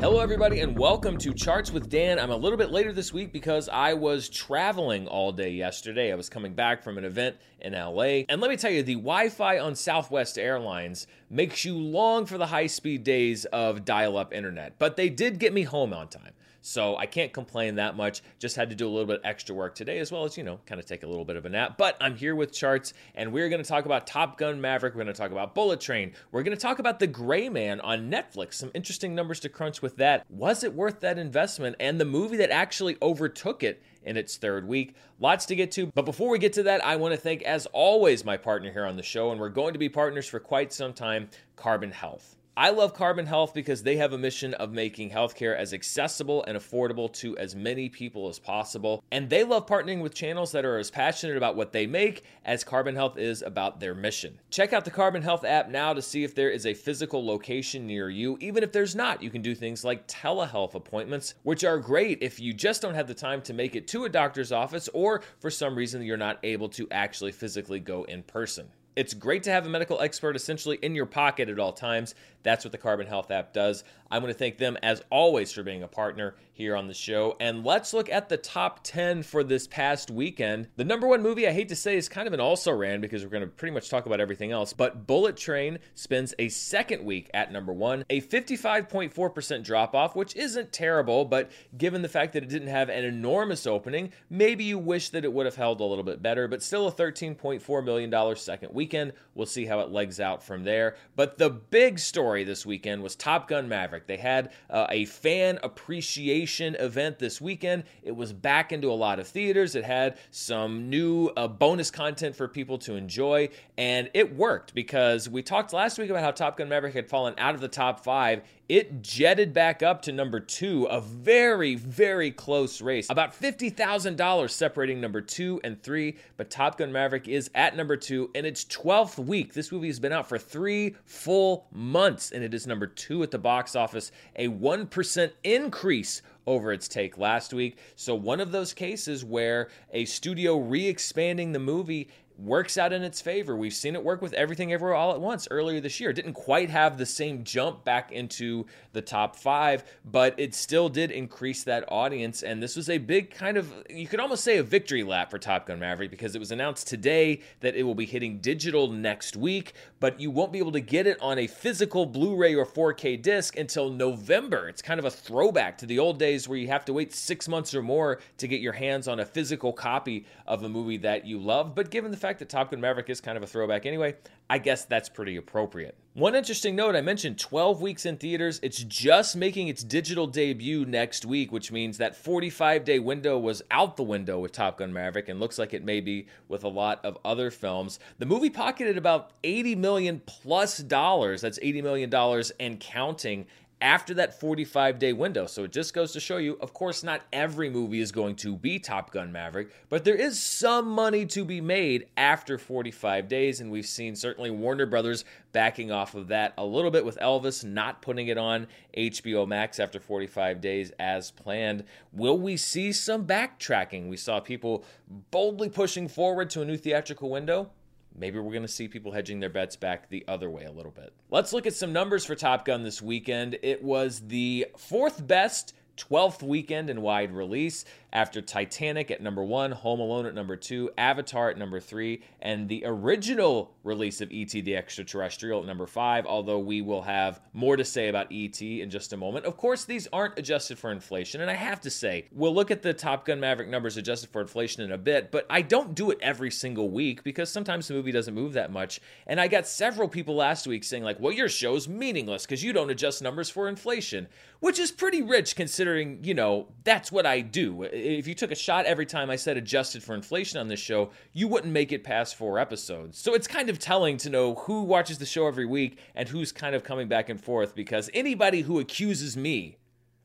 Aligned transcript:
Hello, 0.00 0.20
everybody, 0.20 0.60
and 0.60 0.78
welcome 0.78 1.16
to 1.16 1.32
Charts 1.32 1.72
with 1.72 1.88
Dan. 1.88 2.18
I'm 2.18 2.30
a 2.30 2.36
little 2.36 2.58
bit 2.58 2.70
later 2.70 2.92
this 2.92 3.14
week 3.14 3.32
because 3.32 3.66
I 3.70 3.94
was 3.94 4.28
traveling 4.28 5.08
all 5.08 5.32
day 5.32 5.48
yesterday. 5.48 6.12
I 6.12 6.16
was 6.16 6.28
coming 6.28 6.52
back 6.52 6.82
from 6.82 6.98
an 6.98 7.04
event 7.06 7.36
in 7.62 7.72
LA. 7.72 8.24
And 8.28 8.42
let 8.42 8.50
me 8.50 8.58
tell 8.58 8.70
you, 8.70 8.82
the 8.82 8.96
Wi 8.96 9.30
Fi 9.30 9.58
on 9.58 9.74
Southwest 9.74 10.36
Airlines 10.36 11.06
makes 11.30 11.64
you 11.64 11.78
long 11.78 12.26
for 12.26 12.36
the 12.36 12.44
high 12.44 12.66
speed 12.66 13.04
days 13.04 13.46
of 13.46 13.86
dial 13.86 14.18
up 14.18 14.34
internet, 14.34 14.78
but 14.78 14.96
they 14.96 15.08
did 15.08 15.38
get 15.38 15.54
me 15.54 15.62
home 15.62 15.94
on 15.94 16.08
time. 16.08 16.32
So 16.66 16.96
I 16.96 17.06
can't 17.06 17.32
complain 17.32 17.76
that 17.76 17.96
much. 17.96 18.22
Just 18.40 18.56
had 18.56 18.70
to 18.70 18.74
do 18.74 18.88
a 18.88 18.90
little 18.90 19.06
bit 19.06 19.20
extra 19.22 19.54
work 19.54 19.76
today, 19.76 20.00
as 20.00 20.10
well 20.10 20.24
as, 20.24 20.36
you 20.36 20.42
know, 20.42 20.58
kind 20.66 20.80
of 20.80 20.84
take 20.84 21.04
a 21.04 21.06
little 21.06 21.24
bit 21.24 21.36
of 21.36 21.46
a 21.46 21.48
nap. 21.48 21.78
But 21.78 21.96
I'm 22.00 22.16
here 22.16 22.34
with 22.34 22.52
charts, 22.52 22.92
and 23.14 23.32
we're 23.32 23.48
going 23.48 23.62
to 23.62 23.68
talk 23.68 23.84
about 23.84 24.04
Top 24.04 24.36
Gun 24.36 24.60
Maverick. 24.60 24.96
We're 24.96 25.04
going 25.04 25.14
to 25.14 25.18
talk 25.18 25.30
about 25.30 25.54
Bullet 25.54 25.80
Train. 25.80 26.12
We're 26.32 26.42
going 26.42 26.56
to 26.56 26.60
talk 26.60 26.80
about 26.80 26.98
The 26.98 27.06
Gray 27.06 27.48
Man 27.48 27.80
on 27.82 28.10
Netflix. 28.10 28.54
Some 28.54 28.72
interesting 28.74 29.14
numbers 29.14 29.38
to 29.40 29.48
crunch 29.48 29.80
with 29.80 29.96
that. 29.98 30.28
Was 30.28 30.64
it 30.64 30.74
worth 30.74 30.98
that 31.00 31.20
investment? 31.20 31.76
And 31.78 32.00
the 32.00 32.04
movie 32.04 32.38
that 32.38 32.50
actually 32.50 32.96
overtook 33.00 33.62
it 33.62 33.80
in 34.02 34.16
its 34.16 34.36
third 34.36 34.66
week. 34.66 34.96
Lots 35.20 35.46
to 35.46 35.54
get 35.54 35.70
to. 35.72 35.86
But 35.94 36.04
before 36.04 36.30
we 36.30 36.40
get 36.40 36.54
to 36.54 36.64
that, 36.64 36.84
I 36.84 36.96
want 36.96 37.14
to 37.14 37.20
thank, 37.20 37.42
as 37.42 37.66
always, 37.66 38.24
my 38.24 38.36
partner 38.36 38.72
here 38.72 38.86
on 38.86 38.96
the 38.96 39.04
show, 39.04 39.30
and 39.30 39.40
we're 39.40 39.50
going 39.50 39.74
to 39.74 39.78
be 39.78 39.88
partners 39.88 40.26
for 40.26 40.40
quite 40.40 40.72
some 40.72 40.92
time 40.92 41.28
Carbon 41.54 41.92
Health. 41.92 42.35
I 42.58 42.70
love 42.70 42.94
Carbon 42.94 43.26
Health 43.26 43.52
because 43.52 43.82
they 43.82 43.98
have 43.98 44.14
a 44.14 44.18
mission 44.18 44.54
of 44.54 44.72
making 44.72 45.10
healthcare 45.10 45.54
as 45.54 45.74
accessible 45.74 46.42
and 46.44 46.56
affordable 46.56 47.12
to 47.16 47.36
as 47.36 47.54
many 47.54 47.90
people 47.90 48.30
as 48.30 48.38
possible. 48.38 49.04
And 49.10 49.28
they 49.28 49.44
love 49.44 49.66
partnering 49.66 50.00
with 50.00 50.14
channels 50.14 50.52
that 50.52 50.64
are 50.64 50.78
as 50.78 50.90
passionate 50.90 51.36
about 51.36 51.54
what 51.54 51.72
they 51.72 51.86
make 51.86 52.24
as 52.46 52.64
Carbon 52.64 52.94
Health 52.94 53.18
is 53.18 53.42
about 53.42 53.78
their 53.78 53.94
mission. 53.94 54.38
Check 54.48 54.72
out 54.72 54.86
the 54.86 54.90
Carbon 54.90 55.20
Health 55.20 55.44
app 55.44 55.68
now 55.68 55.92
to 55.92 56.00
see 56.00 56.24
if 56.24 56.34
there 56.34 56.48
is 56.48 56.64
a 56.64 56.72
physical 56.72 57.26
location 57.26 57.86
near 57.86 58.08
you. 58.08 58.38
Even 58.40 58.62
if 58.62 58.72
there's 58.72 58.96
not, 58.96 59.22
you 59.22 59.28
can 59.28 59.42
do 59.42 59.54
things 59.54 59.84
like 59.84 60.08
telehealth 60.08 60.72
appointments, 60.72 61.34
which 61.42 61.62
are 61.62 61.76
great 61.76 62.22
if 62.22 62.40
you 62.40 62.54
just 62.54 62.80
don't 62.80 62.94
have 62.94 63.06
the 63.06 63.12
time 63.12 63.42
to 63.42 63.52
make 63.52 63.76
it 63.76 63.86
to 63.88 64.06
a 64.06 64.08
doctor's 64.08 64.50
office 64.50 64.88
or 64.94 65.20
for 65.40 65.50
some 65.50 65.76
reason 65.76 66.00
you're 66.00 66.16
not 66.16 66.38
able 66.42 66.70
to 66.70 66.88
actually 66.90 67.32
physically 67.32 67.80
go 67.80 68.04
in 68.04 68.22
person. 68.22 68.66
It's 68.96 69.12
great 69.12 69.42
to 69.42 69.50
have 69.50 69.66
a 69.66 69.68
medical 69.68 70.00
expert 70.00 70.36
essentially 70.36 70.78
in 70.80 70.94
your 70.94 71.04
pocket 71.04 71.50
at 71.50 71.58
all 71.58 71.74
times. 71.74 72.14
That's 72.42 72.64
what 72.64 72.72
the 72.72 72.78
Carbon 72.78 73.06
Health 73.06 73.30
app 73.30 73.52
does. 73.52 73.84
I 74.10 74.18
want 74.18 74.28
to 74.28 74.38
thank 74.38 74.56
them 74.56 74.78
as 74.82 75.02
always 75.10 75.52
for 75.52 75.62
being 75.62 75.82
a 75.82 75.88
partner 75.88 76.36
here 76.52 76.74
on 76.76 76.86
the 76.86 76.94
show. 76.94 77.36
And 77.38 77.64
let's 77.64 77.92
look 77.92 78.08
at 78.08 78.28
the 78.28 78.36
top 78.36 78.84
10 78.84 79.24
for 79.24 79.44
this 79.44 79.66
past 79.66 80.10
weekend. 80.10 80.68
The 80.76 80.84
number 80.84 81.06
one 81.06 81.22
movie, 81.22 81.46
I 81.46 81.52
hate 81.52 81.68
to 81.68 81.76
say, 81.76 81.96
is 81.96 82.08
kind 82.08 82.26
of 82.26 82.32
an 82.32 82.40
also 82.40 82.72
ran 82.72 83.00
because 83.02 83.22
we're 83.22 83.30
going 83.30 83.42
to 83.42 83.48
pretty 83.48 83.74
much 83.74 83.90
talk 83.90 84.06
about 84.06 84.20
everything 84.20 84.52
else. 84.52 84.72
But 84.72 85.06
Bullet 85.06 85.36
Train 85.36 85.78
spends 85.94 86.34
a 86.38 86.48
second 86.48 87.04
week 87.04 87.28
at 87.34 87.52
number 87.52 87.72
one, 87.72 88.04
a 88.08 88.22
55.4% 88.22 89.64
drop 89.64 89.94
off, 89.94 90.16
which 90.16 90.34
isn't 90.36 90.72
terrible, 90.72 91.24
but 91.26 91.50
given 91.76 92.00
the 92.00 92.08
fact 92.08 92.32
that 92.32 92.44
it 92.44 92.48
didn't 92.48 92.68
have 92.68 92.88
an 92.88 93.04
enormous 93.04 93.66
opening, 93.66 94.12
maybe 94.30 94.64
you 94.64 94.78
wish 94.78 95.10
that 95.10 95.24
it 95.24 95.32
would 95.32 95.46
have 95.46 95.56
held 95.56 95.80
a 95.80 95.84
little 95.84 96.04
bit 96.04 96.22
better, 96.22 96.48
but 96.48 96.62
still 96.62 96.88
a 96.88 96.92
$13.4 96.92 97.84
million 97.84 98.36
second 98.36 98.72
weekend. 98.86 99.12
We'll 99.34 99.46
see 99.46 99.66
how 99.66 99.80
it 99.80 99.90
legs 99.90 100.20
out 100.20 100.44
from 100.44 100.62
there. 100.62 100.94
But 101.16 101.38
the 101.38 101.50
big 101.50 101.98
story 101.98 102.44
this 102.44 102.64
weekend 102.64 103.02
was 103.02 103.16
Top 103.16 103.48
Gun 103.48 103.68
Maverick. 103.68 104.06
They 104.06 104.16
had 104.16 104.52
uh, 104.70 104.86
a 104.90 105.06
fan 105.06 105.58
appreciation 105.64 106.76
event 106.76 107.18
this 107.18 107.40
weekend. 107.40 107.82
It 108.04 108.14
was 108.14 108.32
back 108.32 108.70
into 108.70 108.88
a 108.88 108.94
lot 108.94 109.18
of 109.18 109.26
theaters. 109.26 109.74
It 109.74 109.84
had 109.84 110.18
some 110.30 110.88
new 110.88 111.32
uh, 111.36 111.48
bonus 111.48 111.90
content 111.90 112.36
for 112.36 112.46
people 112.46 112.78
to 112.78 112.94
enjoy, 112.94 113.48
and 113.76 114.08
it 114.14 114.36
worked 114.36 114.72
because 114.72 115.28
we 115.28 115.42
talked 115.42 115.72
last 115.72 115.98
week 115.98 116.08
about 116.08 116.22
how 116.22 116.30
Top 116.30 116.56
Gun 116.56 116.68
Maverick 116.68 116.94
had 116.94 117.08
fallen 117.08 117.34
out 117.38 117.56
of 117.56 117.60
the 117.60 117.66
top 117.66 118.04
five 118.04 118.42
it 118.68 119.02
jetted 119.02 119.52
back 119.52 119.82
up 119.82 120.02
to 120.02 120.12
number 120.12 120.40
two, 120.40 120.84
a 120.86 121.00
very, 121.00 121.76
very 121.76 122.30
close 122.30 122.80
race. 122.80 123.08
About 123.10 123.32
$50,000 123.32 124.50
separating 124.50 125.00
number 125.00 125.20
two 125.20 125.60
and 125.62 125.80
three, 125.82 126.16
but 126.36 126.50
Top 126.50 126.78
Gun 126.78 126.92
Maverick 126.92 127.28
is 127.28 127.50
at 127.54 127.76
number 127.76 127.96
two 127.96 128.30
in 128.34 128.44
its 128.44 128.64
12th 128.64 129.18
week. 129.18 129.54
This 129.54 129.70
movie 129.70 129.86
has 129.86 130.00
been 130.00 130.12
out 130.12 130.28
for 130.28 130.38
three 130.38 130.96
full 131.04 131.66
months, 131.72 132.32
and 132.32 132.42
it 132.42 132.54
is 132.54 132.66
number 132.66 132.86
two 132.86 133.22
at 133.22 133.30
the 133.30 133.38
box 133.38 133.76
office, 133.76 134.10
a 134.34 134.48
1% 134.48 135.30
increase 135.44 136.22
over 136.46 136.72
its 136.72 136.88
take 136.88 137.18
last 137.18 137.52
week. 137.52 137.78
So, 137.96 138.14
one 138.14 138.40
of 138.40 138.52
those 138.52 138.72
cases 138.72 139.24
where 139.24 139.68
a 139.92 140.04
studio 140.04 140.58
re 140.58 140.86
expanding 140.86 141.52
the 141.52 141.58
movie 141.58 142.08
works 142.38 142.76
out 142.76 142.92
in 142.92 143.02
its 143.02 143.20
favor. 143.20 143.56
We've 143.56 143.72
seen 143.72 143.94
it 143.94 144.04
work 144.04 144.20
with 144.20 144.34
Everything 144.34 144.72
Everywhere 144.72 144.94
All 144.94 145.12
at 145.12 145.20
Once 145.20 145.48
earlier 145.50 145.80
this 145.80 146.00
year. 146.00 146.10
It 146.10 146.16
didn't 146.16 146.34
quite 146.34 146.68
have 146.68 146.98
the 146.98 147.06
same 147.06 147.44
jump 147.44 147.84
back 147.84 148.12
into 148.12 148.66
the 148.92 149.00
top 149.00 149.36
five, 149.36 149.84
but 150.04 150.38
it 150.38 150.54
still 150.54 150.88
did 150.88 151.10
increase 151.10 151.64
that 151.64 151.84
audience. 151.88 152.42
And 152.42 152.62
this 152.62 152.76
was 152.76 152.90
a 152.90 152.98
big 152.98 153.30
kind 153.30 153.56
of, 153.56 153.72
you 153.88 154.06
could 154.06 154.20
almost 154.20 154.44
say 154.44 154.58
a 154.58 154.62
victory 154.62 155.02
lap 155.02 155.30
for 155.30 155.38
Top 155.38 155.66
Gun 155.66 155.80
Maverick 155.80 156.10
because 156.10 156.34
it 156.34 156.38
was 156.38 156.50
announced 156.50 156.86
today 156.88 157.40
that 157.60 157.74
it 157.74 157.84
will 157.84 157.94
be 157.94 158.06
hitting 158.06 158.38
digital 158.38 158.88
next 158.88 159.36
week, 159.36 159.72
but 159.98 160.20
you 160.20 160.30
won't 160.30 160.52
be 160.52 160.58
able 160.58 160.72
to 160.72 160.80
get 160.80 161.06
it 161.06 161.18
on 161.22 161.38
a 161.38 161.46
physical 161.46 162.04
Blu 162.04 162.36
ray 162.36 162.54
or 162.54 162.66
4K 162.66 163.20
disc 163.20 163.56
until 163.56 163.88
November. 163.88 164.68
It's 164.68 164.82
kind 164.82 164.98
of 164.98 165.06
a 165.06 165.10
throwback 165.10 165.78
to 165.78 165.86
the 165.86 165.98
old 165.98 166.18
days 166.18 166.48
where 166.48 166.58
you 166.58 166.68
have 166.68 166.84
to 166.86 166.92
wait 166.92 167.14
six 167.14 167.48
months 167.48 167.74
or 167.74 167.82
more 167.82 168.20
to 168.38 168.48
get 168.48 168.60
your 168.60 168.74
hands 168.74 169.08
on 169.08 169.20
a 169.20 169.24
physical 169.24 169.72
copy 169.72 170.26
of 170.46 170.62
a 170.62 170.68
movie 170.68 170.98
that 170.98 171.26
you 171.26 171.38
love. 171.38 171.74
But 171.74 171.90
given 171.90 172.10
the 172.10 172.16
fact 172.16 172.25
that 172.38 172.48
Top 172.48 172.70
Gun 172.70 172.80
Maverick 172.80 173.08
is 173.08 173.20
kind 173.20 173.36
of 173.36 173.42
a 173.42 173.46
throwback 173.46 173.86
anyway, 173.86 174.16
I 174.50 174.58
guess 174.58 174.84
that's 174.84 175.08
pretty 175.08 175.36
appropriate. 175.36 175.96
One 176.14 176.34
interesting 176.34 176.74
note 176.74 176.96
I 176.96 177.00
mentioned 177.02 177.38
12 177.38 177.82
weeks 177.82 178.06
in 178.06 178.16
theaters. 178.16 178.58
It's 178.62 178.82
just 178.82 179.36
making 179.36 179.68
its 179.68 179.84
digital 179.84 180.26
debut 180.26 180.84
next 180.86 181.24
week, 181.24 181.52
which 181.52 181.70
means 181.70 181.98
that 181.98 182.16
45 182.16 182.84
day 182.84 182.98
window 182.98 183.38
was 183.38 183.62
out 183.70 183.96
the 183.96 184.02
window 184.02 184.38
with 184.38 184.52
Top 184.52 184.78
Gun 184.78 184.92
Maverick 184.92 185.28
and 185.28 185.38
looks 185.38 185.58
like 185.58 185.74
it 185.74 185.84
may 185.84 186.00
be 186.00 186.26
with 186.48 186.64
a 186.64 186.68
lot 186.68 187.04
of 187.04 187.18
other 187.24 187.50
films. 187.50 187.98
The 188.18 188.26
movie 188.26 188.50
pocketed 188.50 188.96
about 188.96 189.32
80 189.44 189.74
million 189.76 190.22
plus 190.26 190.78
dollars. 190.78 191.42
That's 191.42 191.58
80 191.60 191.82
million 191.82 192.10
dollars 192.10 192.50
and 192.58 192.80
counting 192.80 193.46
after 193.80 194.14
that 194.14 194.38
45 194.38 194.98
day 194.98 195.12
window. 195.12 195.46
So 195.46 195.64
it 195.64 195.72
just 195.72 195.92
goes 195.92 196.12
to 196.12 196.20
show 196.20 196.38
you, 196.38 196.54
of 196.60 196.72
course, 196.72 197.02
not 197.02 197.22
every 197.32 197.68
movie 197.68 198.00
is 198.00 198.10
going 198.10 198.36
to 198.36 198.56
be 198.56 198.78
Top 198.78 199.10
Gun 199.10 199.32
Maverick, 199.32 199.70
but 199.88 200.04
there 200.04 200.14
is 200.14 200.40
some 200.40 200.88
money 200.88 201.26
to 201.26 201.44
be 201.44 201.60
made 201.60 202.06
after 202.16 202.56
45 202.56 203.28
days. 203.28 203.60
And 203.60 203.70
we've 203.70 203.86
seen 203.86 204.16
certainly 204.16 204.50
Warner 204.50 204.86
Brothers 204.86 205.24
backing 205.52 205.90
off 205.90 206.14
of 206.14 206.28
that 206.28 206.54
a 206.56 206.64
little 206.64 206.90
bit 206.90 207.04
with 207.04 207.18
Elvis 207.18 207.64
not 207.64 208.02
putting 208.02 208.28
it 208.28 208.38
on 208.38 208.66
HBO 208.96 209.46
Max 209.46 209.78
after 209.78 210.00
45 210.00 210.60
days 210.60 210.92
as 210.98 211.30
planned. 211.30 211.84
Will 212.12 212.38
we 212.38 212.56
see 212.56 212.92
some 212.92 213.26
backtracking? 213.26 214.08
We 214.08 214.16
saw 214.16 214.40
people 214.40 214.84
boldly 215.30 215.68
pushing 215.68 216.08
forward 216.08 216.50
to 216.50 216.62
a 216.62 216.64
new 216.64 216.76
theatrical 216.76 217.30
window. 217.30 217.70
Maybe 218.18 218.38
we're 218.38 218.52
going 218.52 218.62
to 218.62 218.68
see 218.68 218.88
people 218.88 219.12
hedging 219.12 219.40
their 219.40 219.50
bets 219.50 219.76
back 219.76 220.08
the 220.08 220.24
other 220.26 220.48
way 220.50 220.64
a 220.64 220.72
little 220.72 220.92
bit. 220.92 221.12
Let's 221.30 221.52
look 221.52 221.66
at 221.66 221.74
some 221.74 221.92
numbers 221.92 222.24
for 222.24 222.34
Top 222.34 222.64
Gun 222.64 222.82
this 222.82 223.02
weekend. 223.02 223.58
It 223.62 223.82
was 223.82 224.20
the 224.26 224.66
fourth 224.76 225.26
best 225.26 225.74
12th 225.96 226.42
weekend 226.42 226.90
in 226.90 227.02
wide 227.02 227.32
release 227.32 227.84
after 228.12 228.40
Titanic 228.40 229.10
at 229.10 229.20
number 229.20 229.44
one, 229.44 229.72
Home 229.72 230.00
Alone 230.00 230.24
at 230.24 230.34
number 230.34 230.56
two, 230.56 230.90
Avatar 230.96 231.50
at 231.50 231.58
number 231.58 231.80
three, 231.80 232.22
and 232.40 232.66
the 232.66 232.82
original 232.86 233.74
release 233.84 234.22
of 234.22 234.32
E.T. 234.32 234.62
the 234.62 234.74
Extraterrestrial 234.74 235.60
at 235.60 235.66
number 235.66 235.86
five, 235.86 236.24
although 236.24 236.58
we 236.58 236.80
will 236.80 237.02
have 237.02 237.40
more 237.52 237.76
to 237.76 237.84
say 237.84 238.08
about 238.08 238.32
E.T. 238.32 238.80
in 238.80 238.88
just 238.88 239.12
a 239.12 239.18
moment. 239.18 239.44
Of 239.44 239.58
course, 239.58 239.84
these 239.84 240.08
aren't 240.14 240.38
adjusted 240.38 240.78
for 240.78 240.90
inflation, 240.90 241.42
and 241.42 241.50
I 241.50 241.54
have 241.54 241.80
to 241.82 241.90
say, 241.90 242.26
we'll 242.32 242.54
look 242.54 242.70
at 242.70 242.80
the 242.80 242.94
Top 242.94 243.26
Gun 243.26 243.38
Maverick 243.38 243.68
numbers 243.68 243.98
adjusted 243.98 244.30
for 244.30 244.40
inflation 244.40 244.82
in 244.82 244.92
a 244.92 244.98
bit, 244.98 245.30
but 245.30 245.44
I 245.50 245.60
don't 245.60 245.94
do 245.94 246.10
it 246.10 246.18
every 246.22 246.50
single 246.50 246.88
week 246.90 247.22
because 247.22 247.50
sometimes 247.50 247.86
the 247.86 247.94
movie 247.94 248.12
doesn't 248.12 248.34
move 248.34 248.54
that 248.54 248.72
much. 248.72 249.00
And 249.26 249.38
I 249.38 249.48
got 249.48 249.66
several 249.66 250.08
people 250.08 250.36
last 250.36 250.66
week 250.66 250.84
saying, 250.84 251.02
like, 251.02 251.20
well, 251.20 251.32
your 251.32 251.50
show's 251.50 251.86
meaningless 251.86 252.46
because 252.46 252.64
you 252.64 252.72
don't 252.72 252.90
adjust 252.90 253.20
numbers 253.20 253.50
for 253.50 253.68
inflation, 253.68 254.26
which 254.60 254.78
is 254.78 254.90
pretty 254.90 255.20
rich 255.20 255.54
considering, 255.54 255.85
you 255.94 256.34
know, 256.34 256.68
that's 256.84 257.12
what 257.12 257.26
I 257.26 257.40
do 257.40 257.84
if 257.84 258.26
you 258.26 258.34
took 258.34 258.50
a 258.50 258.56
shot 258.56 258.86
every 258.86 259.06
time 259.06 259.30
I 259.30 259.36
said 259.36 259.56
adjusted 259.56 260.02
for 260.02 260.14
inflation 260.14 260.58
on 260.58 260.68
this 260.68 260.80
show, 260.80 261.10
you 261.32 261.48
wouldn't 261.48 261.72
make 261.72 261.92
it 261.92 262.04
past 262.04 262.36
four 262.36 262.58
episodes. 262.58 263.18
So 263.18 263.34
it's 263.34 263.46
kind 263.46 263.70
of 263.70 263.78
telling 263.78 264.16
to 264.18 264.30
know 264.30 264.54
who 264.54 264.82
watches 264.82 265.18
the 265.18 265.26
show 265.26 265.46
every 265.46 265.66
week 265.66 265.98
and 266.14 266.28
who's 266.28 266.52
kind 266.52 266.74
of 266.74 266.84
coming 266.84 267.08
back 267.08 267.28
and 267.28 267.40
forth 267.40 267.74
because 267.74 268.10
anybody 268.14 268.62
who 268.62 268.78
accuses 268.80 269.36
me 269.36 269.78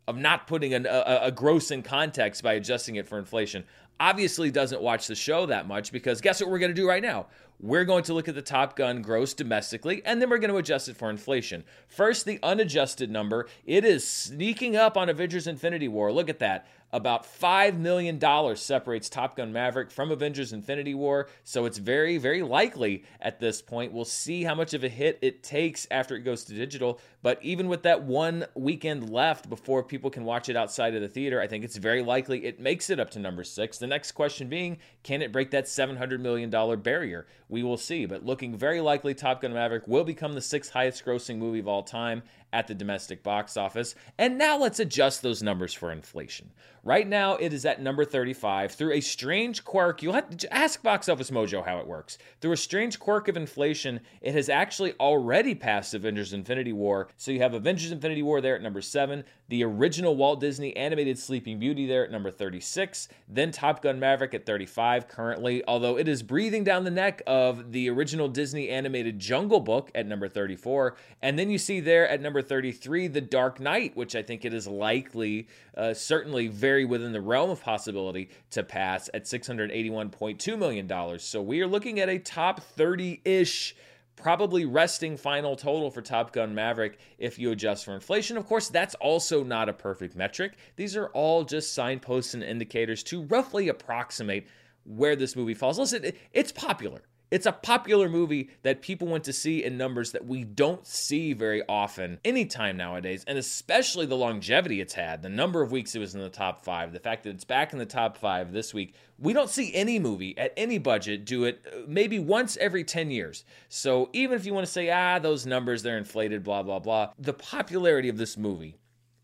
of 0.08 0.18
not 0.18 0.48
putting 0.48 0.74
a, 0.74 0.90
a, 0.90 1.28
a 1.28 1.32
gross 1.32 1.72
in 1.72 1.84
context 1.84 2.44
by 2.44 2.54
adjusting 2.54 2.96
it 2.96 3.08
for 3.08 3.18
inflation 3.18 3.64
obviously 4.00 4.50
doesn't 4.50 4.82
watch 4.82 5.08
the 5.08 5.16
show 5.16 5.46
that 5.46 5.68
much 5.68 5.92
because 5.92 6.22
guess 6.22 6.42
what 6.42 6.50
we're 6.50 6.60
going 6.60 6.72
to 6.72 6.76
do 6.76 6.88
right 6.88 7.04
now? 7.04 7.28
We're 7.62 7.86
going 7.86 8.04
to 8.04 8.14
look 8.14 8.28
at 8.28 8.36
the 8.36 8.42
Top 8.42 8.76
Gun 8.76 9.02
gross 9.02 9.34
domestically, 9.34 10.02
and 10.04 10.22
then 10.22 10.30
we're 10.30 10.40
going 10.40 10.52
to 10.52 10.58
adjust 10.58 10.90
it 10.90 10.98
for 10.98 11.10
inflation. 11.10 11.64
First, 11.88 12.26
the 12.26 12.40
unadjusted 12.42 13.12
number. 13.12 13.48
It 13.66 13.86
is 13.86 14.06
sneaking 14.06 14.76
up 14.76 14.98
on 14.98 15.10
Avengers 15.10 15.48
Infinity 15.48 15.88
War. 15.88 16.12
Look 16.12 16.30
at 16.30 16.40
that. 16.40 16.68
About 16.94 17.24
$5 17.24 17.78
million 17.78 18.20
separates 18.58 19.08
Top 19.08 19.38
Gun 19.38 19.54
Maverick 19.54 19.90
from 19.90 20.12
Avengers 20.12 20.52
Infinity 20.52 20.94
War, 20.94 21.30
so 21.46 21.66
it's 21.66 21.78
very, 21.78 22.18
very 22.18 22.44
likely 22.44 23.06
at 23.22 23.40
this 23.40 23.62
point. 23.62 23.94
We'll 23.94 24.04
see 24.04 24.44
how 24.44 24.56
much 24.56 24.74
of 24.74 24.84
a 24.84 24.90
hit 24.90 25.18
it 25.22 25.42
takes 25.42 25.88
after 25.90 26.18
it 26.18 26.22
goes 26.22 26.44
to 26.46 26.54
digital, 26.54 27.00
but 27.22 27.42
even 27.42 27.70
with 27.70 27.84
that 27.84 28.04
one 28.04 28.46
weekend 28.56 29.10
left 29.10 29.50
before 29.50 29.84
people 29.84 30.10
can 30.10 30.26
watch 30.26 30.50
it 30.50 30.58
outside 30.58 30.94
of 30.94 31.02
the 31.02 31.08
theater, 31.08 31.40
I 31.40 31.48
think 31.48 31.64
it's 31.64 31.78
very 31.78 32.02
likely 32.02 32.44
it 32.44 32.60
makes 32.60 32.90
it 32.90 33.00
up 33.00 33.10
to 33.12 33.20
number 33.20 33.46
six. 33.46 33.78
The 33.78 33.88
next 33.88 34.12
question 34.12 34.50
being, 34.50 34.78
can 35.04 35.22
it 35.22 35.32
break 35.32 35.52
that 35.52 35.66
$700 35.66 36.20
million 36.20 36.50
barrier? 36.82 37.26
We 37.48 37.64
will 37.64 37.78
see, 37.78 38.06
but 38.06 38.26
looking 38.26 38.58
very 38.58 38.82
likely, 38.82 39.14
Top 39.14 39.42
Gun 39.42 39.54
Maverick 39.54 39.88
will 39.88 40.04
become 40.04 40.34
the 40.34 40.42
sixth 40.42 40.72
highest 40.72 41.06
grossing 41.06 41.38
movie 41.38 41.60
of 41.60 41.68
all 41.68 41.84
time 41.84 42.24
at 42.54 42.68
the 42.68 42.74
domestic 42.74 43.24
box 43.24 43.58
office. 43.58 43.96
And 44.18 44.38
now 44.38 44.58
let's 44.58 44.80
adjust 44.80 45.22
those 45.22 45.44
numbers 45.44 45.74
for 45.74 45.92
inflation. 45.92 46.52
Right 46.84 47.08
now, 47.08 47.36
it 47.36 47.54
is 47.54 47.64
at 47.66 47.82
number 47.82 48.04
35 48.04 48.72
through 48.72 48.94
a 48.94 49.02
strange 49.02 49.64
quirk. 49.64 50.02
You'll 50.02 50.14
have 50.14 50.36
to 50.36 50.54
ask 50.54 50.82
Box 50.82 51.10
Office 51.10 51.30
Mojo 51.30 51.64
how 51.64 51.78
it 51.78 51.86
works. 51.86 52.18
Through 52.40 52.54
a 52.54 52.58
strange 52.58 53.00
quirk 53.00 53.28
of 53.28 53.38
inflation, 53.38 54.00
it 54.20 54.34
has 54.34 54.50
actually 54.50 54.94
already 55.00 55.54
passed 55.54 55.94
Avengers 55.94 56.34
Infinity 56.34 56.74
War. 56.74 57.10
So 57.18 57.32
you 57.32 57.40
have 57.40 57.54
Avengers 57.54 57.92
Infinity 57.92 58.24
War 58.24 58.42
there 58.42 58.56
at 58.56 58.64
number 58.64 58.82
7, 58.82 59.24
the 59.52 59.66
original 59.66 60.16
Walt 60.16 60.40
Disney 60.40 60.74
animated 60.78 61.20
Sleeping 61.20 61.60
Beauty 61.60 61.86
there 61.86 62.06
at 62.06 62.10
number 62.10 62.32
36, 62.32 63.10
then 63.28 63.52
Top 63.52 63.82
Gun 63.82 64.00
Maverick 64.00 64.34
at 64.34 64.46
35 64.46 65.10
currently, 65.10 65.62
although 65.68 65.98
it 65.98 66.08
is 66.08 66.24
breathing 66.24 66.64
down 66.64 66.86
the 66.86 66.90
neck 66.90 67.22
of 67.28 67.74
the 67.74 67.90
original 67.90 68.30
Disney 68.30 68.70
animated 68.70 69.20
Jungle 69.20 69.60
Book 69.60 69.92
at 69.94 70.08
number 70.08 70.30
34. 70.30 70.96
And 71.22 71.38
then 71.38 71.50
you 71.50 71.58
see 71.58 71.82
there 71.82 72.08
at 72.08 72.22
number 72.22 72.42
33, 72.42 73.08
The 73.08 73.20
Dark 73.20 73.60
Knight, 73.60 73.94
which 73.98 74.16
I 74.16 74.24
think 74.24 74.46
it 74.46 74.54
is 74.54 74.68
likely, 74.68 75.50
uh, 75.76 75.94
certainly 75.94 76.48
very 76.48 76.86
within 76.86 77.12
the 77.12 77.20
realm 77.20 77.50
of 77.50 77.62
possibility 77.62 78.30
to 78.52 78.64
pass 78.64 79.10
at 79.14 79.26
$681.2 79.26 80.58
million. 80.58 81.20
So 81.20 81.42
we 81.42 81.60
are 81.60 81.68
looking 81.68 82.00
at 82.00 82.08
a 82.08 82.20
top 82.20 82.62
30 82.62 83.20
ish 83.26 83.76
probably 84.16 84.66
resting 84.66 85.18
final 85.18 85.56
total 85.56 85.90
for 85.90 86.02
Top 86.02 86.32
Gun 86.32 86.54
Maverick 86.54 87.00
if 87.18 87.40
you 87.40 87.52
adjust 87.52 87.86
for 87.86 87.96
inflation. 87.96 88.38
Of 88.38 88.46
course, 88.46 88.70
that's 88.70 88.96
also 88.96 89.44
not 89.44 89.70
a 89.70 89.74
perfect 89.74 90.16
metric. 90.16 90.54
These 90.76 90.96
are 90.96 91.08
all 91.08 91.44
just 91.44 91.74
signposts 91.74 92.34
and 92.34 92.44
indicators 92.44 93.04
to 93.04 93.24
roughly 93.24 93.70
approximate 93.70 94.48
where 94.84 95.16
this 95.16 95.36
movie 95.36 95.54
falls. 95.54 95.80
Listen, 95.80 96.12
it's 96.34 96.52
popular. 96.52 97.02
It's 97.32 97.46
a 97.46 97.54
popular 97.54 98.10
movie 98.10 98.50
that 98.64 98.82
people 98.82 99.08
went 99.08 99.24
to 99.24 99.32
see 99.32 99.64
in 99.64 99.78
numbers 99.78 100.12
that 100.12 100.26
we 100.26 100.44
don't 100.44 100.86
see 100.86 101.32
very 101.32 101.64
often 101.70 102.20
anytime 102.26 102.76
nowadays, 102.76 103.24
and 103.26 103.38
especially 103.38 104.06
the 104.06 104.18
longevity 104.18 104.82
it's 104.82 104.94
had, 104.94 105.22
the 105.22 105.30
number 105.30 105.62
of 105.62 105.72
weeks 105.72 105.96
it 105.96 106.00
was 106.00 106.14
in 106.14 106.20
the 106.20 106.28
top 106.28 106.66
five, 106.66 106.92
the 106.92 107.00
fact 107.00 107.24
that 107.24 107.30
it's 107.30 107.46
back 107.46 107.72
in 107.72 107.80
the 107.80 107.86
top 107.86 108.18
five 108.18 108.52
this 108.52 108.74
week. 108.74 108.96
We 109.18 109.32
don't 109.32 109.50
see 109.50 109.74
any 109.74 109.98
movie 109.98 110.38
at 110.38 110.52
any 110.58 110.78
budget 110.78 111.24
do 111.24 111.46
it 111.46 111.66
uh, 111.66 111.78
maybe 111.88 112.20
once 112.20 112.58
every 112.58 112.84
10 112.84 113.12
years. 113.12 113.46
So 113.70 114.10
even 114.12 114.36
if 114.36 114.46
you 114.46 114.54
want 114.54 114.66
to 114.66 114.72
say, 114.72 114.90
ah, 114.90 115.18
those 115.18 115.46
numbers, 115.46 115.84
they're 115.84 115.98
inflated, 115.98 116.44
blah, 116.44 116.64
blah, 116.64 116.80
blah, 116.80 117.12
the 117.18 117.34
popularity 117.34 118.10
of 118.10 118.18
this 118.18 118.36
movie 118.36 118.76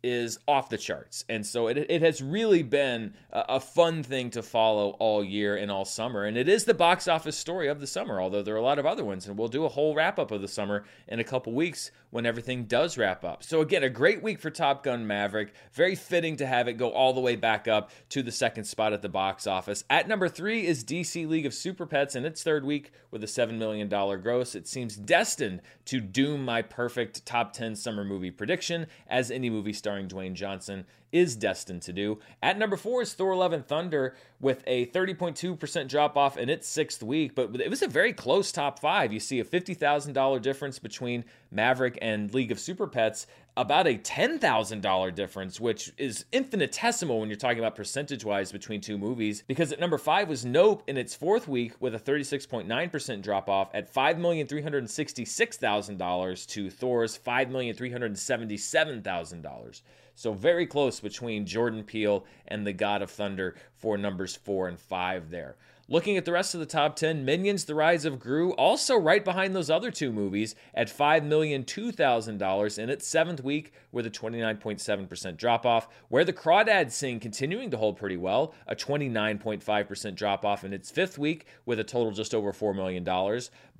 is 0.03 0.39
off 0.47 0.69
the 0.69 0.77
charts. 0.77 1.25
And 1.27 1.45
so 1.45 1.67
it, 1.67 1.77
it 1.77 2.01
has 2.01 2.21
really 2.21 2.63
been 2.63 3.13
a, 3.31 3.45
a, 3.49 3.59
fun 3.59 4.03
thing 4.03 4.29
to 4.31 4.44
follow 4.44 4.91
all 4.99 5.23
year 5.23 5.55
and 5.55 5.71
all 5.71 5.85
summer. 5.85 6.25
And 6.25 6.38
it 6.38 6.47
is 6.47 6.65
the 6.65 6.73
box 6.73 7.07
office 7.07 7.38
story 7.38 7.67
of 7.67 7.79
the 7.79 7.88
summer, 7.88 8.21
although 8.21 8.44
there 8.44 8.55
are 8.55 8.59
a 8.59 8.63
lot 8.63 8.79
of 8.79 8.85
other 8.85 9.03
ones. 9.03 9.27
And 9.27 9.38
we'll 9.38 9.47
do 9.47 9.65
a 9.65 9.69
whole 9.69 9.95
wrap 9.95 10.19
up 10.19 10.31
of 10.31 10.41
the 10.41 10.47
summer 10.47 10.85
in 11.07 11.19
a 11.19 11.23
couple 11.23 11.53
weeks 11.53 11.91
when 12.09 12.25
everything 12.25 12.65
does 12.65 12.98
wrap 12.98 13.24
up. 13.24 13.44
So, 13.44 13.62
again, 13.62 13.83
a 13.83 13.89
great 13.89 14.24
week 14.24 14.39
for 14.39 14.50
Top 14.50 14.83
Gun 14.83 15.06
Maverick. 15.06 15.54
Very 15.74 15.95
fitting 15.95 16.38
to 16.38 16.48
have 16.48 16.68
it 16.68 16.74
go 16.74 16.89
all 16.89 17.13
the 17.13 17.21
way 17.21 17.36
back 17.36 17.68
up 17.68 17.92
to 18.09 18.24
the 18.24 18.31
second 18.31 18.63
spot 18.63 18.94
at 18.94 19.01
the 19.01 19.09
box 19.09 19.45
office. 19.45 19.83
At 19.89 20.07
number 20.07 20.30
three 20.30 20.65
is 20.65 20.83
DC 20.83 21.27
League 21.27 21.45
of 21.45 21.54
Super 21.54 21.86
Pets 21.86 22.15
in 22.15 22.25
its 22.25 22.44
third 22.44 22.63
week 22.65 22.92
with 23.12 23.24
a 23.24 23.27
$7 23.27 23.57
million 23.57 23.89
gross. 23.89 24.56
It 24.56 24.68
seems 24.68 24.95
destined 24.95 25.62
to 25.86 26.00
doom 26.00 26.45
my 26.45 26.62
perfect 26.62 27.25
top 27.25 27.54
10 27.54 27.75
summer 27.75 28.04
movie 28.04 28.31
prediction, 28.31 28.88
as 29.07 29.30
any 29.31 29.50
movie 29.50 29.74
starring 29.74 30.07
Dwayne 30.07 30.33
Johnson 30.33 30.86
is 31.12 31.36
destined 31.36 31.81
to 31.83 31.94
do. 31.94 32.19
At 32.42 32.57
number 32.57 32.77
four 32.77 33.01
is 33.01 33.13
Thor 33.13 33.36
Love 33.36 33.54
and 33.54 33.65
Thunder 33.65 34.15
with 34.39 34.63
a 34.68 34.88
30.2% 34.88 35.88
drop 35.88 36.18
off 36.18 36.38
in 36.38 36.50
its 36.50 36.68
sixth 36.68 37.01
week, 37.01 37.36
but 37.36 37.59
it 37.59 37.69
was 37.69 37.81
a 37.81 37.88
very 37.88 38.13
close 38.13 38.51
top 38.51 38.80
five. 38.80 39.13
You 39.13 39.19
see 39.19 39.39
a 39.39 39.45
$50,000 39.45 40.42
difference 40.42 40.80
between 40.80 41.25
Maverick 41.51 41.98
and 42.01 42.33
League 42.33 42.51
of 42.51 42.59
Super 42.59 42.88
Pets, 42.88 43.27
about 43.57 43.88
a 43.88 43.98
$10,000 43.98 45.15
difference, 45.15 45.59
which 45.59 45.92
is 45.98 46.25
infinitesimal 46.31 47.19
when 47.19 47.27
you're 47.27 47.36
talking 47.36 47.57
about 47.57 47.75
percentage 47.75 48.24
wise 48.24 48.51
between 48.51 48.80
two 48.80 49.00
movies. 49.00 49.44
Because 49.48 49.71
at 49.71 49.80
number 49.80 49.98
five 49.98 50.30
was 50.30 50.45
Nope 50.45 50.83
in 50.88 50.95
its 50.95 51.15
fourth 51.15 51.48
week 51.48 51.74
with 51.80 51.95
a 51.95 52.00
36.9% 52.00 53.24
drop 53.24 53.50
off 53.50 53.71
at 53.74 53.92
$5,366,000 53.92 56.48
to 56.48 56.69
Thor's 56.69 57.18
$5,377,000. 57.18 59.81
So 60.18 60.34
very 60.34 60.66
close 60.66 61.00
between 61.00 61.46
Jordan 61.46 61.84
Peele 61.84 62.25
and 62.48 62.66
The 62.66 62.74
God 62.74 63.04
of 63.04 63.12
Thunder 63.12 63.54
for 63.75 64.00
numbers 64.00 64.36
four 64.36 64.68
and 64.68 64.80
five 64.80 65.30
there. 65.30 65.58
Looking 65.89 66.18
at 66.18 66.25
the 66.25 66.34
rest 66.34 66.54
of 66.54 66.60
the 66.60 66.66
top 66.66 66.98
10, 66.98 67.24
Minions 67.24 67.63
The 67.63 67.74
Rise 67.74 68.04
of 68.04 68.19
Gru, 68.19 68.51
also 68.56 68.98
right 68.98 69.24
behind 69.24 69.56
those 69.56 69.69
other 69.69 69.89
two 69.89 70.12
movies 70.12 70.54
at 70.74 70.89
$5,002,000 70.89 72.78
in 72.78 72.89
its 72.89 73.07
seventh 73.07 73.42
week 73.42 73.72
with 73.94 74.06
a 74.06 74.10
29.7% 74.10 75.38
drop 75.38 75.66
off. 75.66 75.88
Where 76.10 76.25
the 76.25 76.34
Crawdads 76.34 76.92
Sing 76.92 77.22
continuing 77.22 77.72
to 77.72 77.78
hold 77.78 77.95
pretty 77.95 78.18
well, 78.18 78.54
a 78.68 78.75
29.5% 78.75 80.16
drop 80.16 80.44
off 80.44 80.66
in 80.66 80.74
its 80.74 80.92
fifth 80.92 81.18
week 81.18 81.45
with 81.66 81.80
a 81.80 81.86
total 81.86 82.12
just 82.12 82.36
over 82.36 82.51
$4 82.51 82.75
million. 82.75 83.06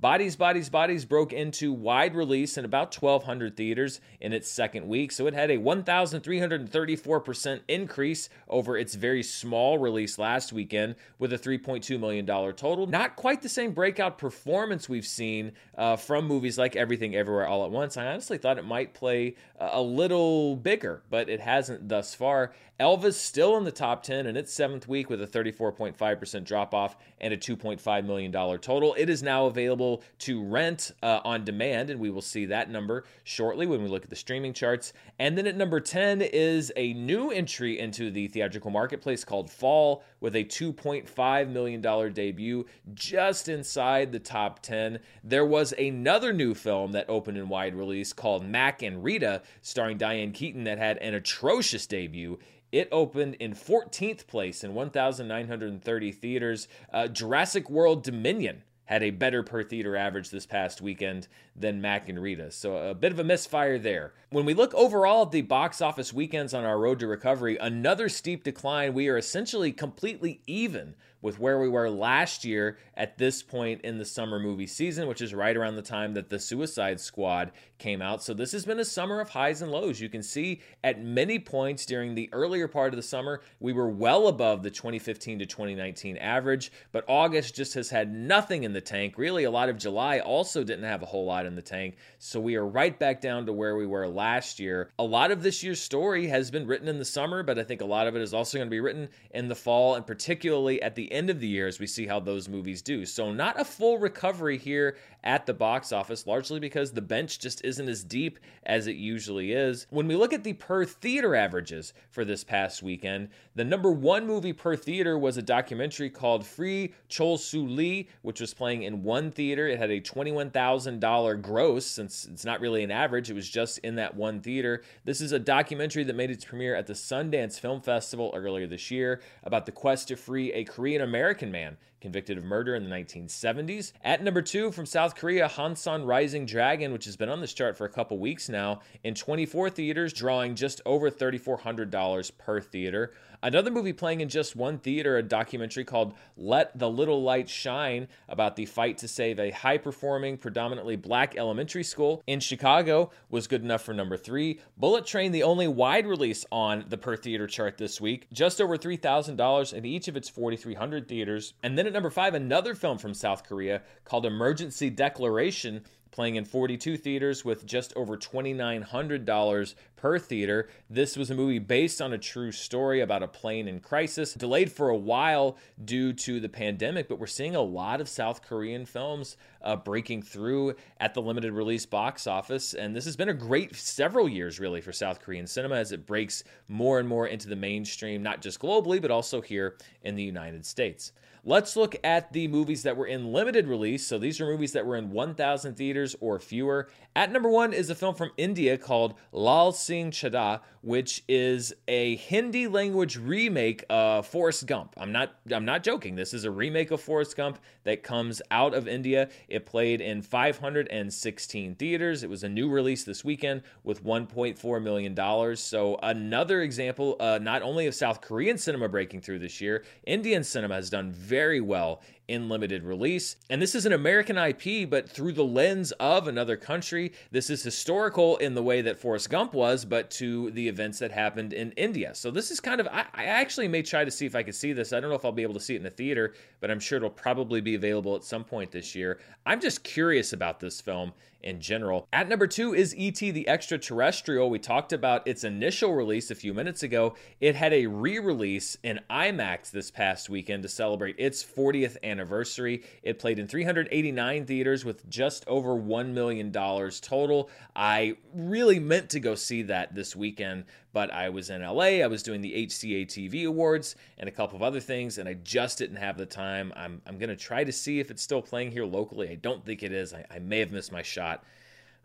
Bodies, 0.00 0.36
Bodies, 0.36 0.70
Bodies 0.70 1.04
broke 1.04 1.34
into 1.34 1.74
wide 1.74 2.14
release 2.14 2.56
in 2.56 2.64
about 2.64 2.96
1,200 2.96 3.54
theaters 3.54 4.00
in 4.20 4.32
its 4.32 4.50
second 4.50 4.88
week, 4.88 5.12
so 5.12 5.26
it 5.26 5.34
had 5.34 5.50
a 5.50 5.58
1,334% 5.58 7.60
increase 7.68 8.30
over 8.48 8.78
its 8.78 8.94
very 8.94 9.22
small 9.22 9.76
release 9.76 10.18
last 10.18 10.54
weekend 10.54 10.94
with 11.18 11.34
a 11.34 11.38
3.2 11.38 11.97
$2 11.98 12.00
million 12.00 12.26
total. 12.26 12.86
Not 12.86 13.16
quite 13.16 13.42
the 13.42 13.48
same 13.48 13.72
breakout 13.72 14.18
performance 14.18 14.88
we've 14.88 15.06
seen 15.06 15.52
uh, 15.76 15.96
from 15.96 16.26
movies 16.26 16.58
like 16.58 16.76
Everything 16.76 17.14
Everywhere 17.14 17.46
All 17.46 17.64
at 17.64 17.70
Once. 17.70 17.96
I 17.96 18.06
honestly 18.06 18.38
thought 18.38 18.58
it 18.58 18.64
might 18.64 18.94
play 18.94 19.34
a 19.58 19.82
little 19.82 20.56
bigger, 20.56 21.02
but 21.10 21.28
it 21.28 21.40
hasn't 21.40 21.88
thus 21.88 22.14
far. 22.14 22.52
Elvis 22.80 23.14
still 23.14 23.56
in 23.56 23.64
the 23.64 23.72
top 23.72 24.04
10 24.04 24.26
in 24.26 24.36
its 24.36 24.52
seventh 24.52 24.86
week 24.86 25.10
with 25.10 25.20
a 25.20 25.26
34.5% 25.26 26.44
drop 26.44 26.72
off 26.72 26.96
and 27.20 27.34
a 27.34 27.36
$2.5 27.36 28.06
million 28.06 28.30
total. 28.30 28.94
It 28.94 29.10
is 29.10 29.20
now 29.20 29.46
available 29.46 30.04
to 30.20 30.44
rent 30.44 30.92
uh, 31.02 31.20
on 31.24 31.44
demand, 31.44 31.90
and 31.90 31.98
we 31.98 32.10
will 32.10 32.22
see 32.22 32.46
that 32.46 32.70
number 32.70 33.04
shortly 33.24 33.66
when 33.66 33.82
we 33.82 33.88
look 33.88 34.04
at 34.04 34.10
the 34.10 34.16
streaming 34.16 34.52
charts. 34.52 34.92
And 35.18 35.36
then 35.36 35.48
at 35.48 35.56
number 35.56 35.80
10 35.80 36.22
is 36.22 36.72
a 36.76 36.92
new 36.92 37.32
entry 37.32 37.80
into 37.80 38.12
the 38.12 38.28
theatrical 38.28 38.70
marketplace 38.70 39.24
called 39.24 39.50
Fall 39.50 40.04
with 40.20 40.34
a 40.34 40.44
$2.5 40.44 41.48
million 41.50 42.12
debut 42.12 42.66
just 42.94 43.48
inside 43.48 44.12
the 44.12 44.18
top 44.18 44.60
10. 44.60 44.98
There 45.22 45.46
was 45.46 45.72
another 45.78 46.32
new 46.32 46.54
film 46.54 46.92
that 46.92 47.08
opened 47.08 47.38
in 47.38 47.48
wide 47.48 47.74
release 47.74 48.12
called 48.12 48.44
Mac 48.44 48.82
and 48.82 49.02
Rita, 49.02 49.42
starring 49.62 49.98
Diane 49.98 50.32
Keaton, 50.32 50.64
that 50.64 50.78
had 50.78 50.98
an 50.98 51.14
atrocious 51.14 51.86
debut. 51.86 52.38
It 52.70 52.88
opened 52.92 53.36
in 53.36 53.54
14th 53.54 54.26
place 54.26 54.62
in 54.62 54.74
1,930 54.74 56.12
theaters. 56.12 56.68
Uh, 56.92 57.08
Jurassic 57.08 57.70
World 57.70 58.02
Dominion 58.02 58.62
had 58.88 59.02
a 59.02 59.10
better 59.10 59.42
per 59.42 59.62
theater 59.62 59.96
average 59.96 60.30
this 60.30 60.46
past 60.46 60.80
weekend 60.80 61.28
than 61.54 61.78
Mac 61.78 62.08
and 62.08 62.18
Rita. 62.18 62.50
So 62.50 62.78
a 62.78 62.94
bit 62.94 63.12
of 63.12 63.18
a 63.18 63.24
misfire 63.24 63.78
there. 63.78 64.14
When 64.30 64.46
we 64.46 64.54
look 64.54 64.72
overall 64.72 65.26
at 65.26 65.30
the 65.30 65.42
box 65.42 65.82
office 65.82 66.10
weekends 66.10 66.54
on 66.54 66.64
our 66.64 66.78
road 66.78 66.98
to 67.00 67.06
recovery, 67.06 67.58
another 67.58 68.08
steep 68.08 68.44
decline. 68.44 68.94
We 68.94 69.08
are 69.08 69.18
essentially 69.18 69.72
completely 69.72 70.40
even 70.46 70.94
with 71.22 71.38
where 71.38 71.58
we 71.58 71.68
were 71.68 71.90
last 71.90 72.44
year 72.44 72.78
at 72.94 73.18
this 73.18 73.42
point 73.42 73.80
in 73.82 73.98
the 73.98 74.04
summer 74.04 74.38
movie 74.38 74.66
season, 74.66 75.08
which 75.08 75.20
is 75.20 75.34
right 75.34 75.56
around 75.56 75.76
the 75.76 75.82
time 75.82 76.14
that 76.14 76.28
the 76.28 76.38
Suicide 76.38 77.00
Squad 77.00 77.52
came 77.78 78.02
out. 78.02 78.22
So 78.22 78.34
this 78.34 78.52
has 78.52 78.64
been 78.64 78.80
a 78.80 78.84
summer 78.84 79.20
of 79.20 79.28
highs 79.28 79.62
and 79.62 79.70
lows. 79.70 80.00
You 80.00 80.08
can 80.08 80.22
see 80.22 80.60
at 80.82 81.02
many 81.02 81.38
points 81.38 81.86
during 81.86 82.14
the 82.14 82.28
earlier 82.32 82.68
part 82.68 82.92
of 82.92 82.96
the 82.96 83.02
summer, 83.02 83.40
we 83.60 83.72
were 83.72 83.88
well 83.88 84.28
above 84.28 84.62
the 84.62 84.70
2015 84.70 85.38
to 85.40 85.46
2019 85.46 86.16
average, 86.16 86.72
but 86.92 87.04
August 87.08 87.54
just 87.54 87.74
has 87.74 87.90
had 87.90 88.12
nothing 88.12 88.64
in 88.64 88.72
the 88.72 88.80
tank. 88.80 89.14
Really, 89.16 89.44
a 89.44 89.50
lot 89.50 89.68
of 89.68 89.78
July 89.78 90.20
also 90.20 90.64
didn't 90.64 90.84
have 90.84 91.02
a 91.02 91.06
whole 91.06 91.24
lot 91.24 91.46
in 91.46 91.54
the 91.54 91.62
tank. 91.62 91.96
So 92.18 92.40
we 92.40 92.56
are 92.56 92.66
right 92.66 92.98
back 92.98 93.20
down 93.20 93.46
to 93.46 93.52
where 93.52 93.76
we 93.76 93.86
were 93.86 94.08
last 94.08 94.58
year. 94.58 94.90
A 94.98 95.04
lot 95.04 95.30
of 95.30 95.42
this 95.42 95.62
year's 95.62 95.80
story 95.80 96.26
has 96.26 96.50
been 96.50 96.66
written 96.66 96.88
in 96.88 96.98
the 96.98 97.04
summer, 97.04 97.42
but 97.42 97.58
I 97.58 97.64
think 97.64 97.80
a 97.80 97.86
lot 97.86 98.06
of 98.06 98.16
it 98.16 98.22
is 98.22 98.34
also 98.34 98.58
going 98.58 98.68
to 98.68 98.70
be 98.70 98.80
written 98.80 99.08
in 99.30 99.48
the 99.48 99.54
fall, 99.54 99.94
and 99.94 100.06
particularly 100.06 100.82
at 100.82 100.94
the 100.94 101.07
end 101.12 101.30
of 101.30 101.40
the 101.40 101.48
year 101.48 101.66
as 101.66 101.78
we 101.78 101.86
see 101.86 102.06
how 102.06 102.20
those 102.20 102.48
movies 102.48 102.82
do. 102.82 103.04
So, 103.06 103.32
not 103.32 103.60
a 103.60 103.64
full 103.64 103.98
recovery 103.98 104.58
here 104.58 104.96
at 105.24 105.46
the 105.46 105.54
box 105.54 105.92
office, 105.92 106.26
largely 106.26 106.60
because 106.60 106.92
the 106.92 107.02
bench 107.02 107.38
just 107.38 107.64
isn't 107.64 107.88
as 107.88 108.04
deep 108.04 108.38
as 108.64 108.86
it 108.86 108.96
usually 108.96 109.52
is. 109.52 109.86
When 109.90 110.06
we 110.06 110.16
look 110.16 110.32
at 110.32 110.44
the 110.44 110.52
per 110.52 110.84
theater 110.84 111.34
averages 111.34 111.92
for 112.10 112.24
this 112.24 112.44
past 112.44 112.82
weekend, 112.82 113.28
the 113.54 113.64
number 113.64 113.90
one 113.90 114.26
movie 114.26 114.52
per 114.52 114.76
theater 114.76 115.18
was 115.18 115.36
a 115.36 115.42
documentary 115.42 116.10
called 116.10 116.46
Free 116.46 116.94
Chol 117.10 117.38
Soo 117.38 117.66
Lee, 117.66 118.08
which 118.22 118.40
was 118.40 118.54
playing 118.54 118.82
in 118.82 119.02
one 119.02 119.30
theater. 119.30 119.66
It 119.66 119.78
had 119.78 119.90
a 119.90 120.00
$21,000 120.00 121.42
gross, 121.42 121.86
since 121.86 122.24
it's 122.24 122.44
not 122.44 122.60
really 122.60 122.84
an 122.84 122.90
average, 122.90 123.30
it 123.30 123.34
was 123.34 123.48
just 123.48 123.78
in 123.78 123.96
that 123.96 124.14
one 124.14 124.40
theater. 124.40 124.82
This 125.04 125.20
is 125.20 125.32
a 125.32 125.38
documentary 125.38 126.04
that 126.04 126.16
made 126.16 126.30
its 126.30 126.44
premiere 126.44 126.74
at 126.74 126.86
the 126.86 126.92
Sundance 126.92 127.58
Film 127.58 127.80
Festival 127.80 128.32
earlier 128.34 128.66
this 128.66 128.90
year 128.90 129.20
about 129.42 129.66
the 129.66 129.72
quest 129.72 130.08
to 130.08 130.16
free 130.16 130.52
a 130.52 130.64
Korean 130.64 131.02
American 131.02 131.50
man 131.50 131.76
convicted 132.00 132.38
of 132.38 132.44
murder 132.44 132.74
in 132.74 132.84
the 132.84 132.90
1970s. 132.90 133.92
At 134.02 134.22
number 134.22 134.42
two 134.42 134.72
from 134.72 134.86
South 134.86 135.14
Korea, 135.14 135.48
Hansan 135.48 136.06
Rising 136.06 136.46
Dragon, 136.46 136.92
which 136.92 137.04
has 137.04 137.16
been 137.16 137.28
on 137.28 137.40
this 137.40 137.52
chart 137.52 137.76
for 137.76 137.84
a 137.84 137.90
couple 137.90 138.18
weeks 138.18 138.48
now, 138.48 138.80
in 139.04 139.14
24 139.14 139.70
theaters, 139.70 140.12
drawing 140.12 140.54
just 140.54 140.80
over 140.86 141.10
$3,400 141.10 142.38
per 142.38 142.60
theater. 142.60 143.12
Another 143.40 143.70
movie 143.70 143.92
playing 143.92 144.20
in 144.20 144.28
just 144.28 144.56
one 144.56 144.78
theater, 144.78 145.16
a 145.16 145.22
documentary 145.22 145.84
called 145.84 146.14
Let 146.36 146.76
the 146.76 146.90
Little 146.90 147.22
Light 147.22 147.48
Shine, 147.48 148.08
about 148.28 148.56
the 148.56 148.66
fight 148.66 148.98
to 148.98 149.08
save 149.08 149.38
a 149.38 149.52
high 149.52 149.78
performing, 149.78 150.38
predominantly 150.38 150.96
black 150.96 151.36
elementary 151.36 151.84
school 151.84 152.20
in 152.26 152.40
Chicago, 152.40 153.12
was 153.30 153.46
good 153.46 153.62
enough 153.62 153.82
for 153.82 153.94
number 153.94 154.16
three. 154.16 154.60
Bullet 154.76 155.06
Train, 155.06 155.30
the 155.30 155.44
only 155.44 155.68
wide 155.68 156.06
release 156.06 156.44
on 156.50 156.84
the 156.88 156.98
per 156.98 157.16
theater 157.16 157.46
chart 157.46 157.78
this 157.78 158.00
week, 158.00 158.26
just 158.32 158.60
over 158.60 158.76
$3,000 158.76 159.72
in 159.72 159.84
each 159.84 160.08
of 160.08 160.16
its 160.16 160.28
4,300 160.28 161.06
theaters. 161.06 161.54
And 161.62 161.78
then 161.78 161.86
at 161.88 161.92
number 161.94 162.10
five, 162.10 162.34
another 162.34 162.74
film 162.74 162.98
from 162.98 163.14
South 163.14 163.44
Korea 163.44 163.82
called 164.04 164.24
Emergency 164.24 164.90
Declaration 164.90 165.84
playing 166.18 166.36
in 166.36 166.44
42 166.44 166.96
theaters 166.96 167.44
with 167.44 167.66
just 167.66 167.92
over 167.94 168.16
$2,900 168.16 169.74
per 169.94 170.18
theater. 170.18 170.68
This 170.88 171.16
was 171.16 171.30
a 171.30 171.34
movie 171.34 171.58
based 171.58 172.00
on 172.00 172.12
a 172.12 172.18
true 172.18 172.50
story 172.50 173.00
about 173.00 173.22
a 173.22 173.28
plane 173.28 173.68
in 173.68 173.78
crisis, 173.78 174.34
delayed 174.34 174.72
for 174.72 174.88
a 174.88 174.96
while 174.96 175.56
due 175.84 176.12
to 176.14 176.40
the 176.40 176.48
pandemic, 176.48 177.08
but 177.08 177.18
we're 177.18 177.26
seeing 177.26 177.54
a 177.54 177.60
lot 177.60 178.00
of 178.00 178.08
South 178.08 178.42
Korean 178.42 178.84
films 178.84 179.36
uh, 179.62 179.76
breaking 179.76 180.22
through 180.22 180.74
at 180.98 181.14
the 181.14 181.22
limited 181.22 181.52
release 181.52 181.86
box 181.86 182.26
office. 182.26 182.74
And 182.74 182.96
this 182.96 183.04
has 183.04 183.16
been 183.16 183.28
a 183.28 183.34
great 183.34 183.76
several 183.76 184.28
years, 184.28 184.58
really, 184.58 184.80
for 184.80 184.92
South 184.92 185.20
Korean 185.20 185.46
cinema 185.46 185.76
as 185.76 185.92
it 185.92 186.06
breaks 186.06 186.42
more 186.68 186.98
and 186.98 187.08
more 187.08 187.26
into 187.26 187.48
the 187.48 187.56
mainstream, 187.56 188.22
not 188.22 188.42
just 188.42 188.60
globally, 188.60 189.00
but 189.00 189.10
also 189.10 189.40
here 189.40 189.76
in 190.02 190.16
the 190.16 190.22
United 190.22 190.64
States. 190.66 191.12
Let's 191.44 191.76
look 191.76 191.96
at 192.04 192.32
the 192.32 192.48
movies 192.48 192.82
that 192.82 192.96
were 192.96 193.06
in 193.06 193.32
limited 193.32 193.66
release. 193.66 194.06
So 194.06 194.18
these 194.18 194.40
are 194.40 194.46
movies 194.46 194.72
that 194.72 194.86
were 194.86 194.96
in 194.96 195.10
1,000 195.10 195.74
theaters 195.74 196.16
or 196.20 196.38
fewer. 196.38 196.88
At 197.14 197.32
number 197.32 197.48
one 197.48 197.72
is 197.72 197.90
a 197.90 197.94
film 197.94 198.14
from 198.14 198.30
India 198.36 198.78
called 198.78 199.14
Lal 199.32 199.72
Singh 199.72 200.10
Chaddha, 200.10 200.60
which 200.82 201.24
is 201.28 201.72
a 201.88 202.16
Hindi 202.16 202.68
language 202.68 203.16
remake 203.16 203.84
of 203.90 204.26
Forrest 204.26 204.66
Gump. 204.66 204.94
I'm 204.96 205.10
not 205.10 205.34
I'm 205.50 205.64
not 205.64 205.82
joking. 205.82 206.14
This 206.14 206.32
is 206.32 206.44
a 206.44 206.50
remake 206.50 206.90
of 206.90 207.00
Forrest 207.00 207.36
Gump 207.36 207.58
that 207.84 208.02
comes 208.02 208.40
out 208.50 208.74
of 208.74 208.86
India. 208.86 209.30
It 209.48 209.66
played 209.66 210.00
in 210.00 210.22
516 210.22 211.74
theaters. 211.74 212.22
It 212.22 212.30
was 212.30 212.44
a 212.44 212.48
new 212.48 212.70
release 212.70 213.04
this 213.04 213.24
weekend 213.24 213.62
with 213.82 214.04
1.4 214.04 214.82
million 214.82 215.14
dollars. 215.14 215.60
So 215.60 215.98
another 216.02 216.62
example, 216.62 217.16
uh, 217.18 217.38
not 217.40 217.62
only 217.62 217.86
of 217.86 217.94
South 217.94 218.20
Korean 218.20 218.58
cinema 218.58 218.88
breaking 218.88 219.22
through 219.22 219.40
this 219.40 219.60
year, 219.60 219.84
Indian 220.06 220.44
cinema 220.44 220.74
has 220.74 220.90
done 220.90 221.10
very 221.10 221.37
well 221.60 222.00
in 222.28 222.48
limited 222.48 222.84
release. 222.84 223.36
And 223.50 223.60
this 223.60 223.74
is 223.74 223.86
an 223.86 223.92
American 223.92 224.36
IP, 224.36 224.88
but 224.88 225.08
through 225.08 225.32
the 225.32 225.44
lens 225.44 225.92
of 225.92 226.28
another 226.28 226.56
country. 226.56 227.12
This 227.30 227.50
is 227.50 227.62
historical 227.62 228.36
in 228.36 228.54
the 228.54 228.62
way 228.62 228.82
that 228.82 228.98
Forrest 228.98 229.30
Gump 229.30 229.54
was, 229.54 229.84
but 229.84 230.10
to 230.12 230.50
the 230.50 230.68
events 230.68 230.98
that 230.98 231.10
happened 231.10 231.52
in 231.52 231.72
India. 231.72 232.14
So 232.14 232.30
this 232.30 232.50
is 232.50 232.60
kind 232.60 232.80
of, 232.80 232.86
I, 232.88 233.06
I 233.14 233.24
actually 233.24 233.68
may 233.68 233.82
try 233.82 234.04
to 234.04 234.10
see 234.10 234.26
if 234.26 234.34
I 234.34 234.42
could 234.42 234.54
see 234.54 234.72
this. 234.72 234.92
I 234.92 235.00
don't 235.00 235.08
know 235.10 235.16
if 235.16 235.24
I'll 235.24 235.32
be 235.32 235.42
able 235.42 235.54
to 235.54 235.60
see 235.60 235.74
it 235.74 235.78
in 235.78 235.82
the 235.82 235.90
theater, 235.90 236.34
but 236.60 236.70
I'm 236.70 236.80
sure 236.80 236.98
it'll 236.98 237.10
probably 237.10 237.60
be 237.60 237.74
available 237.74 238.14
at 238.14 238.24
some 238.24 238.44
point 238.44 238.70
this 238.70 238.94
year. 238.94 239.18
I'm 239.46 239.60
just 239.60 239.82
curious 239.82 240.32
about 240.34 240.60
this 240.60 240.80
film 240.80 241.12
in 241.42 241.60
general. 241.60 242.06
At 242.12 242.28
number 242.28 242.46
two 242.46 242.74
is 242.74 242.94
E.T. 242.96 243.30
the 243.30 243.48
Extraterrestrial. 243.48 244.50
We 244.50 244.58
talked 244.58 244.92
about 244.92 245.26
its 245.26 245.44
initial 245.44 245.94
release 245.94 246.30
a 246.30 246.34
few 246.34 246.52
minutes 246.52 246.82
ago. 246.82 247.14
It 247.40 247.54
had 247.54 247.72
a 247.72 247.86
re 247.86 248.18
release 248.18 248.76
in 248.82 249.00
IMAX 249.08 249.70
this 249.70 249.90
past 249.90 250.28
weekend 250.28 250.62
to 250.64 250.68
celebrate 250.68 251.16
its 251.18 251.44
40th 251.44 251.96
anniversary. 252.02 252.17
It 252.24 253.18
played 253.18 253.38
in 253.38 253.46
389 253.46 254.46
theaters 254.46 254.84
with 254.84 255.08
just 255.08 255.46
over 255.46 255.70
$1 255.74 256.12
million 256.12 256.52
total. 256.52 257.50
I 257.74 258.16
really 258.34 258.78
meant 258.78 259.10
to 259.10 259.20
go 259.20 259.34
see 259.34 259.62
that 259.62 259.94
this 259.94 260.16
weekend, 260.16 260.64
but 260.92 261.12
I 261.12 261.28
was 261.28 261.50
in 261.50 261.62
LA. 261.62 262.02
I 262.02 262.06
was 262.06 262.22
doing 262.22 262.40
the 262.40 262.66
HCA 262.66 263.06
TV 263.06 263.46
Awards 263.46 263.96
and 264.18 264.28
a 264.28 264.32
couple 264.32 264.56
of 264.56 264.62
other 264.62 264.80
things, 264.80 265.18
and 265.18 265.28
I 265.28 265.34
just 265.34 265.78
didn't 265.78 265.96
have 265.96 266.16
the 266.16 266.26
time. 266.26 266.72
I'm, 266.76 267.00
I'm 267.06 267.18
going 267.18 267.30
to 267.30 267.36
try 267.36 267.64
to 267.64 267.72
see 267.72 268.00
if 268.00 268.10
it's 268.10 268.22
still 268.22 268.42
playing 268.42 268.72
here 268.72 268.84
locally. 268.84 269.28
I 269.28 269.36
don't 269.36 269.64
think 269.64 269.82
it 269.82 269.92
is. 269.92 270.14
I, 270.14 270.24
I 270.30 270.38
may 270.38 270.58
have 270.58 270.72
missed 270.72 270.92
my 270.92 271.02
shot. 271.02 271.44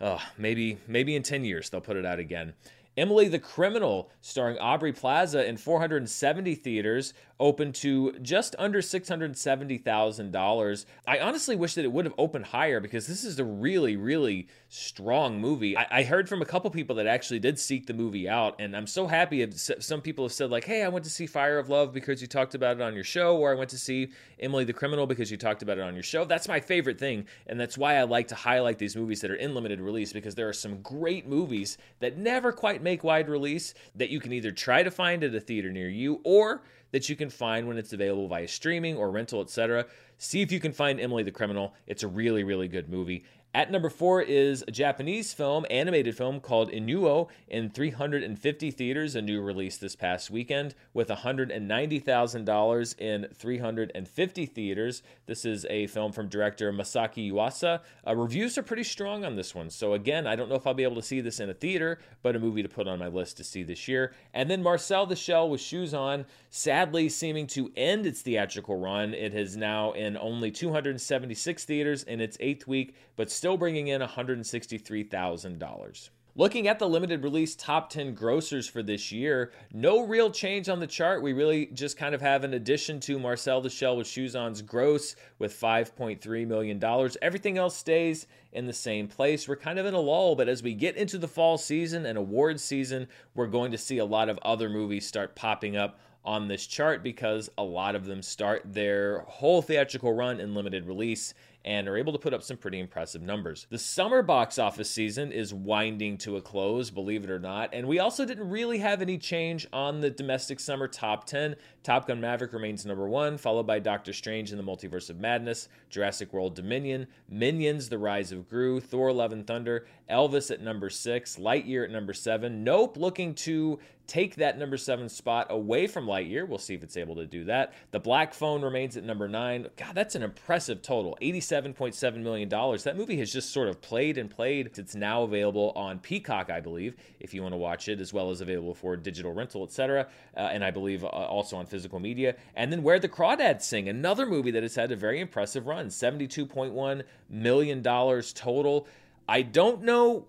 Oh, 0.02 0.22
maybe 0.38 0.78
maybe 0.88 1.16
in 1.16 1.24
10 1.24 1.46
years 1.46 1.70
they'll 1.70 1.80
put 1.80 1.98
it 1.98 2.06
out 2.06 2.20
again. 2.20 2.54
Emily 2.96 3.28
the 3.28 3.40
Criminal, 3.40 4.12
starring 4.22 4.58
Aubrey 4.60 4.94
Plaza 4.94 5.48
in 5.48 5.58
470 5.58 6.54
theaters, 6.56 7.14
opened 7.40 7.76
to 7.76 8.14
just 8.22 8.56
under 8.58 8.82
$670,000. 8.82 10.86
I 11.08 11.20
honestly 11.20 11.56
wish 11.56 11.76
that 11.76 11.86
it 11.86 11.92
would 11.92 12.06
have 12.06 12.14
opened 12.18 12.46
higher 12.46 12.80
because 12.80 13.06
this 13.08 13.24
is 13.24 13.40
a 13.40 13.44
really, 13.44 13.96
really 13.96 14.48
strong 14.70 15.40
movie. 15.40 15.78
I, 15.78 15.88
I 15.90 16.04
heard 16.04 16.30
from 16.30 16.42
a 16.42 16.46
couple 16.46 16.70
people 16.72 16.96
that 16.98 17.08
actually 17.08 17.40
did 17.40 17.60
seek 17.60 17.88
the 17.88 17.94
movie 17.94 18.30
out, 18.30 18.56
and 18.60 18.76
I'm 18.76 18.88
so 18.88 19.08
happy. 19.08 19.50
Some 19.52 20.02
people 20.02 20.26
have 20.26 20.34
said, 20.34 20.52
like, 20.52 20.66
hey, 20.66 20.84
I 20.84 20.90
went 20.90 21.06
to 21.06 21.12
see 21.12 21.28
Fire 21.28 21.60
of 21.60 21.70
Love 21.70 21.94
because 21.94 22.22
you 22.22 22.28
talked 22.28 22.56
about 22.56 22.78
it 22.78 22.82
on 22.82 22.94
your 22.94 23.04
show, 23.04 23.38
or 23.38 23.52
I 23.52 23.56
went 23.56 23.70
to 23.72 23.78
see 23.78 24.10
Emily 24.40 24.64
the 24.64 24.74
Criminal 24.74 25.08
because 25.08 25.32
you 25.32 25.38
talked 25.38 25.64
about 25.64 25.78
it 25.78 25.84
on 25.84 25.94
your 25.94 26.04
show. 26.04 26.26
That's 26.26 26.48
my 26.48 26.60
favorite 26.60 27.00
thing, 27.00 27.26
and 27.48 27.60
that's 27.60 27.78
why 27.78 27.96
I 27.96 28.04
like 28.04 28.28
to 28.30 28.36
highlight 28.36 28.78
these 28.78 28.96
movies 28.96 29.22
that 29.22 29.32
are 29.32 29.36
in 29.36 29.56
limited 29.56 29.82
release 29.82 30.14
because 30.14 30.36
there 30.36 30.50
are 30.50 30.54
some 30.54 30.82
great 30.82 31.28
movies 31.28 31.78
that 32.00 32.18
never 32.18 32.52
quite 32.52 32.82
make 32.82 33.04
wide 33.04 33.30
release 33.30 33.74
that 33.96 34.10
you 34.10 34.20
can 34.20 34.34
either 34.34 34.52
try 34.52 34.84
to 34.84 34.92
find 34.92 35.24
at 35.24 35.36
a 35.36 35.40
theater 35.40 35.72
near 35.72 35.90
you 35.90 36.22
or 36.24 36.62
that 36.94 37.10
you 37.10 37.16
can 37.18 37.30
find 37.30 37.68
when 37.68 37.78
it's 37.78 37.92
available 37.92 38.30
via 38.30 38.48
streaming 38.48 38.96
or 38.96 39.12
rental, 39.12 39.42
etc. 39.42 39.86
See 40.20 40.42
if 40.42 40.52
you 40.52 40.62
can 40.62 40.72
find 40.72 41.02
Emily 41.02 41.24
the 41.24 41.32
Criminal. 41.32 41.74
It's 41.88 42.04
a 42.04 42.08
really, 42.08 42.46
really 42.46 42.70
good 42.70 42.88
movie. 42.88 43.26
At 43.56 43.70
number 43.70 43.92
four 43.92 44.20
is 44.20 44.64
a 44.68 44.72
Japanese 44.72 45.32
film, 45.32 45.64
animated 45.70 46.18
film 46.18 46.40
called 46.40 46.72
Inuo 46.72 47.28
in 47.48 47.70
350 47.70 48.72
theaters, 48.72 49.16
a 49.16 49.22
new 49.22 49.42
release 49.42 49.78
this 49.78 49.96
past 49.96 50.32
weekend 50.32 50.74
with 50.92 51.10
$190,000 51.10 53.00
in 53.00 53.28
350 53.32 54.46
theaters. 54.48 55.04
This 55.28 55.46
is 55.46 55.68
a 55.70 55.86
film 55.86 56.12
from 56.12 56.30
director 56.30 56.74
Masaaki 56.74 57.32
Yuasa. 57.32 57.82
Uh, 58.08 58.16
reviews 58.16 58.58
are 58.58 58.64
pretty 58.64 58.84
strong 58.84 59.24
on 59.24 59.36
this 59.36 59.54
one. 59.54 59.70
So, 59.70 59.94
again, 59.94 60.26
I 60.26 60.36
don't 60.36 60.50
know 60.50 60.56
if 60.56 60.66
I'll 60.66 60.74
be 60.74 60.82
able 60.82 60.96
to 60.96 61.04
see 61.04 61.22
this 61.22 61.40
in 61.40 61.52
a 61.52 61.54
theater, 61.54 62.00
but 62.24 62.36
a 62.36 62.40
movie 62.40 62.64
to 62.64 62.70
put 62.70 62.88
on 62.88 62.98
my 62.98 63.08
list 63.08 63.38
to 63.38 63.44
see 63.44 63.62
this 63.62 63.88
year. 63.88 64.16
And 64.34 64.50
then 64.50 64.64
Marcel 64.64 65.06
the 65.06 65.16
Shell 65.16 65.52
with 65.52 65.62
Shoes 65.62 65.94
On, 65.94 66.26
sadly 66.50 67.08
seeming 67.08 67.46
to 67.48 67.72
end 67.76 68.08
its 68.08 68.22
theatrical 68.22 68.80
run. 68.80 69.14
It 69.14 69.36
is 69.36 69.56
now 69.56 69.92
in 69.92 70.18
only 70.18 70.50
276 70.50 71.66
theaters 71.66 72.02
in 72.02 72.20
its 72.20 72.36
eighth 72.40 72.66
week, 72.66 72.96
but 73.16 73.32
still 73.32 73.58
bringing 73.58 73.88
in 73.88 74.02
$163,000. 74.02 76.10
Looking 76.36 76.68
at 76.68 76.80
the 76.80 76.90
limited 76.90 77.24
release 77.24 77.56
top 77.56 77.92
10 77.92 78.16
grossers 78.16 78.68
for 78.68 78.82
this 78.82 79.12
year, 79.12 79.52
no 79.72 80.02
real 80.02 80.32
change 80.32 80.68
on 80.68 80.80
the 80.80 80.88
chart. 80.88 81.22
We 81.22 81.32
really 81.32 81.68
just 81.68 81.96
kind 81.96 82.16
of 82.16 82.22
have 82.22 82.44
an 82.44 82.56
addition 82.56 83.00
to 83.02 83.20
Marcel 83.20 83.62
the 83.62 83.70
Shell 83.70 83.98
with 83.98 84.08
Shoes 84.08 84.36
On's 84.36 84.64
gross 84.64 85.16
with 85.38 85.54
$5.3 85.54 86.48
million. 86.48 86.84
Everything 87.22 87.60
else 87.60 87.78
stays 87.78 88.26
in 88.52 88.66
the 88.66 88.74
same 88.74 89.08
place. 89.08 89.48
We're 89.48 89.58
kind 89.58 89.78
of 89.78 89.86
in 89.86 89.94
a 89.94 90.00
lull, 90.00 90.36
but 90.36 90.50
as 90.50 90.64
we 90.64 90.74
get 90.74 90.98
into 90.98 91.20
the 91.20 91.28
fall 91.28 91.60
season 91.60 92.08
and 92.08 92.18
awards 92.18 92.64
season, 92.64 93.08
we're 93.36 93.46
going 93.46 93.72
to 93.72 93.78
see 93.78 94.00
a 94.00 94.06
lot 94.06 94.28
of 94.28 94.40
other 94.42 94.70
movies 94.70 95.06
start 95.06 95.36
popping 95.36 95.78
up 95.78 96.00
on 96.26 96.48
this 96.48 96.66
chart 96.66 97.04
because 97.04 97.52
a 97.60 97.64
lot 97.64 97.94
of 97.94 98.06
them 98.06 98.24
start 98.24 98.64
their 98.66 99.20
whole 99.28 99.62
theatrical 99.62 100.14
run 100.14 100.40
in 100.40 100.56
limited 100.56 100.88
release 100.88 101.36
and 101.66 101.88
are 101.88 101.98
able 101.98 102.14
to 102.14 102.20
put 102.20 102.34
up 102.34 102.44
some 102.44 102.58
pretty 102.58 102.80
impressive 102.80 103.22
numbers. 103.22 103.68
The 103.70 103.78
summer 103.78 104.22
box 104.22 104.60
office 104.60 104.90
season 104.90 105.32
is 105.32 105.54
winding 105.54 106.18
to 106.20 106.36
a 106.36 106.42
close, 106.42 106.90
believe 106.90 107.24
it 107.24 107.30
or 107.30 107.40
not, 107.40 107.70
and 107.74 107.88
we 107.88 108.00
also 108.00 108.26
didn't 108.26 108.50
really 108.50 108.80
have 108.80 109.02
any 109.02 109.18
change 109.18 109.68
on 109.72 110.02
the 110.02 110.10
domestic 110.10 110.60
summer 110.60 110.88
top 110.88 111.26
10. 111.26 111.56
Top 111.84 112.08
Gun 112.08 112.22
Maverick 112.22 112.54
remains 112.54 112.86
number 112.86 113.08
one, 113.08 113.38
followed 113.38 113.68
by 113.68 113.80
Doctor 113.80 114.14
Strange 114.14 114.52
in 114.52 114.58
the 114.58 114.64
Multiverse 114.64 115.10
of 115.10 115.20
Madness, 115.20 115.68
Jurassic 115.90 116.34
World 116.34 116.56
Dominion, 116.56 117.08
Minions, 117.30 117.90
The 117.90 117.98
Rise 117.98 118.32
of 118.32 118.50
Gru, 118.50 118.80
Thor 118.80 119.12
Love 119.12 119.32
and 119.32 119.46
Thunder, 119.46 119.86
Elvis 120.10 120.52
at 120.52 120.62
number 120.62 120.90
six, 120.90 121.38
Lightyear 121.38 121.86
at 121.86 121.92
number 121.92 122.14
seven, 122.14 122.64
Nope 122.64 122.98
looking 122.98 123.34
to 123.36 123.80
take 124.08 124.36
that 124.36 124.58
number 124.58 124.78
seven 124.78 125.08
spot 125.10 125.48
away 125.50 125.88
from 125.88 126.06
Lightyear. 126.06 126.48
We'll 126.48 126.58
see 126.58 126.74
if 126.74 126.84
it's 126.84 126.98
able 126.98 127.16
to 127.16 127.26
do 127.26 127.46
that. 127.46 127.74
The 127.92 128.00
Black 128.00 128.34
Phone 128.34 128.62
remains 128.62 128.98
at 128.98 129.04
number 129.04 129.28
nine. 129.28 129.68
God, 129.78 129.96
that's 129.96 130.16
an 130.16 130.24
impressive 130.24 130.82
total 130.82 131.18
$87.7 131.54 132.18
million. 132.18 132.50
That 132.50 132.98
movie 132.98 133.18
has 133.18 133.32
just 133.32 133.52
sort 133.52 133.68
of 133.68 133.82
played 133.82 134.18
and 134.18 134.30
played. 134.30 134.72
It's 134.78 134.96
now 134.96 135.24
available 135.24 135.72
on 135.76 136.00
Peacock, 136.00 136.50
I 136.50 136.60
believe, 136.60 136.96
if 137.20 137.34
you 137.34 137.42
want 137.42 137.54
to 137.54 137.58
watch 137.58 137.88
it, 137.88 138.00
as 138.02 138.14
well 138.14 138.32
as 138.32 138.42
available 138.42 138.74
for 138.74 138.96
digital 138.96 139.34
rental, 139.34 139.64
etc. 139.64 140.08
Uh, 140.36 140.40
and 140.42 140.64
I 140.64 140.72
believe 140.72 141.04
uh, 141.04 141.08
also 141.08 141.58
on 141.58 141.66
physical 141.66 142.00
media. 142.00 142.36
And 142.56 142.72
then 142.72 142.84
Where 142.84 143.00
the 143.00 143.10
Crawdads 143.10 143.64
Sing, 143.64 143.88
another 143.88 144.26
movie 144.26 144.52
that 144.52 144.64
has 144.64 144.76
had 144.76 144.92
a 144.92 144.96
very 144.96 145.20
impressive 145.20 145.68
run 145.68 145.88
$72.1 145.88 147.04
million 147.30 147.84
total. 147.84 148.88
I 149.28 149.42
don't 149.42 149.84
know 149.84 150.26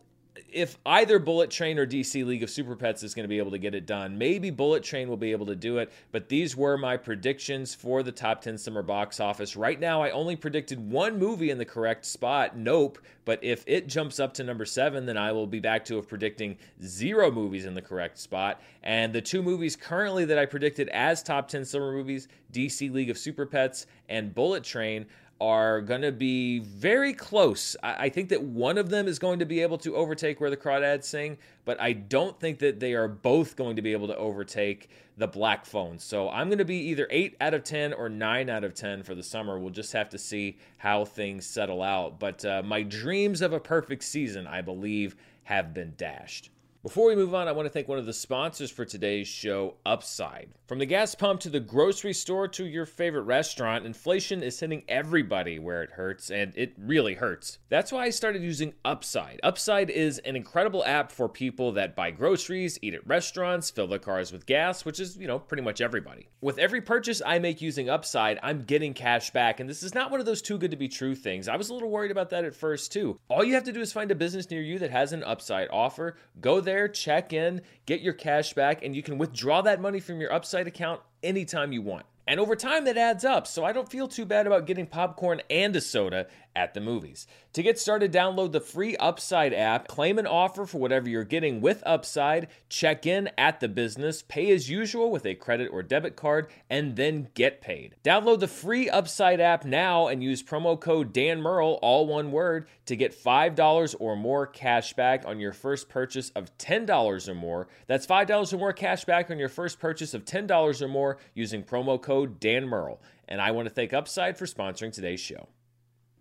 if 0.53 0.79
either 0.85 1.19
Bullet 1.19 1.51
Train 1.51 1.79
or 1.79 1.87
DC 1.87 2.25
League 2.25 2.43
of 2.43 2.51
Super 2.51 2.75
Pets 2.75 3.03
is 3.03 3.15
going 3.15 3.25
to 3.25 3.29
be 3.29 3.39
able 3.39 3.53
to 3.53 3.59
get 3.59 3.75
it 3.75 3.87
done. 3.87 4.19
Maybe 4.19 4.51
Bullet 4.51 4.83
Train 4.83 5.09
will 5.09 5.17
be 5.17 5.33
able 5.33 5.47
to 5.47 5.55
do 5.55 5.79
it, 5.79 5.93
but 6.13 6.29
these 6.29 6.57
were 6.57 6.77
my 6.77 6.97
predictions 6.97 7.75
for 7.75 8.03
the 8.03 8.13
top 8.13 8.41
10 8.41 8.59
summer 8.59 8.83
box 8.83 9.21
office. 9.21 9.57
Right 9.57 9.79
now, 9.79 10.03
I 10.03 10.11
only 10.11 10.37
predicted 10.37 10.91
one 10.91 11.19
movie 11.19 11.51
in 11.51 11.59
the 11.59 11.65
correct 11.65 12.05
spot, 12.05 12.57
Nope, 12.57 12.99
but 13.25 13.43
if 13.43 13.65
it 13.67 13.87
jumps 13.87 14.21
up 14.21 14.35
to 14.35 14.45
number 14.45 14.65
seven, 14.65 15.07
then 15.07 15.17
I 15.17 15.33
will 15.33 15.47
be 15.47 15.61
back 15.61 15.85
to 15.87 16.03
predicting 16.03 16.57
zero 16.83 17.31
movies 17.31 17.65
in 17.65 17.75
the 17.75 17.83
correct 17.83 18.19
spot. 18.19 18.61
And 18.83 19.13
the 19.13 19.23
two 19.23 19.43
movies 19.43 19.77
currently 19.77 20.25
that 20.27 20.39
I 20.39 20.47
predicted 20.47 20.89
as 20.91 21.23
top 21.23 21.49
10 21.49 21.65
summer 21.65 21.93
movies, 21.93 22.29
DC 22.53 22.93
League 22.93 23.11
of 23.11 23.19
Super 23.19 23.47
Pets 23.47 23.87
and 24.09 24.35
Bullet 24.35 24.63
Train, 24.63 25.07
are 25.41 25.81
going 25.81 26.03
to 26.03 26.13
be 26.13 26.61
very 26.61 27.13
close. 27.13 27.77
I, 27.83 28.05
I, 28.05 28.09
think 28.09 28.29
that 28.29 28.43
one 28.43 28.79
of 28.79 28.89
them 28.89 29.09
is 29.09 29.19
going 29.19 29.41
to 29.41 29.45
be 29.45 29.61
able 29.61 29.79
to 29.79 29.97
overtake 29.97 30.41
where 30.41 30.51
the 30.51 30.57
crawdads 30.57 31.05
sing, 31.05 31.39
but 31.65 31.81
I 31.81 31.93
don't 31.93 32.39
think 32.39 32.61
that 32.61 32.81
they 32.81 32.95
are 32.95 33.09
both 33.09 33.57
going 33.57 33.77
to 33.77 33.83
be 33.83 33.93
able 33.93 34.07
to 34.07 34.17
overtake 34.17 34.89
the 35.17 35.27
black 35.27 35.67
phone. 35.67 35.99
So 35.99 36.29
I'm 36.31 36.49
going 36.49 36.59
to 36.59 36.65
be 36.65 36.79
either 36.89 37.07
8 37.11 37.37
out 37.41 37.55
of 37.55 37.65
10 37.65 37.93
or 37.93 38.09
9 38.09 38.49
out 38.49 38.65
of 38.65 38.75
10 38.75 39.03
for 39.03 39.15
the 39.15 39.23
summer. 39.23 39.59
We'll 39.59 39.71
just 39.71 39.93
have 39.93 40.09
to 40.11 40.19
see 40.19 40.57
how 40.79 41.05
things 41.05 41.47
settle 41.47 41.83
out. 41.83 42.19
But 42.19 42.45
uh, 42.45 42.63
my 42.65 42.83
dreams 42.83 43.43
of 43.43 43.53
a 43.53 43.61
perfect 43.61 44.05
season, 44.05 44.47
I 44.47 44.63
believe, 44.63 45.17
have 45.45 45.75
been 45.75 45.95
dashed. 45.97 46.51
Before 46.85 47.07
we 47.07 47.17
move 47.17 47.35
on, 47.35 47.49
I 47.49 47.53
want 47.53 47.65
to 47.65 47.71
thank 47.71 47.89
one 47.89 47.99
of 47.99 48.05
the 48.05 48.13
sponsors 48.13 48.71
for 48.71 48.85
today's 48.85 49.27
show, 49.27 49.77
Upside. 49.87 50.51
From 50.67 50.79
the 50.79 50.85
gas 50.85 51.15
pump 51.15 51.41
to 51.41 51.49
the 51.49 51.59
grocery 51.59 52.13
store 52.13 52.47
to 52.49 52.67
your 52.67 52.85
favorite 52.85 53.23
restaurant, 53.23 53.87
inflation 53.87 54.43
is 54.43 54.61
hitting 54.61 54.83
everybody 54.87 55.59
where 55.59 55.83
it 55.83 55.93
hurts, 55.93 56.31
and 56.31 56.53
it 56.55 56.75
really 56.77 57.15
hurts. 57.15 57.59
That's 57.71 57.91
why 57.91 58.05
I 58.05 58.11
started 58.11 58.43
using 58.43 58.75
Upside. 58.85 59.41
Upside 59.43 59.89
is 59.89 60.19
an 60.27 60.37
incredible 60.37 60.85
app 60.85 61.11
for 61.11 61.27
people 61.27 61.73
that 61.73 61.97
buy 61.97 62.11
groceries, 62.11 62.79
eat 62.83 62.93
at 62.93 63.07
restaurants, 63.07 63.71
fill 63.71 63.87
their 63.87 63.99
cars 63.99 64.31
with 64.31 64.45
gas, 64.45 64.85
which 64.85 65.01
is, 65.01 65.17
you 65.17 65.27
know, 65.27 65.39
pretty 65.39 65.63
much 65.63 65.81
everybody. 65.81 66.29
With 66.43 66.59
every 66.59 66.83
purchase 66.83 67.23
I 67.25 67.39
make 67.39 67.63
using 67.63 67.89
Upside, 67.89 68.39
I'm 68.43 68.63
getting 68.63 68.93
cash 68.93 69.31
back, 69.31 69.59
and 69.59 69.71
this 69.71 69.83
is 69.83 69.95
not 69.95 70.11
one 70.11 70.21
of 70.21 70.27
those 70.27 70.43
too 70.43 70.59
good 70.59 70.73
to 70.73 70.77
be 70.77 70.89
true 70.89 71.15
things. 71.15 71.49
I 71.49 71.57
was 71.57 71.71
a 71.71 71.73
little 71.73 71.91
worried 71.91 72.11
about 72.11 72.29
that 72.29 72.45
at 72.45 72.55
first, 72.55 72.93
too. 72.93 73.19
All 73.31 73.43
you 73.43 73.55
have 73.55 73.65
to 73.65 73.73
do 73.73 73.81
is 73.81 73.91
find 73.91 74.11
a 74.11 74.15
business 74.15 74.51
near 74.51 74.61
you 74.61 74.79
that 74.81 74.91
has 74.91 75.15
an 75.15 75.25
Upside 75.25 75.69
offer, 75.71 76.19
go 76.43 76.61
there 76.61 76.74
there, 76.75 76.89
check 76.89 77.33
in, 77.33 77.63
get 77.87 78.01
your 78.01 78.15
cash 78.15 78.53
back, 78.53 78.85
and 78.85 78.97
you 78.97 79.03
can 79.03 79.17
withdraw 79.17 79.63
that 79.63 79.81
money 79.81 80.01
from 80.01 80.21
your 80.21 80.33
Upside 80.33 80.67
account 80.67 81.01
anytime 81.23 81.73
you 81.73 81.81
want. 81.83 82.05
And 82.27 82.41
over 82.41 82.57
time, 82.57 82.87
that 82.87 82.97
adds 82.97 83.25
up, 83.25 83.47
so 83.47 83.65
I 83.65 83.73
don't 83.73 83.89
feel 83.89 84.09
too 84.09 84.25
bad 84.25 84.49
about 84.49 84.67
getting 84.67 84.87
popcorn 84.87 85.41
and 85.49 85.77
a 85.77 85.81
soda 85.81 86.27
at 86.57 86.75
the 86.75 86.81
movies. 86.81 87.27
To 87.55 87.63
get 87.63 87.79
started, 87.79 88.13
download 88.13 88.53
the 88.53 88.61
free 88.61 88.97
Upside 88.97 89.53
app, 89.53 89.89
claim 89.89 90.19
an 90.19 90.27
offer 90.27 90.67
for 90.67 90.79
whatever 90.79 91.09
you're 91.09 91.25
getting 91.25 91.61
with 91.61 91.83
Upside, 91.87 92.49
check 92.69 93.07
in 93.07 93.31
at 93.39 93.61
the 93.61 93.69
business, 93.69 94.23
pay 94.23 94.51
as 94.53 94.71
usual 94.71 95.11
with 95.11 95.27
a 95.27 95.35
credit 95.35 95.71
or 95.73 95.83
debit 95.83 96.17
card, 96.17 96.49
and 96.69 96.97
then 96.97 97.29
get 97.35 97.61
paid. 97.61 97.97
Download 98.05 98.41
the 98.41 98.49
free 98.49 98.89
Upside 98.89 99.41
app 99.41 99.65
now 99.65 100.09
and 100.09 100.23
use 100.23 100.43
promo 100.43 100.79
code 100.79 101.13
Dan 101.13 101.41
Murrell, 101.41 101.79
all 101.83 102.07
one 102.07 102.33
word, 102.33 102.67
to 102.87 102.97
get 102.97 103.15
$5 103.15 103.95
or 103.99 104.17
more 104.17 104.47
cash 104.47 104.93
back 104.95 105.25
on 105.27 105.41
your 105.41 105.53
first 105.53 105.89
purchase 105.89 106.31
of 106.31 106.57
$10 106.59 107.29
or 107.29 107.35
more. 107.35 107.69
That's 107.87 108.07
$5 108.07 108.53
or 108.53 108.57
more 108.57 108.73
cash 108.73 109.05
back 109.05 109.31
on 109.31 109.39
your 109.39 109.49
first 109.49 109.79
purchase 109.79 110.15
of 110.15 110.25
$10 110.25 110.83
or 110.83 110.89
more 110.89 111.19
using 111.35 111.63
promo 111.63 112.01
code 112.01 112.41
Dan 112.41 112.67
Murrell. 112.67 113.01
And 113.29 113.41
I 113.41 113.53
want 113.53 113.69
to 113.69 113.75
thank 113.75 113.93
Upside 113.93 114.37
for 114.37 114.47
sponsoring 114.47 114.93
today's 114.93 115.21
show. 115.21 115.49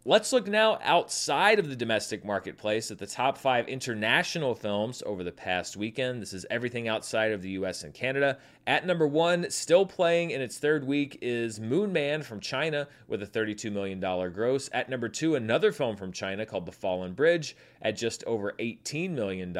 Let's 0.06 0.34
look 0.34 0.48
now 0.48 0.80
outside 0.84 1.60
of 1.60 1.70
the 1.70 1.78
domestic 1.78 2.26
marketplace 2.26 2.92
at 2.92 2.98
the 2.98 3.08
top 3.08 3.38
five 3.38 3.70
international 3.70 4.54
films 4.54 5.02
over 5.06 5.24
the 5.24 5.32
past 5.32 5.78
weekend. 5.78 6.22
This 6.22 6.34
is 6.34 6.46
everything 6.52 6.90
outside 6.90 7.32
of 7.32 7.42
the 7.42 7.52
US 7.52 7.86
and 7.86 7.94
Canada. 7.94 8.38
At 8.66 8.86
number 8.86 9.06
one, 9.06 9.50
still 9.50 9.86
playing 9.86 10.32
in 10.32 10.40
its 10.40 10.58
third 10.58 10.88
week, 10.88 11.18
is 11.22 11.60
Moon 11.60 11.92
Man 11.92 12.24
from 12.24 12.40
China 12.40 12.88
with 13.10 13.22
a 13.22 13.28
$32 13.28 13.70
million 13.70 14.00
gross. 14.32 14.70
At 14.72 14.90
number 14.90 15.10
two, 15.10 15.36
another 15.36 15.74
film 15.74 15.98
from 15.98 16.14
China 16.14 16.46
called 16.46 16.66
The 16.66 16.72
Fallen 16.72 17.12
Bridge 17.12 17.58
at 17.82 17.98
just 17.98 18.24
over 18.24 18.54
$18 18.58 19.10
million. 19.10 19.52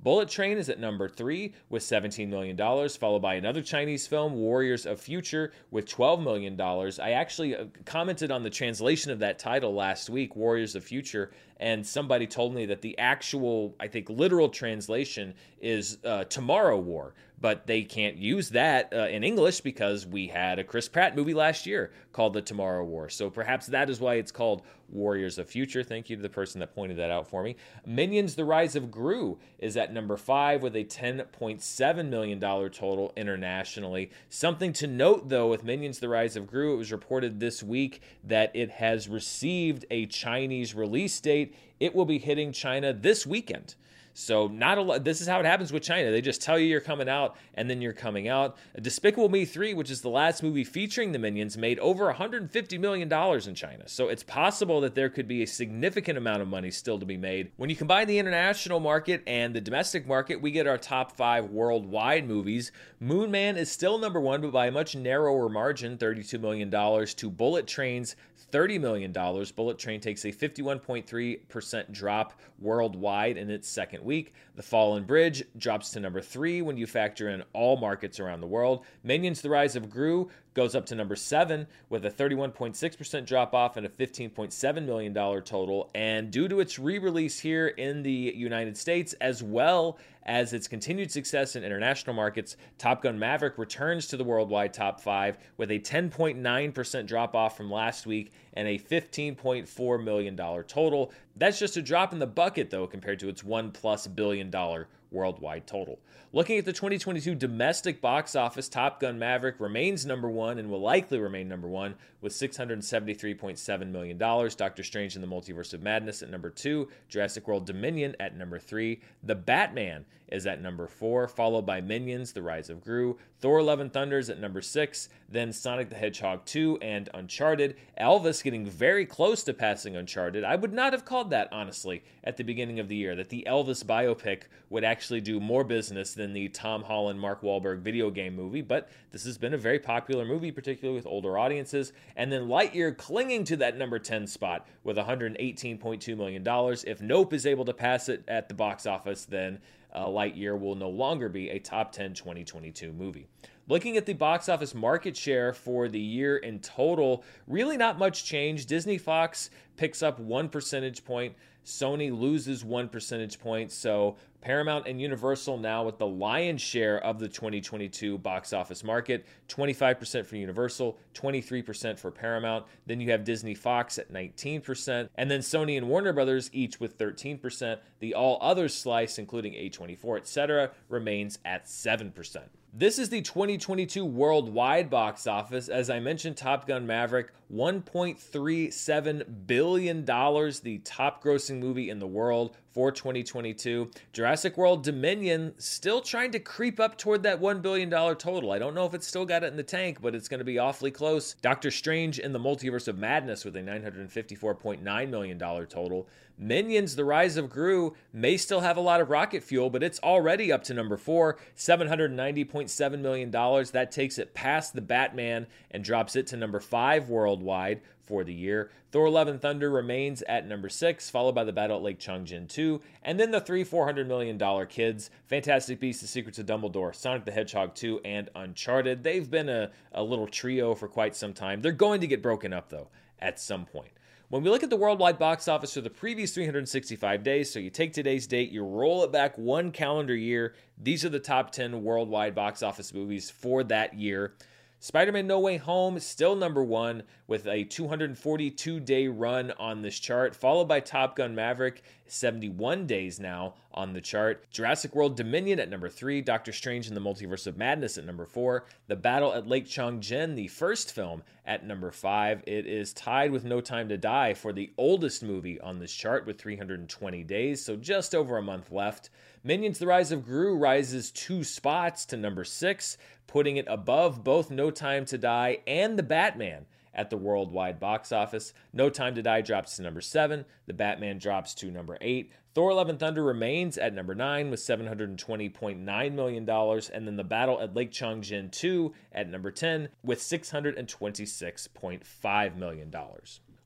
Bullet 0.00 0.28
Train 0.28 0.56
is 0.56 0.68
at 0.68 0.78
number 0.78 1.08
three 1.08 1.52
with 1.68 1.82
$17 1.82 2.28
million, 2.28 2.56
followed 2.90 3.22
by 3.22 3.34
another 3.34 3.60
Chinese 3.60 4.06
film, 4.06 4.34
Warriors 4.34 4.86
of 4.86 5.00
Future, 5.00 5.52
with 5.72 5.88
$12 5.88 6.22
million. 6.22 6.60
I 6.60 7.10
actually 7.10 7.56
uh, 7.56 7.64
commented 7.84 8.30
on 8.30 8.44
the 8.44 8.50
translation 8.50 9.10
of 9.10 9.18
that 9.18 9.40
title 9.40 9.74
last 9.74 10.08
week, 10.08 10.36
Warriors 10.36 10.76
of 10.76 10.84
Future, 10.84 11.32
and 11.58 11.84
somebody 11.84 12.28
told 12.28 12.54
me 12.54 12.66
that 12.66 12.82
the 12.82 12.96
actual, 12.98 13.74
I 13.80 13.88
think, 13.88 14.08
literal 14.08 14.48
translation 14.48 15.34
is 15.60 15.98
uh, 16.04 16.22
Tomorrow 16.24 16.78
War 16.78 17.14
but 17.40 17.66
they 17.66 17.82
can't 17.82 18.16
use 18.16 18.50
that 18.50 18.92
uh, 18.92 19.06
in 19.06 19.22
English 19.22 19.60
because 19.60 20.06
we 20.06 20.26
had 20.26 20.58
a 20.58 20.64
Chris 20.64 20.88
Pratt 20.88 21.16
movie 21.16 21.34
last 21.34 21.66
year 21.66 21.92
called 22.12 22.32
The 22.32 22.42
Tomorrow 22.42 22.84
War. 22.84 23.08
So 23.08 23.30
perhaps 23.30 23.66
that 23.66 23.88
is 23.88 24.00
why 24.00 24.14
it's 24.14 24.32
called 24.32 24.62
Warriors 24.88 25.38
of 25.38 25.48
Future. 25.48 25.82
Thank 25.82 26.10
you 26.10 26.16
to 26.16 26.22
the 26.22 26.28
person 26.28 26.60
that 26.60 26.74
pointed 26.74 26.96
that 26.96 27.10
out 27.10 27.28
for 27.28 27.42
me. 27.42 27.56
Minions 27.86 28.34
The 28.34 28.44
Rise 28.44 28.74
of 28.74 28.90
Gru 28.90 29.38
is 29.58 29.76
at 29.76 29.92
number 29.92 30.16
five 30.16 30.62
with 30.62 30.74
a 30.74 30.84
$10.7 30.84 32.08
million 32.08 32.40
total 32.40 33.12
internationally. 33.16 34.10
Something 34.28 34.72
to 34.74 34.86
note 34.86 35.28
though 35.28 35.48
with 35.48 35.64
Minions 35.64 36.00
The 36.00 36.08
Rise 36.08 36.36
of 36.36 36.46
Gru, 36.46 36.74
it 36.74 36.78
was 36.78 36.90
reported 36.90 37.38
this 37.38 37.62
week 37.62 38.02
that 38.24 38.50
it 38.54 38.70
has 38.70 39.08
received 39.08 39.84
a 39.90 40.06
Chinese 40.06 40.74
release 40.74 41.20
date. 41.20 41.54
It 41.78 41.94
will 41.94 42.06
be 42.06 42.18
hitting 42.18 42.52
China 42.52 42.92
this 42.92 43.26
weekend. 43.26 43.76
So 44.18 44.48
not 44.48 44.78
a 44.78 44.82
lot. 44.82 45.04
This 45.04 45.20
is 45.20 45.28
how 45.28 45.38
it 45.38 45.46
happens 45.46 45.72
with 45.72 45.84
China. 45.84 46.10
They 46.10 46.20
just 46.20 46.42
tell 46.42 46.58
you 46.58 46.66
you're 46.66 46.80
coming 46.80 47.08
out, 47.08 47.36
and 47.54 47.70
then 47.70 47.80
you're 47.80 47.92
coming 47.92 48.26
out. 48.26 48.56
Despicable 48.82 49.28
Me 49.28 49.44
3, 49.44 49.74
which 49.74 49.92
is 49.92 50.00
the 50.00 50.08
last 50.08 50.42
movie 50.42 50.64
featuring 50.64 51.12
the 51.12 51.20
Minions, 51.20 51.56
made 51.56 51.78
over 51.78 52.06
150 52.06 52.78
million 52.78 53.08
dollars 53.08 53.46
in 53.46 53.54
China. 53.54 53.86
So 53.86 54.08
it's 54.08 54.24
possible 54.24 54.80
that 54.80 54.96
there 54.96 55.08
could 55.08 55.28
be 55.28 55.44
a 55.44 55.46
significant 55.46 56.18
amount 56.18 56.42
of 56.42 56.48
money 56.48 56.72
still 56.72 56.98
to 56.98 57.06
be 57.06 57.16
made. 57.16 57.52
When 57.58 57.70
you 57.70 57.76
combine 57.76 58.08
the 58.08 58.18
international 58.18 58.80
market 58.80 59.22
and 59.28 59.54
the 59.54 59.60
domestic 59.60 60.04
market, 60.04 60.42
we 60.42 60.50
get 60.50 60.66
our 60.66 60.78
top 60.78 61.12
five 61.12 61.50
worldwide 61.50 62.26
movies. 62.26 62.72
Moon 62.98 63.30
Man 63.30 63.56
is 63.56 63.70
still 63.70 63.98
number 63.98 64.20
one, 64.20 64.40
but 64.40 64.50
by 64.50 64.66
a 64.66 64.72
much 64.72 64.96
narrower 64.96 65.48
margin, 65.48 65.96
32 65.96 66.40
million 66.40 66.70
dollars 66.70 67.14
to 67.14 67.30
Bullet 67.30 67.68
Train's 67.68 68.16
$30 68.52 68.80
million. 68.80 69.12
Bullet 69.12 69.78
Train 69.78 70.00
takes 70.00 70.24
a 70.24 70.32
51.3% 70.32 71.92
drop 71.92 72.40
worldwide 72.58 73.36
in 73.36 73.50
its 73.50 73.68
second 73.68 74.04
week. 74.04 74.34
The 74.56 74.62
Fallen 74.62 75.04
Bridge 75.04 75.44
drops 75.56 75.90
to 75.90 76.00
number 76.00 76.20
three 76.20 76.62
when 76.62 76.76
you 76.76 76.86
factor 76.86 77.28
in 77.28 77.42
all 77.52 77.76
markets 77.76 78.18
around 78.20 78.40
the 78.40 78.46
world. 78.46 78.84
Minions 79.04 79.40
The 79.40 79.50
Rise 79.50 79.76
of 79.76 79.90
Gru 79.90 80.28
goes 80.54 80.74
up 80.74 80.86
to 80.86 80.96
number 80.96 81.14
seven 81.14 81.68
with 81.88 82.04
a 82.04 82.10
31.6% 82.10 83.24
drop 83.24 83.54
off 83.54 83.76
and 83.76 83.86
a 83.86 83.88
$15.7 83.88 84.84
million 84.84 85.14
total. 85.14 85.88
And 85.94 86.32
due 86.32 86.48
to 86.48 86.58
its 86.58 86.78
re 86.80 86.98
release 86.98 87.38
here 87.38 87.68
in 87.68 88.02
the 88.02 88.32
United 88.34 88.76
States, 88.76 89.12
as 89.20 89.40
well 89.42 89.98
as 90.24 90.52
its 90.52 90.66
continued 90.66 91.10
success 91.10 91.54
in 91.54 91.62
international 91.62 92.14
markets, 92.14 92.56
Top 92.76 93.02
Gun 93.02 93.18
Maverick 93.18 93.56
returns 93.56 94.08
to 94.08 94.16
the 94.16 94.24
worldwide 94.24 94.74
top 94.74 95.00
five 95.00 95.38
with 95.56 95.70
a 95.70 95.78
10.9% 95.78 97.06
drop 97.06 97.34
off 97.34 97.56
from 97.56 97.70
last 97.70 98.06
week 98.06 98.32
and 98.58 98.66
a 98.66 98.76
$15.4 98.76 100.02
million 100.02 100.36
total. 100.36 101.12
That's 101.36 101.60
just 101.60 101.76
a 101.76 101.82
drop 101.82 102.12
in 102.12 102.18
the 102.18 102.26
bucket, 102.26 102.70
though, 102.70 102.88
compared 102.88 103.20
to 103.20 103.28
its 103.28 103.44
one 103.44 103.70
plus 103.70 104.08
billion 104.08 104.50
dollar 104.50 104.88
worldwide 105.10 105.66
total. 105.66 105.98
Looking 106.32 106.58
at 106.58 106.64
the 106.64 106.72
2022 106.72 107.34
domestic 107.34 108.00
box 108.00 108.36
office, 108.36 108.68
Top 108.68 109.00
Gun 109.00 109.18
Maverick 109.18 109.58
remains 109.58 110.04
number 110.04 110.28
one 110.28 110.58
and 110.58 110.70
will 110.70 110.80
likely 110.80 111.18
remain 111.18 111.48
number 111.48 111.68
one 111.68 111.94
with 112.20 112.32
$673.7 112.32 113.90
million. 113.90 114.18
Doctor 114.18 114.82
Strange 114.82 115.16
in 115.16 115.22
the 115.22 115.28
Multiverse 115.28 115.72
of 115.72 115.82
Madness 115.82 116.22
at 116.22 116.30
number 116.30 116.50
two, 116.50 116.88
Jurassic 117.08 117.48
World 117.48 117.64
Dominion 117.64 118.14
at 118.20 118.36
number 118.36 118.58
three, 118.58 119.00
The 119.22 119.34
Batman 119.34 120.04
is 120.30 120.46
at 120.46 120.60
number 120.60 120.86
four, 120.86 121.26
followed 121.26 121.64
by 121.64 121.80
Minions, 121.80 122.32
The 122.32 122.42
Rise 122.42 122.68
of 122.68 122.82
Gru, 122.82 123.16
Thor 123.40 123.62
Love 123.62 123.80
and 123.80 123.92
Thunders 123.92 124.28
at 124.28 124.40
number 124.40 124.60
six, 124.60 125.08
then 125.28 125.52
Sonic 125.52 125.88
the 125.88 125.96
Hedgehog 125.96 126.44
2 126.44 126.78
and 126.82 127.08
Uncharted. 127.14 127.76
Elvis 128.00 128.42
getting 128.42 128.66
very 128.66 129.06
close 129.06 129.42
to 129.44 129.54
passing 129.54 129.96
Uncharted. 129.96 130.44
I 130.44 130.56
would 130.56 130.72
not 130.72 130.92
have 130.92 131.04
called 131.04 131.30
that, 131.30 131.48
honestly, 131.52 132.02
at 132.24 132.36
the 132.36 132.44
beginning 132.44 132.80
of 132.80 132.88
the 132.88 132.96
year, 132.96 133.14
that 133.16 133.28
the 133.28 133.46
Elvis 133.48 133.84
biopic 133.84 134.42
would 134.70 134.84
actually 134.84 134.97
do 134.98 135.40
more 135.40 135.64
business 135.64 136.14
than 136.14 136.32
the 136.32 136.48
Tom 136.48 136.82
Holland 136.82 137.20
Mark 137.20 137.42
Wahlberg 137.42 137.80
video 137.80 138.10
game 138.10 138.34
movie, 138.34 138.62
but 138.62 138.88
this 139.10 139.24
has 139.24 139.38
been 139.38 139.54
a 139.54 139.58
very 139.58 139.78
popular 139.78 140.24
movie, 140.24 140.52
particularly 140.52 140.96
with 140.96 141.06
older 141.06 141.38
audiences. 141.38 141.92
And 142.16 142.30
then 142.32 142.48
Lightyear 142.48 142.96
clinging 142.96 143.44
to 143.44 143.56
that 143.58 143.76
number 143.76 143.98
10 143.98 144.26
spot 144.26 144.66
with 144.84 144.96
$118.2 144.96 146.16
million. 146.16 146.44
If 146.86 147.00
Nope 147.00 147.32
is 147.32 147.46
able 147.46 147.64
to 147.64 147.74
pass 147.74 148.08
it 148.08 148.24
at 148.28 148.48
the 148.48 148.54
box 148.54 148.86
office, 148.86 149.24
then 149.24 149.60
uh, 149.92 150.06
Lightyear 150.06 150.58
will 150.58 150.74
no 150.74 150.90
longer 150.90 151.28
be 151.28 151.50
a 151.50 151.58
top 151.58 151.92
10 151.92 152.14
2022 152.14 152.92
movie. 152.92 153.28
Looking 153.68 153.98
at 153.98 154.06
the 154.06 154.14
box 154.14 154.48
office 154.48 154.74
market 154.74 155.14
share 155.14 155.52
for 155.52 155.88
the 155.88 156.00
year 156.00 156.38
in 156.38 156.58
total, 156.60 157.22
really 157.46 157.76
not 157.76 157.98
much 157.98 158.24
change. 158.24 158.64
Disney 158.64 158.96
Fox 158.96 159.50
picks 159.76 160.02
up 160.02 160.18
one 160.18 160.48
percentage 160.48 161.04
point. 161.04 161.34
Sony 161.66 162.10
loses 162.18 162.64
one 162.64 162.88
percentage 162.88 163.38
point. 163.38 163.70
So 163.70 164.16
Paramount 164.40 164.86
and 164.86 164.98
Universal 164.98 165.58
now 165.58 165.84
with 165.84 165.98
the 165.98 166.06
lion's 166.06 166.62
share 166.62 167.04
of 167.04 167.18
the 167.18 167.28
2022 167.28 168.16
box 168.16 168.54
office 168.54 168.82
market 168.82 169.26
25% 169.48 170.24
for 170.24 170.36
Universal, 170.36 170.96
23% 171.12 171.98
for 171.98 172.10
Paramount. 172.10 172.64
Then 172.86 173.02
you 173.02 173.10
have 173.10 173.22
Disney 173.22 173.54
Fox 173.54 173.98
at 173.98 174.10
19%, 174.10 175.10
and 175.16 175.30
then 175.30 175.40
Sony 175.40 175.76
and 175.76 175.90
Warner 175.90 176.14
Brothers 176.14 176.48
each 176.54 176.80
with 176.80 176.96
13%. 176.96 177.78
The 178.00 178.14
all 178.14 178.38
other 178.40 178.70
slice, 178.70 179.18
including 179.18 179.52
A24, 179.52 180.16
etc., 180.16 180.70
remains 180.88 181.38
at 181.44 181.66
7%. 181.66 182.38
This 182.74 182.98
is 182.98 183.08
the 183.08 183.22
2022 183.22 184.04
worldwide 184.04 184.90
box 184.90 185.26
office. 185.26 185.68
As 185.68 185.88
I 185.88 186.00
mentioned, 186.00 186.36
Top 186.36 186.66
Gun 186.66 186.86
Maverick, 186.86 187.32
$1.37 187.52 189.46
billion, 189.46 190.04
the 190.04 190.80
top 190.84 191.24
grossing 191.24 191.60
movie 191.60 191.88
in 191.88 191.98
the 191.98 192.06
world 192.06 192.58
for 192.72 192.90
2022. 192.92 193.90
Jurassic 194.12 194.56
World 194.56 194.84
Dominion 194.84 195.54
still 195.58 196.00
trying 196.00 196.30
to 196.32 196.38
creep 196.38 196.78
up 196.80 196.98
toward 196.98 197.22
that 197.22 197.40
$1 197.40 197.62
billion 197.62 197.90
total. 197.90 198.52
I 198.52 198.58
don't 198.58 198.74
know 198.74 198.86
if 198.86 198.94
it's 198.94 199.06
still 199.06 199.26
got 199.26 199.42
it 199.42 199.48
in 199.48 199.56
the 199.56 199.62
tank, 199.62 199.98
but 200.00 200.14
it's 200.14 200.28
going 200.28 200.38
to 200.38 200.44
be 200.44 200.58
awfully 200.58 200.90
close. 200.90 201.34
Doctor 201.42 201.70
Strange 201.70 202.18
in 202.18 202.32
the 202.32 202.38
Multiverse 202.38 202.88
of 202.88 202.98
Madness 202.98 203.44
with 203.44 203.56
a 203.56 203.60
$954.9 203.60 205.10
million 205.10 205.38
total. 205.38 206.06
Minions 206.40 206.94
The 206.94 207.04
Rise 207.04 207.36
of 207.36 207.50
Gru 207.50 207.96
may 208.12 208.36
still 208.36 208.60
have 208.60 208.76
a 208.76 208.80
lot 208.80 209.00
of 209.00 209.10
rocket 209.10 209.42
fuel, 209.42 209.70
but 209.70 209.82
it's 209.82 209.98
already 210.00 210.52
up 210.52 210.62
to 210.64 210.74
number 210.74 210.96
four, 210.96 211.36
$790.7 211.56 213.00
million. 213.00 213.30
That 213.30 213.90
takes 213.90 214.18
it 214.18 214.34
past 214.34 214.74
the 214.74 214.80
Batman 214.80 215.48
and 215.70 215.82
drops 215.82 216.14
it 216.14 216.28
to 216.28 216.36
number 216.36 216.60
five 216.60 217.08
worldwide 217.08 217.80
for 218.08 218.24
the 218.24 218.32
year. 218.32 218.70
Thor 218.90 219.10
Love 219.10 219.28
and 219.28 219.40
Thunder 219.40 219.70
remains 219.70 220.22
at 220.22 220.48
number 220.48 220.70
six, 220.70 221.10
followed 221.10 221.34
by 221.34 221.44
the 221.44 221.52
Battle 221.52 221.76
at 221.76 221.82
Lake 221.82 222.00
Changjin 222.00 222.48
2, 222.48 222.80
and 223.02 223.20
then 223.20 223.30
the 223.30 223.40
three 223.40 223.64
$400 223.64 224.06
million 224.06 224.66
kids 224.66 225.10
Fantastic 225.26 225.78
Beasts, 225.78 226.00
The 226.00 226.08
Secrets 226.08 226.38
of 226.38 226.46
Dumbledore, 226.46 226.94
Sonic 226.94 227.26
the 227.26 227.30
Hedgehog 227.30 227.74
2, 227.74 228.00
and 228.04 228.30
Uncharted. 228.34 229.04
They've 229.04 229.30
been 229.30 229.50
a, 229.50 229.70
a 229.92 230.02
little 230.02 230.26
trio 230.26 230.74
for 230.74 230.88
quite 230.88 231.14
some 231.14 231.34
time. 231.34 231.60
They're 231.60 231.72
going 231.72 232.00
to 232.00 232.06
get 232.06 232.22
broken 232.22 232.54
up, 232.54 232.70
though, 232.70 232.88
at 233.20 233.38
some 233.38 233.66
point. 233.66 233.90
When 234.30 234.42
we 234.42 234.50
look 234.50 234.62
at 234.62 234.68
the 234.68 234.76
worldwide 234.76 235.18
box 235.18 235.48
office 235.48 235.72
for 235.72 235.80
the 235.80 235.88
previous 235.88 236.34
365 236.34 237.22
days, 237.22 237.50
so 237.50 237.58
you 237.58 237.70
take 237.70 237.94
today's 237.94 238.26
date, 238.26 238.50
you 238.50 238.62
roll 238.62 239.02
it 239.04 239.12
back 239.12 239.38
one 239.38 239.70
calendar 239.70 240.14
year, 240.14 240.54
these 240.76 241.02
are 241.04 241.08
the 241.08 241.18
top 241.18 241.50
10 241.50 241.82
worldwide 241.82 242.34
box 242.34 242.62
office 242.62 242.92
movies 242.92 243.30
for 243.30 243.64
that 243.64 243.94
year. 243.94 244.34
Spider 244.80 245.10
Man 245.10 245.26
No 245.26 245.40
Way 245.40 245.56
Home 245.56 245.96
is 245.96 246.06
still 246.06 246.36
number 246.36 246.62
one 246.62 247.02
with 247.26 247.48
a 247.48 247.64
242 247.64 248.78
day 248.78 249.08
run 249.08 249.50
on 249.58 249.82
this 249.82 249.98
chart, 249.98 250.36
followed 250.36 250.68
by 250.68 250.78
Top 250.78 251.16
Gun 251.16 251.34
Maverick, 251.34 251.82
71 252.06 252.86
days 252.86 253.18
now 253.18 253.54
on 253.74 253.92
the 253.92 254.00
chart. 254.00 254.48
Jurassic 254.52 254.94
World 254.94 255.16
Dominion 255.16 255.58
at 255.58 255.68
number 255.68 255.88
three, 255.88 256.20
Doctor 256.20 256.52
Strange 256.52 256.86
in 256.86 256.94
the 256.94 257.00
Multiverse 257.00 257.48
of 257.48 257.56
Madness 257.56 257.98
at 257.98 258.06
number 258.06 258.24
four, 258.24 258.66
The 258.86 258.94
Battle 258.94 259.34
at 259.34 259.48
Lake 259.48 259.66
Changjin, 259.66 260.36
the 260.36 260.46
first 260.46 260.94
film, 260.94 261.24
at 261.44 261.66
number 261.66 261.90
five. 261.90 262.44
It 262.46 262.64
is 262.64 262.92
tied 262.92 263.32
with 263.32 263.44
No 263.44 263.60
Time 263.60 263.88
to 263.88 263.98
Die 263.98 264.34
for 264.34 264.52
the 264.52 264.70
oldest 264.78 265.24
movie 265.24 265.60
on 265.60 265.80
this 265.80 265.92
chart 265.92 266.24
with 266.24 266.38
320 266.38 267.24
days, 267.24 267.64
so 267.64 267.74
just 267.74 268.14
over 268.14 268.36
a 268.36 268.42
month 268.42 268.70
left. 268.70 269.10
Minions 269.48 269.78
The 269.78 269.86
Rise 269.86 270.12
of 270.12 270.26
Gru 270.26 270.54
rises 270.54 271.10
two 271.10 271.42
spots 271.42 272.04
to 272.04 272.18
number 272.18 272.44
six, 272.44 272.98
putting 273.26 273.56
it 273.56 273.64
above 273.66 274.22
both 274.22 274.50
No 274.50 274.70
Time 274.70 275.06
to 275.06 275.16
Die 275.16 275.60
and 275.66 275.98
The 275.98 276.02
Batman 276.02 276.66
at 276.92 277.08
the 277.08 277.16
worldwide 277.16 277.80
box 277.80 278.12
office. 278.12 278.52
No 278.74 278.90
Time 278.90 279.14
to 279.14 279.22
Die 279.22 279.40
drops 279.40 279.76
to 279.76 279.82
number 279.82 280.02
seven. 280.02 280.44
The 280.66 280.74
Batman 280.74 281.16
drops 281.16 281.54
to 281.54 281.70
number 281.70 281.96
eight. 282.02 282.30
Thor 282.52 282.74
Love 282.74 282.90
and 282.90 283.00
Thunder 283.00 283.24
remains 283.24 283.78
at 283.78 283.94
number 283.94 284.14
nine 284.14 284.50
with 284.50 284.60
$720.9 284.60 286.12
million. 286.12 286.50
And 286.50 287.06
then 287.06 287.16
The 287.16 287.24
Battle 287.24 287.58
at 287.62 287.74
Lake 287.74 287.90
Changjin 287.90 288.52
2 288.52 288.92
at 289.12 289.30
number 289.30 289.50
10 289.50 289.88
with 290.04 290.18
$626.5 290.18 292.56
million. 292.56 292.92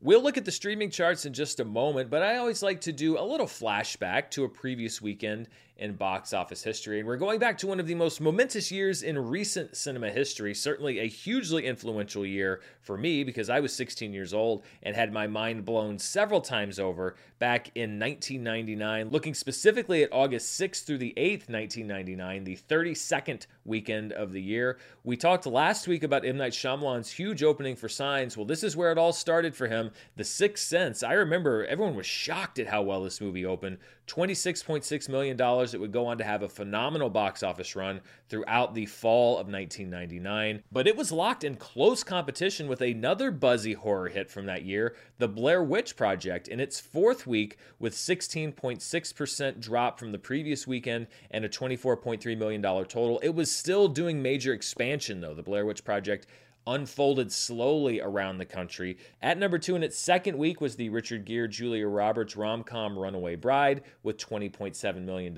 We'll 0.04 0.20
look 0.20 0.36
at 0.36 0.44
the 0.44 0.50
streaming 0.50 0.90
charts 0.90 1.26
in 1.26 1.32
just 1.32 1.60
a 1.60 1.64
moment, 1.64 2.10
but 2.10 2.24
I 2.24 2.38
always 2.38 2.60
like 2.60 2.80
to 2.82 2.92
do 2.92 3.16
a 3.16 3.22
little 3.22 3.46
flashback 3.46 4.30
to 4.30 4.42
a 4.42 4.48
previous 4.48 5.00
weekend 5.00 5.46
in 5.82 5.94
box 5.94 6.32
office 6.32 6.62
history. 6.62 7.00
And 7.00 7.08
we're 7.08 7.16
going 7.16 7.40
back 7.40 7.58
to 7.58 7.66
one 7.66 7.80
of 7.80 7.88
the 7.88 7.96
most 7.96 8.20
momentous 8.20 8.70
years 8.70 9.02
in 9.02 9.18
recent 9.18 9.76
cinema 9.76 10.10
history, 10.10 10.54
certainly 10.54 11.00
a 11.00 11.08
hugely 11.08 11.66
influential 11.66 12.24
year 12.24 12.60
for 12.80 12.96
me 12.96 13.24
because 13.24 13.50
I 13.50 13.58
was 13.58 13.74
16 13.74 14.12
years 14.12 14.32
old 14.32 14.62
and 14.84 14.94
had 14.94 15.12
my 15.12 15.26
mind 15.26 15.64
blown 15.64 15.98
several 15.98 16.40
times 16.40 16.78
over 16.78 17.16
back 17.40 17.72
in 17.74 17.98
1999, 17.98 19.08
looking 19.10 19.34
specifically 19.34 20.04
at 20.04 20.12
August 20.12 20.60
6th 20.60 20.84
through 20.84 20.98
the 20.98 21.14
8th, 21.16 21.50
1999, 21.50 22.44
the 22.44 22.56
32nd 22.56 23.46
weekend 23.64 24.12
of 24.12 24.32
the 24.32 24.40
year. 24.40 24.78
We 25.02 25.16
talked 25.16 25.46
last 25.46 25.88
week 25.88 26.04
about 26.04 26.24
M. 26.24 26.36
Night 26.36 26.52
Shyamalan's 26.52 27.10
huge 27.10 27.42
opening 27.42 27.74
for 27.74 27.88
Signs. 27.88 28.36
Well, 28.36 28.46
this 28.46 28.62
is 28.62 28.76
where 28.76 28.92
it 28.92 28.98
all 28.98 29.12
started 29.12 29.56
for 29.56 29.66
him. 29.66 29.90
The 30.14 30.22
Sixth 30.22 30.64
Sense. 30.64 31.02
I 31.02 31.14
remember 31.14 31.66
everyone 31.66 31.96
was 31.96 32.06
shocked 32.06 32.60
at 32.60 32.68
how 32.68 32.82
well 32.82 33.02
this 33.02 33.20
movie 33.20 33.44
opened. 33.44 33.78
$26.6 34.12 35.08
million. 35.08 35.40
It 35.40 35.80
would 35.80 35.92
go 35.92 36.06
on 36.06 36.18
to 36.18 36.24
have 36.24 36.42
a 36.42 36.48
phenomenal 36.48 37.08
box 37.08 37.42
office 37.42 37.74
run 37.74 38.00
throughout 38.28 38.74
the 38.74 38.86
fall 38.86 39.38
of 39.38 39.48
1999. 39.48 40.62
But 40.70 40.86
it 40.86 40.96
was 40.96 41.12
locked 41.12 41.44
in 41.44 41.54
close 41.56 42.04
competition 42.04 42.68
with 42.68 42.82
another 42.82 43.30
buzzy 43.30 43.72
horror 43.72 44.08
hit 44.08 44.30
from 44.30 44.46
that 44.46 44.64
year, 44.64 44.96
The 45.18 45.28
Blair 45.28 45.62
Witch 45.62 45.96
Project, 45.96 46.48
in 46.48 46.60
its 46.60 46.78
fourth 46.78 47.26
week 47.26 47.56
with 47.78 47.94
16.6% 47.94 49.60
drop 49.60 49.98
from 49.98 50.12
the 50.12 50.18
previous 50.18 50.66
weekend 50.66 51.06
and 51.30 51.44
a 51.44 51.48
$24.3 51.48 52.36
million 52.36 52.60
total. 52.60 53.18
It 53.20 53.34
was 53.34 53.50
still 53.50 53.88
doing 53.88 54.20
major 54.20 54.52
expansion, 54.52 55.20
though. 55.20 55.34
The 55.34 55.42
Blair 55.42 55.64
Witch 55.64 55.84
Project 55.84 56.26
unfolded 56.66 57.32
slowly 57.32 58.00
around 58.00 58.38
the 58.38 58.44
country. 58.44 58.98
At 59.20 59.38
number 59.38 59.58
two 59.58 59.76
in 59.76 59.82
its 59.82 59.98
second 59.98 60.38
week 60.38 60.60
was 60.60 60.76
the 60.76 60.88
Richard 60.88 61.24
Gere, 61.24 61.48
Julia 61.48 61.88
Roberts 61.88 62.36
rom 62.36 62.62
com 62.62 62.98
Runaway 62.98 63.36
Bride 63.36 63.82
with 64.02 64.18
$20.7 64.18 65.02
million. 65.02 65.36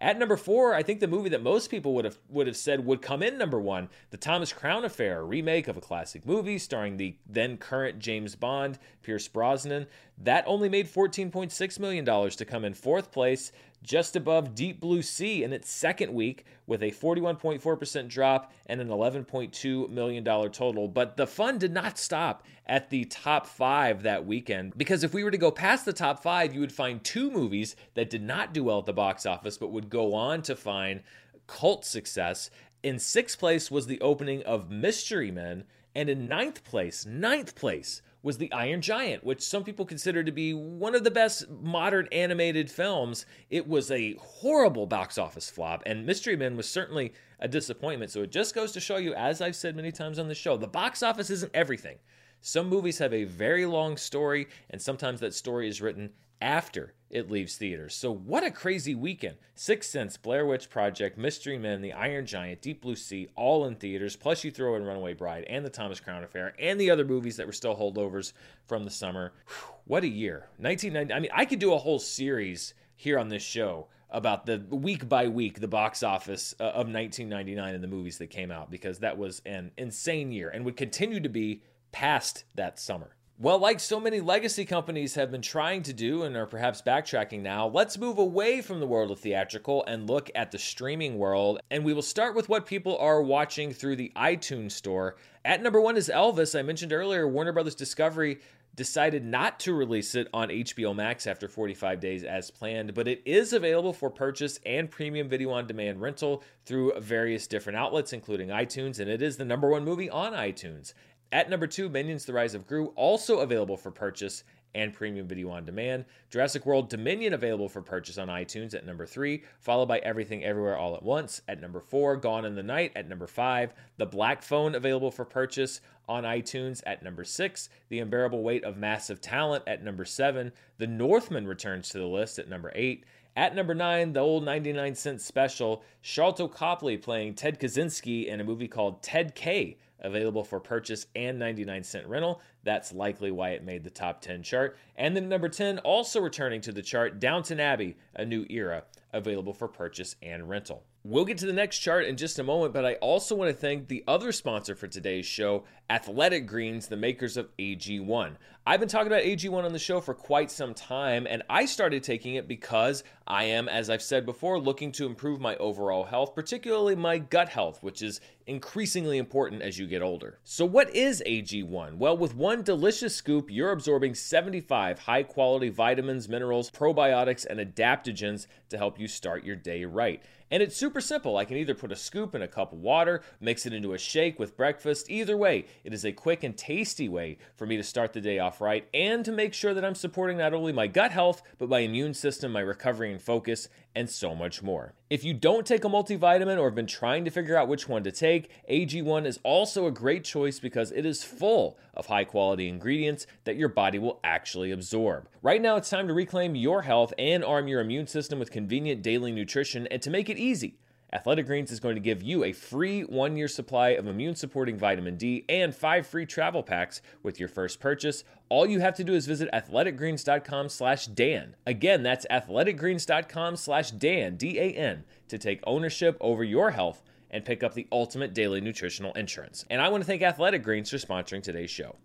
At 0.00 0.18
number 0.18 0.36
four, 0.36 0.74
I 0.74 0.82
think 0.82 1.00
the 1.00 1.06
movie 1.06 1.30
that 1.30 1.42
most 1.42 1.70
people 1.70 1.94
would 1.94 2.04
have 2.04 2.18
would 2.28 2.46
have 2.46 2.56
said 2.56 2.84
would 2.84 3.02
come 3.02 3.22
in 3.22 3.38
number 3.38 3.60
one, 3.60 3.88
The 4.10 4.16
Thomas 4.16 4.52
Crown 4.52 4.84
Affair, 4.84 5.24
remake 5.24 5.68
of 5.68 5.76
a 5.76 5.80
classic 5.80 6.26
movie 6.26 6.58
starring 6.58 6.96
the 6.96 7.16
then 7.26 7.56
current 7.56 7.98
James 7.98 8.34
Bond, 8.34 8.78
Pierce 9.02 9.28
Brosnan. 9.28 9.86
That 10.20 10.44
only 10.46 10.68
made 10.68 10.88
$14.6 10.88 11.78
million 11.78 12.04
to 12.04 12.44
come 12.44 12.64
in 12.64 12.74
fourth 12.74 13.12
place 13.12 13.52
just 13.82 14.16
above 14.16 14.54
Deep 14.54 14.80
Blue 14.80 15.02
Sea 15.02 15.44
in 15.44 15.52
its 15.52 15.70
second 15.70 16.12
week 16.12 16.44
with 16.66 16.82
a 16.82 16.90
41.4% 16.90 18.08
drop 18.08 18.52
and 18.66 18.80
an 18.80 18.88
$11.2 18.88 19.88
million 19.90 20.24
total. 20.24 20.88
But 20.88 21.16
the 21.16 21.26
fun 21.26 21.58
did 21.58 21.72
not 21.72 21.98
stop 21.98 22.44
at 22.66 22.90
the 22.90 23.04
top 23.06 23.46
five 23.46 24.02
that 24.02 24.26
weekend 24.26 24.76
because 24.76 25.04
if 25.04 25.14
we 25.14 25.24
were 25.24 25.30
to 25.30 25.38
go 25.38 25.50
past 25.50 25.84
the 25.84 25.92
top 25.92 26.22
five, 26.22 26.54
you 26.54 26.60
would 26.60 26.72
find 26.72 27.02
two 27.02 27.30
movies 27.30 27.76
that 27.94 28.10
did 28.10 28.22
not 28.22 28.52
do 28.52 28.64
well 28.64 28.80
at 28.80 28.86
the 28.86 28.92
box 28.92 29.24
office 29.24 29.56
but 29.56 29.72
would 29.72 29.88
go 29.88 30.14
on 30.14 30.42
to 30.42 30.56
find 30.56 31.02
cult 31.46 31.84
success. 31.84 32.50
In 32.82 32.98
sixth 32.98 33.38
place 33.38 33.70
was 33.70 33.86
the 33.86 34.00
opening 34.00 34.42
of 34.44 34.70
Mystery 34.70 35.32
Men, 35.32 35.64
and 35.96 36.08
in 36.08 36.28
ninth 36.28 36.62
place, 36.62 37.04
ninth 37.04 37.56
place, 37.56 38.02
was 38.22 38.38
The 38.38 38.52
Iron 38.52 38.80
Giant, 38.80 39.24
which 39.24 39.42
some 39.42 39.64
people 39.64 39.84
consider 39.84 40.24
to 40.24 40.32
be 40.32 40.52
one 40.52 40.94
of 40.94 41.04
the 41.04 41.10
best 41.10 41.48
modern 41.48 42.08
animated 42.10 42.70
films. 42.70 43.26
It 43.50 43.66
was 43.66 43.90
a 43.90 44.14
horrible 44.14 44.86
box 44.86 45.18
office 45.18 45.48
flop, 45.48 45.82
and 45.86 46.04
Mystery 46.04 46.36
Men 46.36 46.56
was 46.56 46.68
certainly 46.68 47.12
a 47.40 47.48
disappointment. 47.48 48.10
So 48.10 48.22
it 48.22 48.32
just 48.32 48.54
goes 48.54 48.72
to 48.72 48.80
show 48.80 48.96
you, 48.96 49.14
as 49.14 49.40
I've 49.40 49.56
said 49.56 49.76
many 49.76 49.92
times 49.92 50.18
on 50.18 50.28
the 50.28 50.34
show, 50.34 50.56
the 50.56 50.66
box 50.66 51.02
office 51.02 51.30
isn't 51.30 51.54
everything. 51.54 51.98
Some 52.40 52.68
movies 52.68 52.98
have 52.98 53.14
a 53.14 53.24
very 53.24 53.66
long 53.66 53.96
story, 53.96 54.48
and 54.70 54.80
sometimes 54.80 55.20
that 55.20 55.34
story 55.34 55.68
is 55.68 55.80
written 55.80 56.10
after 56.40 56.94
it 57.10 57.30
leaves 57.30 57.56
theaters. 57.56 57.94
So, 57.94 58.12
what 58.12 58.44
a 58.44 58.50
crazy 58.50 58.94
weekend! 58.94 59.36
Sixth 59.54 59.90
Sense, 59.90 60.16
Blair 60.16 60.44
Witch 60.44 60.68
Project, 60.68 61.16
Mystery 61.16 61.58
Men, 61.58 61.80
The 61.80 61.92
Iron 61.92 62.26
Giant, 62.26 62.60
Deep 62.60 62.82
Blue 62.82 62.96
Sea, 62.96 63.28
all 63.34 63.64
in 63.66 63.76
theaters. 63.76 64.16
Plus, 64.16 64.44
you 64.44 64.50
throw 64.50 64.74
in 64.76 64.84
Runaway 64.84 65.14
Bride 65.14 65.44
and 65.48 65.64
The 65.64 65.70
Thomas 65.70 66.00
Crown 66.00 66.22
Affair 66.22 66.54
and 66.58 66.78
the 66.78 66.90
other 66.90 67.04
movies 67.04 67.36
that 67.36 67.46
were 67.46 67.52
still 67.52 67.76
holdovers 67.76 68.32
from 68.66 68.84
the 68.84 68.90
summer. 68.90 69.32
Whew, 69.46 69.74
what 69.84 70.04
a 70.04 70.08
year! 70.08 70.48
1990. 70.58 71.14
I 71.14 71.20
mean, 71.20 71.30
I 71.34 71.44
could 71.44 71.60
do 71.60 71.72
a 71.72 71.78
whole 71.78 71.98
series 71.98 72.74
here 72.94 73.18
on 73.18 73.28
this 73.28 73.42
show 73.42 73.88
about 74.10 74.46
the 74.46 74.58
week 74.70 75.08
by 75.08 75.28
week 75.28 75.60
the 75.60 75.68
box 75.68 76.02
office 76.02 76.54
uh, 76.60 76.64
of 76.64 76.88
1999 76.88 77.74
and 77.74 77.84
the 77.84 77.88
movies 77.88 78.18
that 78.18 78.28
came 78.28 78.50
out 78.50 78.70
because 78.70 78.98
that 78.98 79.18
was 79.18 79.42
an 79.44 79.70
insane 79.76 80.32
year 80.32 80.48
and 80.48 80.64
would 80.64 80.76
continue 80.76 81.20
to 81.20 81.28
be 81.28 81.62
past 81.92 82.44
that 82.54 82.78
summer. 82.78 83.14
Well, 83.40 83.60
like 83.60 83.78
so 83.78 84.00
many 84.00 84.20
legacy 84.20 84.64
companies 84.64 85.14
have 85.14 85.30
been 85.30 85.42
trying 85.42 85.84
to 85.84 85.92
do 85.92 86.24
and 86.24 86.36
are 86.36 86.44
perhaps 86.44 86.82
backtracking 86.82 87.40
now, 87.40 87.68
let's 87.68 87.96
move 87.96 88.18
away 88.18 88.60
from 88.60 88.80
the 88.80 88.86
world 88.86 89.12
of 89.12 89.20
theatrical 89.20 89.84
and 89.86 90.10
look 90.10 90.28
at 90.34 90.50
the 90.50 90.58
streaming 90.58 91.18
world. 91.18 91.60
And 91.70 91.84
we 91.84 91.92
will 91.92 92.02
start 92.02 92.34
with 92.34 92.48
what 92.48 92.66
people 92.66 92.98
are 92.98 93.22
watching 93.22 93.72
through 93.72 93.94
the 93.94 94.10
iTunes 94.16 94.72
store. 94.72 95.18
At 95.44 95.62
number 95.62 95.80
one 95.80 95.96
is 95.96 96.10
Elvis. 96.12 96.58
I 96.58 96.62
mentioned 96.62 96.92
earlier, 96.92 97.28
Warner 97.28 97.52
Brothers 97.52 97.76
Discovery 97.76 98.40
decided 98.74 99.24
not 99.24 99.60
to 99.60 99.72
release 99.72 100.16
it 100.16 100.26
on 100.34 100.48
HBO 100.48 100.94
Max 100.94 101.28
after 101.28 101.46
45 101.46 102.00
days 102.00 102.24
as 102.24 102.50
planned, 102.50 102.92
but 102.92 103.06
it 103.06 103.22
is 103.24 103.52
available 103.52 103.92
for 103.92 104.10
purchase 104.10 104.58
and 104.66 104.90
premium 104.90 105.28
video 105.28 105.50
on 105.50 105.68
demand 105.68 106.00
rental 106.00 106.42
through 106.64 106.92
various 106.98 107.46
different 107.46 107.78
outlets, 107.78 108.12
including 108.12 108.48
iTunes, 108.48 108.98
and 108.98 109.08
it 109.08 109.22
is 109.22 109.36
the 109.36 109.44
number 109.44 109.68
one 109.68 109.84
movie 109.84 110.10
on 110.10 110.32
iTunes. 110.32 110.92
At 111.30 111.50
number 111.50 111.66
two, 111.66 111.90
Minions 111.90 112.24
The 112.24 112.32
Rise 112.32 112.54
of 112.54 112.66
Gru, 112.66 112.86
also 112.96 113.40
available 113.40 113.76
for 113.76 113.90
purchase 113.90 114.44
and 114.74 114.94
premium 114.94 115.28
video 115.28 115.50
on 115.50 115.66
demand. 115.66 116.06
Jurassic 116.30 116.64
World 116.64 116.88
Dominion 116.88 117.34
available 117.34 117.68
for 117.68 117.82
purchase 117.82 118.16
on 118.16 118.28
iTunes 118.28 118.74
at 118.74 118.86
number 118.86 119.04
three, 119.04 119.44
followed 119.60 119.88
by 119.88 119.98
Everything 119.98 120.42
Everywhere 120.42 120.78
All 120.78 120.94
at 120.94 121.02
Once 121.02 121.42
at 121.46 121.60
number 121.60 121.80
four, 121.80 122.16
Gone 122.16 122.46
in 122.46 122.54
the 122.54 122.62
Night 122.62 122.92
at 122.96 123.10
number 123.10 123.26
five, 123.26 123.74
The 123.98 124.06
Black 124.06 124.42
Phone 124.42 124.74
available 124.74 125.10
for 125.10 125.26
purchase 125.26 125.82
on 126.08 126.24
iTunes 126.24 126.82
at 126.86 127.02
number 127.02 127.24
six, 127.24 127.68
The 127.90 127.98
Unbearable 127.98 128.42
Weight 128.42 128.64
of 128.64 128.78
Massive 128.78 129.20
Talent 129.20 129.64
at 129.66 129.84
number 129.84 130.06
seven, 130.06 130.52
The 130.78 130.86
Northman 130.86 131.46
returns 131.46 131.90
to 131.90 131.98
the 131.98 132.06
list 132.06 132.38
at 132.38 132.48
number 132.48 132.72
eight. 132.74 133.04
At 133.36 133.54
number 133.54 133.74
nine, 133.74 134.14
the 134.14 134.20
old 134.20 134.44
99 134.44 134.94
cent 134.94 135.20
special, 135.20 135.84
Sharlto 136.02 136.50
Copley 136.50 136.96
playing 136.96 137.34
Ted 137.34 137.60
Kaczynski 137.60 138.26
in 138.26 138.40
a 138.40 138.44
movie 138.44 138.66
called 138.66 139.02
Ted 139.02 139.34
K 139.34 139.76
available 140.00 140.44
for 140.44 140.60
purchase 140.60 141.06
and 141.14 141.38
99 141.38 141.84
cent 141.84 142.06
rental. 142.06 142.40
That's 142.64 142.92
likely 142.92 143.30
why 143.30 143.50
it 143.50 143.64
made 143.64 143.84
the 143.84 143.90
top 143.90 144.20
10 144.20 144.42
chart. 144.42 144.76
And 144.96 145.16
then 145.16 145.28
number 145.28 145.48
10, 145.48 145.78
also 145.80 146.20
returning 146.20 146.60
to 146.62 146.72
the 146.72 146.82
chart, 146.82 147.20
Downton 147.20 147.60
Abbey, 147.60 147.96
A 148.14 148.24
New 148.24 148.46
Era, 148.50 148.84
available 149.12 149.52
for 149.52 149.68
purchase 149.68 150.16
and 150.22 150.48
rental. 150.48 150.84
We'll 151.04 151.24
get 151.24 151.38
to 151.38 151.46
the 151.46 151.52
next 151.52 151.78
chart 151.78 152.04
in 152.04 152.16
just 152.16 152.38
a 152.38 152.42
moment, 152.42 152.74
but 152.74 152.84
I 152.84 152.94
also 152.94 153.34
want 153.34 153.50
to 153.50 153.56
thank 153.56 153.88
the 153.88 154.04
other 154.06 154.32
sponsor 154.32 154.74
for 154.74 154.88
today's 154.88 155.24
show, 155.24 155.64
Athletic 155.88 156.46
Greens, 156.46 156.88
the 156.88 156.96
makers 156.96 157.36
of 157.36 157.48
AG1. 157.56 158.34
I've 158.66 158.80
been 158.80 158.88
talking 158.90 159.06
about 159.06 159.22
AG1 159.22 159.64
on 159.64 159.72
the 159.72 159.78
show 159.78 160.00
for 160.00 160.12
quite 160.12 160.50
some 160.50 160.74
time, 160.74 161.26
and 161.26 161.42
I 161.48 161.64
started 161.64 162.02
taking 162.02 162.34
it 162.34 162.46
because 162.46 163.04
I 163.30 163.44
am, 163.44 163.68
as 163.68 163.90
I've 163.90 164.00
said 164.00 164.24
before, 164.24 164.58
looking 164.58 164.90
to 164.92 165.04
improve 165.04 165.38
my 165.38 165.54
overall 165.56 166.04
health, 166.04 166.34
particularly 166.34 166.96
my 166.96 167.18
gut 167.18 167.50
health, 167.50 167.82
which 167.82 168.00
is 168.00 168.22
increasingly 168.46 169.18
important 169.18 169.60
as 169.60 169.78
you 169.78 169.86
get 169.86 170.00
older. 170.00 170.38
So, 170.44 170.64
what 170.64 170.94
is 170.96 171.22
AG1? 171.26 171.98
Well, 171.98 172.16
with 172.16 172.34
one 172.34 172.62
delicious 172.62 173.14
scoop, 173.14 173.50
you're 173.50 173.70
absorbing 173.70 174.14
75 174.14 175.00
high 175.00 175.24
quality 175.24 175.68
vitamins, 175.68 176.26
minerals, 176.26 176.70
probiotics, 176.70 177.44
and 177.44 177.60
adaptogens 177.60 178.46
to 178.70 178.78
help 178.78 178.98
you 178.98 179.06
start 179.06 179.44
your 179.44 179.56
day 179.56 179.84
right. 179.84 180.22
And 180.50 180.62
it's 180.62 180.76
super 180.76 181.00
simple. 181.00 181.36
I 181.36 181.44
can 181.44 181.58
either 181.58 181.74
put 181.74 181.92
a 181.92 181.96
scoop 181.96 182.34
in 182.34 182.42
a 182.42 182.48
cup 182.48 182.72
of 182.72 182.78
water, 182.78 183.22
mix 183.40 183.66
it 183.66 183.74
into 183.74 183.92
a 183.92 183.98
shake 183.98 184.38
with 184.38 184.56
breakfast. 184.56 185.10
Either 185.10 185.36
way, 185.36 185.66
it 185.84 185.92
is 185.92 186.04
a 186.04 186.12
quick 186.12 186.42
and 186.42 186.56
tasty 186.56 187.08
way 187.08 187.36
for 187.54 187.66
me 187.66 187.76
to 187.76 187.82
start 187.82 188.14
the 188.14 188.20
day 188.20 188.38
off 188.38 188.60
right 188.60 188.88
and 188.94 189.24
to 189.26 189.32
make 189.32 189.52
sure 189.52 189.74
that 189.74 189.84
I'm 189.84 189.94
supporting 189.94 190.38
not 190.38 190.54
only 190.54 190.72
my 190.72 190.86
gut 190.86 191.10
health, 191.10 191.42
but 191.58 191.68
my 191.68 191.80
immune 191.80 192.14
system, 192.14 192.52
my 192.52 192.60
recovery 192.60 193.12
and 193.18 193.24
focus, 193.24 193.68
and 193.96 194.08
so 194.08 194.32
much 194.32 194.62
more. 194.62 194.94
If 195.10 195.24
you 195.24 195.34
don't 195.34 195.66
take 195.66 195.84
a 195.84 195.88
multivitamin 195.88 196.58
or 196.58 196.66
have 196.66 196.74
been 196.74 196.86
trying 196.86 197.24
to 197.24 197.30
figure 197.30 197.56
out 197.56 197.66
which 197.66 197.88
one 197.88 198.04
to 198.04 198.12
take, 198.12 198.50
AG1 198.70 199.26
is 199.26 199.40
also 199.42 199.86
a 199.86 199.90
great 199.90 200.22
choice 200.22 200.60
because 200.60 200.92
it 200.92 201.04
is 201.04 201.24
full 201.24 201.76
of 201.94 202.06
high 202.06 202.24
quality 202.24 202.68
ingredients 202.68 203.26
that 203.42 203.56
your 203.56 203.68
body 203.68 203.98
will 203.98 204.20
actually 204.22 204.70
absorb. 204.70 205.28
Right 205.42 205.60
now, 205.60 205.76
it's 205.76 205.90
time 205.90 206.06
to 206.06 206.14
reclaim 206.14 206.54
your 206.54 206.82
health 206.82 207.12
and 207.18 207.44
arm 207.44 207.66
your 207.66 207.80
immune 207.80 208.06
system 208.06 208.38
with 208.38 208.52
convenient 208.52 209.02
daily 209.02 209.32
nutrition. 209.32 209.88
And 209.88 210.00
to 210.02 210.10
make 210.10 210.28
it 210.28 210.38
easy, 210.38 210.78
Athletic 211.10 211.46
Greens 211.46 211.72
is 211.72 211.80
going 211.80 211.94
to 211.94 212.02
give 212.02 212.22
you 212.22 212.44
a 212.44 212.52
free 212.52 213.00
one 213.00 213.34
year 213.34 213.48
supply 213.48 213.90
of 213.90 214.06
immune 214.06 214.34
supporting 214.34 214.76
vitamin 214.76 215.16
D 215.16 215.44
and 215.48 215.74
five 215.74 216.06
free 216.06 216.26
travel 216.26 216.62
packs 216.62 217.00
with 217.22 217.40
your 217.40 217.48
first 217.48 217.80
purchase. 217.80 218.24
All 218.50 218.66
you 218.66 218.80
have 218.80 218.94
to 218.96 219.04
do 219.04 219.14
is 219.14 219.26
visit 219.26 219.48
athleticgreens.com 219.52 220.68
slash 220.68 221.06
Dan. 221.06 221.56
Again, 221.66 222.02
that's 222.02 222.26
athleticgreens.com 222.30 223.56
slash 223.56 223.90
Dan, 223.92 224.36
D 224.36 224.58
A 224.58 224.72
N, 224.72 225.04
to 225.28 225.38
take 225.38 225.60
ownership 225.66 226.18
over 226.20 226.44
your 226.44 226.72
health 226.72 227.02
and 227.30 227.44
pick 227.44 227.62
up 227.62 227.72
the 227.72 227.86
ultimate 227.90 228.34
daily 228.34 228.60
nutritional 228.60 229.12
insurance. 229.14 229.64
And 229.70 229.80
I 229.80 229.88
want 229.88 230.02
to 230.02 230.06
thank 230.06 230.20
Athletic 230.20 230.62
Greens 230.62 230.90
for 230.90 230.96
sponsoring 230.98 231.42
today's 231.42 231.70
show. 231.70 231.96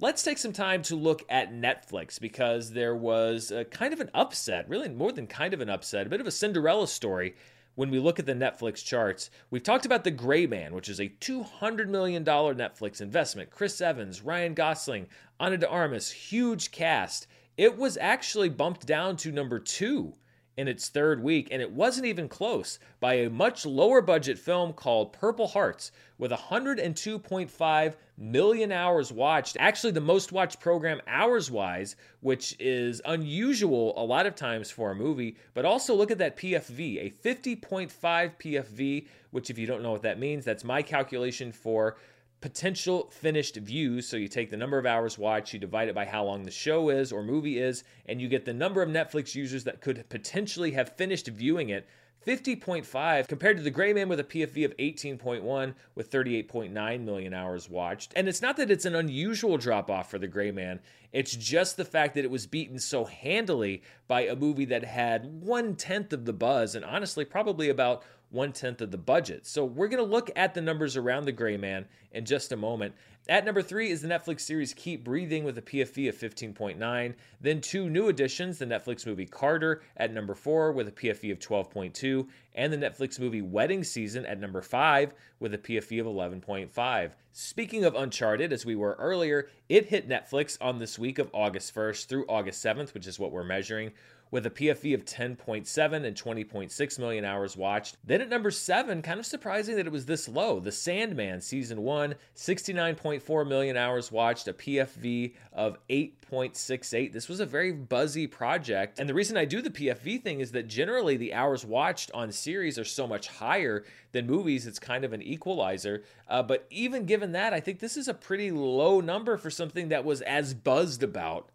Let's 0.00 0.22
take 0.22 0.38
some 0.38 0.52
time 0.52 0.82
to 0.82 0.96
look 0.96 1.22
at 1.30 1.52
Netflix 1.52 2.20
because 2.20 2.72
there 2.72 2.96
was 2.96 3.50
a 3.50 3.64
kind 3.64 3.94
of 3.94 4.00
an 4.00 4.10
upset, 4.12 4.68
really 4.68 4.88
more 4.88 5.12
than 5.12 5.26
kind 5.26 5.54
of 5.54 5.60
an 5.60 5.70
upset, 5.70 6.06
a 6.06 6.10
bit 6.10 6.20
of 6.20 6.26
a 6.26 6.30
Cinderella 6.30 6.88
story 6.88 7.36
when 7.74 7.90
we 7.90 7.98
look 7.98 8.18
at 8.18 8.26
the 8.26 8.34
Netflix 8.34 8.84
charts, 8.84 9.30
we've 9.50 9.62
talked 9.62 9.86
about 9.86 10.04
The 10.04 10.10
Gray 10.10 10.46
Man, 10.46 10.74
which 10.74 10.88
is 10.88 11.00
a 11.00 11.08
$200 11.08 11.88
million 11.88 12.24
Netflix 12.24 13.00
investment. 13.00 13.50
Chris 13.50 13.80
Evans, 13.80 14.22
Ryan 14.22 14.54
Gosling, 14.54 15.06
Ana 15.40 15.56
de 15.56 15.68
Armas, 15.68 16.10
huge 16.10 16.70
cast. 16.70 17.26
It 17.56 17.76
was 17.76 17.96
actually 17.96 18.48
bumped 18.48 18.86
down 18.86 19.16
to 19.18 19.32
number 19.32 19.58
two 19.58 20.14
in 20.56 20.68
its 20.68 20.88
third 20.88 21.22
week, 21.22 21.48
and 21.50 21.62
it 21.62 21.72
wasn't 21.72 22.06
even 22.06 22.28
close 22.28 22.78
by 23.00 23.14
a 23.14 23.30
much 23.30 23.64
lower 23.64 24.00
budget 24.02 24.38
film 24.38 24.72
called 24.72 25.12
Purple 25.12 25.48
Hearts 25.48 25.92
with 26.18 26.30
102.5 26.30 27.94
million 28.18 28.70
hours 28.70 29.10
watched. 29.10 29.56
Actually, 29.58 29.92
the 29.92 30.00
most 30.00 30.30
watched 30.30 30.60
program 30.60 31.00
hours 31.06 31.50
wise, 31.50 31.96
which 32.20 32.54
is 32.60 33.00
unusual 33.04 33.94
a 33.96 34.04
lot 34.04 34.26
of 34.26 34.34
times 34.34 34.70
for 34.70 34.90
a 34.90 34.94
movie. 34.94 35.36
But 35.54 35.64
also 35.64 35.94
look 35.94 36.10
at 36.10 36.18
that 36.18 36.36
PFV, 36.36 36.98
a 36.98 37.10
50.5 37.26 37.90
PFV, 37.90 39.06
which, 39.30 39.50
if 39.50 39.58
you 39.58 39.66
don't 39.66 39.82
know 39.82 39.92
what 39.92 40.02
that 40.02 40.18
means, 40.18 40.44
that's 40.44 40.64
my 40.64 40.82
calculation 40.82 41.50
for 41.50 41.96
potential 42.42 43.08
finished 43.10 43.56
views. 43.56 44.06
So 44.06 44.18
you 44.18 44.28
take 44.28 44.50
the 44.50 44.56
number 44.56 44.76
of 44.76 44.84
hours 44.84 45.16
watched, 45.16 45.54
you 45.54 45.58
divide 45.58 45.88
it 45.88 45.94
by 45.94 46.04
how 46.04 46.24
long 46.24 46.42
the 46.42 46.50
show 46.50 46.90
is 46.90 47.12
or 47.12 47.22
movie 47.22 47.58
is, 47.58 47.84
and 48.06 48.20
you 48.20 48.28
get 48.28 48.44
the 48.44 48.52
number 48.52 48.82
of 48.82 48.90
Netflix 48.90 49.34
users 49.34 49.64
that 49.64 49.80
could 49.80 50.04
potentially 50.10 50.72
have 50.72 50.96
finished 50.96 51.28
viewing 51.28 51.70
it. 51.70 51.86
50.5 52.26 53.26
compared 53.26 53.56
to 53.56 53.62
the 53.64 53.70
Gray 53.70 53.92
Man 53.92 54.08
with 54.08 54.20
a 54.20 54.24
PFV 54.24 54.64
of 54.64 54.76
18.1 54.76 55.74
with 55.96 56.10
38.9 56.10 57.00
million 57.00 57.34
hours 57.34 57.68
watched. 57.68 58.12
And 58.14 58.28
it's 58.28 58.42
not 58.42 58.56
that 58.58 58.70
it's 58.70 58.84
an 58.84 58.94
unusual 58.94 59.58
drop 59.58 59.90
off 59.90 60.08
for 60.08 60.18
the 60.18 60.28
Gray 60.28 60.52
Man, 60.52 60.78
it's 61.12 61.34
just 61.34 61.76
the 61.76 61.84
fact 61.84 62.14
that 62.14 62.24
it 62.24 62.30
was 62.30 62.46
beaten 62.46 62.78
so 62.78 63.04
handily 63.04 63.82
by 64.06 64.22
a 64.22 64.36
movie 64.36 64.64
that 64.66 64.84
had 64.84 65.42
one 65.42 65.74
tenth 65.74 66.12
of 66.12 66.24
the 66.24 66.32
buzz 66.32 66.74
and 66.74 66.84
honestly 66.84 67.24
probably 67.24 67.68
about 67.68 68.02
one 68.32 68.52
tenth 68.52 68.80
of 68.80 68.90
the 68.90 68.98
budget. 68.98 69.46
So 69.46 69.64
we're 69.64 69.88
going 69.88 70.02
to 70.02 70.10
look 70.10 70.30
at 70.34 70.54
the 70.54 70.60
numbers 70.60 70.96
around 70.96 71.24
the 71.24 71.32
Gray 71.32 71.56
Man 71.56 71.86
in 72.12 72.24
just 72.24 72.52
a 72.52 72.56
moment. 72.56 72.94
At 73.28 73.44
number 73.44 73.62
three 73.62 73.90
is 73.90 74.02
the 74.02 74.08
Netflix 74.08 74.40
series 74.40 74.74
Keep 74.74 75.04
Breathing 75.04 75.44
with 75.44 75.56
a 75.56 75.62
PFV 75.62 76.08
of 76.08 76.16
15.9. 76.16 77.14
Then 77.40 77.60
two 77.60 77.88
new 77.88 78.08
additions 78.08 78.58
the 78.58 78.66
Netflix 78.66 79.06
movie 79.06 79.26
Carter 79.26 79.82
at 79.96 80.12
number 80.12 80.34
four 80.34 80.72
with 80.72 80.88
a 80.88 80.92
PFV 80.92 81.30
of 81.30 81.38
12.2, 81.38 82.26
and 82.56 82.72
the 82.72 82.76
Netflix 82.76 83.20
movie 83.20 83.40
Wedding 83.40 83.84
Season 83.84 84.26
at 84.26 84.40
number 84.40 84.60
five 84.60 85.14
with 85.38 85.54
a 85.54 85.58
PFV 85.58 86.00
of 86.00 86.06
11.5. 86.06 87.12
Speaking 87.32 87.84
of 87.84 87.94
Uncharted, 87.94 88.52
as 88.52 88.66
we 88.66 88.74
were 88.74 88.96
earlier, 88.98 89.48
it 89.68 89.86
hit 89.86 90.08
Netflix 90.08 90.58
on 90.60 90.80
this 90.80 90.98
week 90.98 91.20
of 91.20 91.30
August 91.32 91.72
1st 91.72 92.06
through 92.06 92.26
August 92.28 92.64
7th, 92.64 92.92
which 92.92 93.06
is 93.06 93.20
what 93.20 93.30
we're 93.30 93.44
measuring 93.44 93.92
with 94.32 94.46
a 94.46 94.50
PFV 94.50 94.94
of 94.94 95.04
10.7 95.04 96.04
and 96.04 96.16
20.6 96.16 96.98
million 96.98 97.24
hours 97.24 97.56
watched. 97.56 97.98
Then 98.02 98.22
at 98.22 98.30
number 98.30 98.50
7, 98.50 99.02
kind 99.02 99.20
of 99.20 99.26
surprising 99.26 99.76
that 99.76 99.86
it 99.86 99.92
was 99.92 100.06
this 100.06 100.26
low, 100.26 100.58
The 100.58 100.72
Sandman 100.72 101.42
Season 101.42 101.82
1, 101.82 102.14
69.4 102.34 103.46
million 103.46 103.76
hours 103.76 104.10
watched, 104.10 104.48
a 104.48 104.54
PFV 104.54 105.34
of 105.52 105.76
8.68. 105.90 107.12
This 107.12 107.28
was 107.28 107.40
a 107.40 107.46
very 107.46 107.72
buzzy 107.72 108.26
project. 108.26 108.98
And 108.98 109.06
the 109.06 109.14
reason 109.14 109.36
I 109.36 109.44
do 109.44 109.60
the 109.60 109.70
PFV 109.70 110.22
thing 110.22 110.40
is 110.40 110.50
that 110.52 110.66
generally 110.66 111.18
the 111.18 111.34
hours 111.34 111.66
watched 111.66 112.10
on 112.12 112.32
series 112.32 112.78
are 112.78 112.84
so 112.84 113.06
much 113.06 113.28
higher 113.28 113.84
than 114.12 114.26
movies. 114.26 114.66
It's 114.66 114.78
kind 114.78 115.04
of 115.04 115.12
an 115.12 115.20
equalizer. 115.20 116.04
Uh, 116.26 116.42
but 116.42 116.66
even 116.70 117.04
given 117.04 117.32
that, 117.32 117.52
I 117.52 117.60
think 117.60 117.80
this 117.80 117.98
is 117.98 118.08
a 118.08 118.14
pretty 118.14 118.50
low 118.50 119.02
number 119.02 119.36
for 119.36 119.50
something 119.50 119.90
that 119.90 120.06
was 120.06 120.22
as 120.22 120.54
buzzed 120.54 121.02
about 121.02 121.50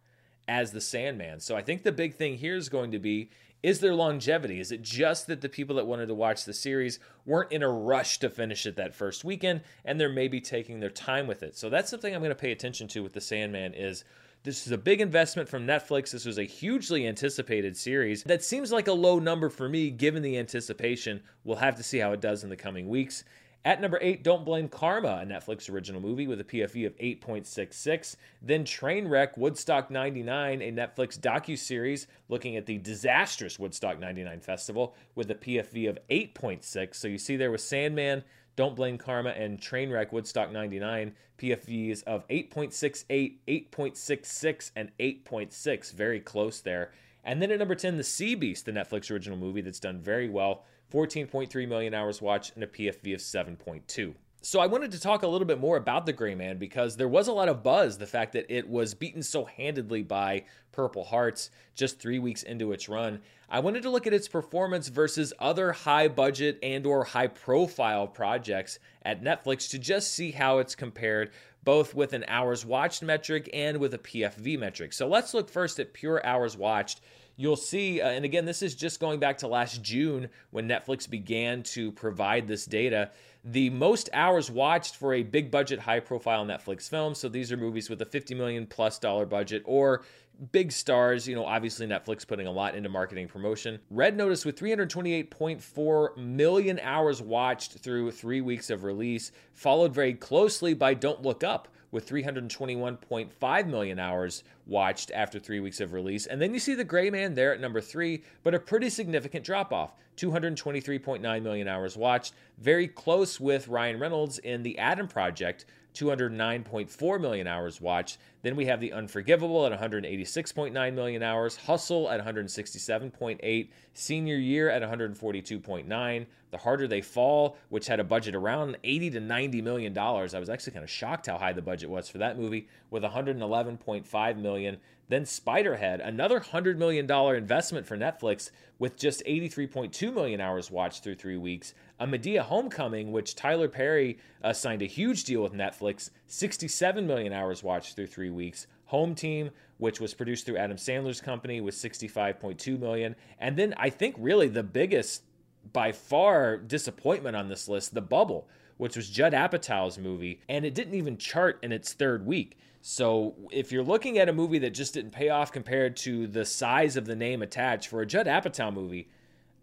as 0.47 0.71
The 0.71 0.81
Sandman. 0.81 1.39
So 1.39 1.55
I 1.55 1.61
think 1.61 1.83
the 1.83 1.91
big 1.91 2.15
thing 2.15 2.37
here 2.37 2.55
is 2.55 2.69
going 2.69 2.91
to 2.91 2.99
be 2.99 3.29
is 3.63 3.79
there 3.79 3.95
longevity? 3.95 4.59
Is 4.59 4.71
it 4.71 4.83
just 4.83 5.27
that 5.27 5.41
the 5.41 5.49
people 5.49 5.77
that 5.77 5.87
wanted 5.87 6.07
to 6.07 6.13
watch 6.13 6.45
the 6.45 6.53
series 6.53 6.99
weren't 7.25 7.51
in 7.51 7.63
a 7.63 7.69
rush 7.69 8.19
to 8.19 8.29
finish 8.29 8.67
it 8.67 8.75
that 8.75 8.93
first 8.93 9.23
weekend 9.23 9.61
and 9.83 9.99
they're 9.99 10.09
maybe 10.09 10.39
taking 10.39 10.79
their 10.79 10.91
time 10.91 11.25
with 11.25 11.41
it? 11.41 11.57
So 11.57 11.69
that's 11.69 11.89
something 11.89 12.13
I'm 12.13 12.21
going 12.21 12.29
to 12.29 12.35
pay 12.35 12.51
attention 12.51 12.87
to 12.89 13.01
with 13.01 13.13
The 13.13 13.21
Sandman 13.21 13.73
is 13.73 14.03
this 14.43 14.67
is 14.67 14.71
a 14.71 14.77
big 14.77 15.01
investment 15.01 15.49
from 15.49 15.65
Netflix. 15.65 16.11
This 16.11 16.25
was 16.25 16.37
a 16.37 16.43
hugely 16.43 17.07
anticipated 17.07 17.75
series. 17.75 18.23
That 18.23 18.43
seems 18.43 18.71
like 18.71 18.87
a 18.87 18.93
low 18.93 19.17
number 19.17 19.49
for 19.49 19.67
me 19.67 19.89
given 19.89 20.21
the 20.21 20.37
anticipation. 20.37 21.21
We'll 21.43 21.57
have 21.57 21.75
to 21.77 21.83
see 21.83 21.97
how 21.97 22.13
it 22.13 22.21
does 22.21 22.43
in 22.43 22.49
the 22.49 22.55
coming 22.55 22.87
weeks. 22.87 23.23
At 23.67 23.81
number 23.81 23.99
eight, 24.01 24.23
Don't 24.23 24.45
Blame 24.45 24.69
Karma, 24.69 25.19
a 25.21 25.25
Netflix 25.25 25.69
original 25.69 25.99
movie 25.99 26.25
with 26.25 26.39
a 26.39 26.45
PFV 26.45 26.85
of 26.85 26.97
8.66. 26.99 28.15
Then 28.41 28.63
Trainwreck 28.63 29.37
Woodstock 29.37 29.91
99, 29.91 30.61
a 30.61 30.71
Netflix 30.71 31.19
docu-series 31.19 32.07
looking 32.29 32.55
at 32.55 32.65
the 32.65 32.77
disastrous 32.77 33.59
Woodstock 33.59 33.99
99 33.99 34.39
festival 34.39 34.95
with 35.15 35.29
a 35.31 35.35
PFV 35.35 35.89
of 35.89 35.99
8.6. 36.09 36.95
So 36.95 37.09
you 37.09 37.17
see 37.17 37.35
there 37.35 37.51
was 37.51 37.61
Sandman, 37.61 38.23
Don't 38.55 38.73
Blame 38.73 38.97
Karma, 38.97 39.31
and 39.31 39.59
Trainwreck 39.59 40.13
Woodstock 40.13 40.49
99 40.49 41.11
PFVs 41.37 42.03
of 42.03 42.25
8.68, 42.29 43.39
8.66, 43.49 44.71
and 44.77 44.91
8.6. 44.97 45.91
Very 45.91 46.21
close 46.21 46.61
there. 46.61 46.93
And 47.25 47.41
then 47.41 47.51
at 47.51 47.59
number 47.59 47.75
10, 47.75 47.97
The 47.97 48.05
Sea 48.05 48.35
Beast, 48.35 48.65
the 48.65 48.71
Netflix 48.71 49.11
original 49.11 49.37
movie 49.37 49.59
that's 49.59 49.81
done 49.81 49.99
very 49.99 50.29
well 50.29 50.63
14.3 50.91 51.67
million 51.67 51.93
hours 51.93 52.21
watched, 52.21 52.55
and 52.55 52.63
a 52.63 52.67
PFV 52.67 53.13
of 53.13 53.19
7.2. 53.19 54.13
So 54.41 54.59
I 54.59 54.67
wanted 54.67 54.91
to 54.91 54.99
talk 54.99 55.23
a 55.23 55.27
little 55.27 55.47
bit 55.47 55.59
more 55.59 55.77
about 55.77 56.05
the 56.05 56.13
Gray 56.13 56.35
Man 56.35 56.57
because 56.57 56.95
there 56.95 57.07
was 57.07 57.27
a 57.27 57.33
lot 57.33 57.49
of 57.49 57.63
buzz 57.63 57.97
the 57.97 58.05
fact 58.05 58.33
that 58.33 58.45
it 58.49 58.69
was 58.69 58.93
beaten 58.93 59.23
so 59.23 59.45
handedly 59.45 60.03
by 60.03 60.45
Purple 60.71 61.03
Hearts 61.03 61.49
just 61.75 61.99
3 61.99 62.19
weeks 62.19 62.43
into 62.43 62.71
its 62.71 62.87
run. 62.87 63.19
I 63.49 63.59
wanted 63.59 63.83
to 63.83 63.89
look 63.89 64.07
at 64.07 64.13
its 64.13 64.27
performance 64.27 64.87
versus 64.87 65.33
other 65.39 65.73
high 65.73 66.07
budget 66.07 66.59
and 66.61 66.85
or 66.85 67.03
high 67.03 67.27
profile 67.27 68.07
projects 68.07 68.79
at 69.01 69.23
Netflix 69.23 69.69
to 69.71 69.79
just 69.79 70.13
see 70.13 70.31
how 70.31 70.59
it's 70.59 70.75
compared 70.75 71.31
both 71.63 71.93
with 71.93 72.13
an 72.13 72.23
hours 72.29 72.65
watched 72.65 73.03
metric 73.03 73.49
and 73.51 73.77
with 73.77 73.93
a 73.93 73.97
PFV 73.97 74.57
metric. 74.57 74.93
So 74.93 75.05
let's 75.09 75.33
look 75.33 75.49
first 75.49 75.81
at 75.81 75.93
pure 75.93 76.25
hours 76.25 76.55
watched 76.55 77.01
you'll 77.37 77.55
see, 77.55 78.01
uh, 78.01 78.09
and 78.09 78.25
again, 78.25 78.43
this 78.43 78.61
is 78.61 78.75
just 78.75 78.99
going 78.99 79.19
back 79.19 79.37
to 79.37 79.47
last 79.47 79.81
June 79.81 80.27
when 80.51 80.67
Netflix 80.67 81.09
began 81.09 81.63
to 81.63 81.91
provide 81.93 82.47
this 82.47 82.65
data. 82.65 83.11
The 83.45 83.69
most 83.69 84.09
hours 84.11 84.51
watched 84.51 84.97
for 84.97 85.13
a 85.13 85.23
big 85.23 85.49
budget, 85.49 85.79
high 85.79 86.01
profile 86.01 86.45
Netflix 86.45 86.89
film. 86.89 87.15
So 87.15 87.29
these 87.29 87.51
are 87.51 87.57
movies 87.57 87.89
with 87.89 88.01
a 88.01 88.05
50 88.05 88.35
million 88.35 88.65
plus 88.65 88.99
dollar 88.99 89.25
budget 89.25 89.61
or 89.65 90.03
big 90.51 90.71
stars, 90.71 91.27
you 91.27 91.35
know, 91.35 91.45
obviously 91.45 91.87
Netflix 91.87 92.27
putting 92.27 92.47
a 92.47 92.51
lot 92.51 92.75
into 92.75 92.89
marketing 92.89 93.27
promotion. 93.27 93.79
Red 93.89 94.17
Notice 94.17 94.45
with 94.45 94.59
328.4 94.59 96.17
million 96.17 96.79
hours 96.81 97.21
watched 97.21 97.73
through 97.73 98.11
three 98.11 98.41
weeks 98.41 98.69
of 98.69 98.83
release, 98.83 99.31
followed 99.53 99.93
very 99.93 100.13
closely 100.13 100.73
by 100.73 100.93
Don't 100.93 101.21
Look 101.21 101.43
Up 101.43 101.67
with 101.91 102.07
321.5 102.07 103.67
million 103.67 103.99
hours 103.99 104.43
watched 104.65 105.11
after 105.11 105.39
three 105.39 105.59
weeks 105.59 105.79
of 105.79 105.93
release. 105.93 106.25
And 106.25 106.41
then 106.41 106.53
you 106.53 106.59
see 106.59 106.75
The 106.75 106.83
Gray 106.83 107.09
Man 107.09 107.33
there 107.33 107.53
at 107.53 107.61
number 107.61 107.81
three, 107.81 108.23
but 108.43 108.53
a 108.53 108.59
pretty 108.59 108.89
significant 108.89 109.45
drop 109.45 109.71
off 109.71 109.93
223.9 110.17 111.41
million 111.41 111.67
hours 111.67 111.95
watched, 111.95 112.33
very 112.57 112.87
close 112.87 113.39
with 113.39 113.67
Ryan 113.67 113.99
Reynolds 113.99 114.39
in 114.39 114.63
The 114.63 114.77
Adam 114.79 115.07
Project 115.07 115.65
209.4 115.97 117.19
million 117.19 117.47
hours 117.47 117.81
watched. 117.81 118.17
Then 118.43 118.55
we 118.55 118.65
have 118.65 118.79
The 118.79 118.93
Unforgivable 118.93 119.65
at 119.65 119.77
186.9 119.79 120.93
million 120.93 121.23
hours, 121.23 121.57
Hustle 121.57 122.09
at 122.09 122.23
167.8, 122.23 123.69
Senior 123.93 124.35
Year 124.35 124.69
at 124.69 124.81
142.9, 124.81 126.25
The 126.51 126.57
Harder 126.57 126.87
They 126.87 127.01
Fall, 127.01 127.57
which 127.69 127.87
had 127.87 127.99
a 127.99 128.03
budget 128.03 128.35
around 128.35 128.77
80 128.83 129.09
to 129.11 129.19
90 129.19 129.61
million 129.61 129.93
dollars. 129.93 130.33
I 130.33 130.39
was 130.39 130.49
actually 130.49 130.73
kind 130.73 130.83
of 130.83 130.89
shocked 130.89 131.25
how 131.25 131.37
high 131.37 131.53
the 131.53 131.61
budget 131.61 131.89
was 131.89 132.07
for 132.07 132.19
that 132.19 132.37
movie 132.37 132.67
with 132.91 133.03
111.5 133.03 134.37
million. 134.37 134.77
Then 135.09 135.23
Spiderhead, 135.23 136.05
another 136.05 136.41
$100 136.41 136.77
million 136.77 137.09
investment 137.09 137.85
for 137.87 137.97
Netflix 137.97 138.51
with 138.77 138.97
just 138.97 139.23
83.2 139.25 140.13
million 140.13 140.41
hours 140.41 140.69
watched 140.69 141.03
through 141.03 141.15
three 141.15 141.37
weeks. 141.37 141.73
A 141.99 142.05
Madea 142.05 142.41
Homecoming, 142.41 143.11
which 143.11 143.35
Tyler 143.35 143.69
Perry 143.69 144.17
uh, 144.43 144.51
signed 144.51 144.81
a 144.81 144.85
huge 144.85 145.23
deal 145.23 145.41
with 145.41 145.53
Netflix, 145.53 146.09
67 146.27 147.07
million 147.07 147.31
hours 147.31 147.63
watched 147.63 147.95
through 147.95 148.07
three 148.07 148.29
weeks. 148.29 148.67
Home 148.87 149.15
Team, 149.15 149.51
which 149.77 149.99
was 149.99 150.13
produced 150.13 150.45
through 150.45 150.57
Adam 150.57 150.77
Sandler's 150.77 151.21
company, 151.21 151.61
with 151.61 151.75
65.2 151.75 152.79
million. 152.79 153.15
And 153.39 153.55
then 153.55 153.73
I 153.77 153.89
think 153.89 154.15
really 154.17 154.47
the 154.49 154.63
biggest, 154.63 155.23
by 155.71 155.93
far, 155.93 156.57
disappointment 156.57 157.35
on 157.35 157.47
this 157.47 157.67
list, 157.67 157.93
The 157.93 158.01
Bubble, 158.01 158.47
which 158.77 158.95
was 158.95 159.09
Judd 159.09 159.33
Apatow's 159.33 159.97
movie, 159.97 160.41
and 160.47 160.65
it 160.65 160.75
didn't 160.75 160.95
even 160.95 161.17
chart 161.17 161.59
in 161.63 161.71
its 161.71 161.93
third 161.93 162.25
week. 162.25 162.57
So 162.89 163.35
if 163.51 163.73
you're 163.73 163.83
looking 163.83 164.17
at 164.17 164.29
a 164.29 164.33
movie 164.33 164.59
that 164.59 164.69
just 164.69 164.93
didn't 164.93 165.11
pay 165.11 165.27
off 165.27 165.51
compared 165.51 165.97
to 165.97 166.25
the 166.25 166.45
size 166.45 166.95
of 166.95 167.03
the 167.03 167.17
name 167.17 167.41
attached 167.41 167.89
for 167.89 167.99
a 167.99 168.05
Judd 168.05 168.27
Apatow 168.27 168.73
movie, 168.73 169.09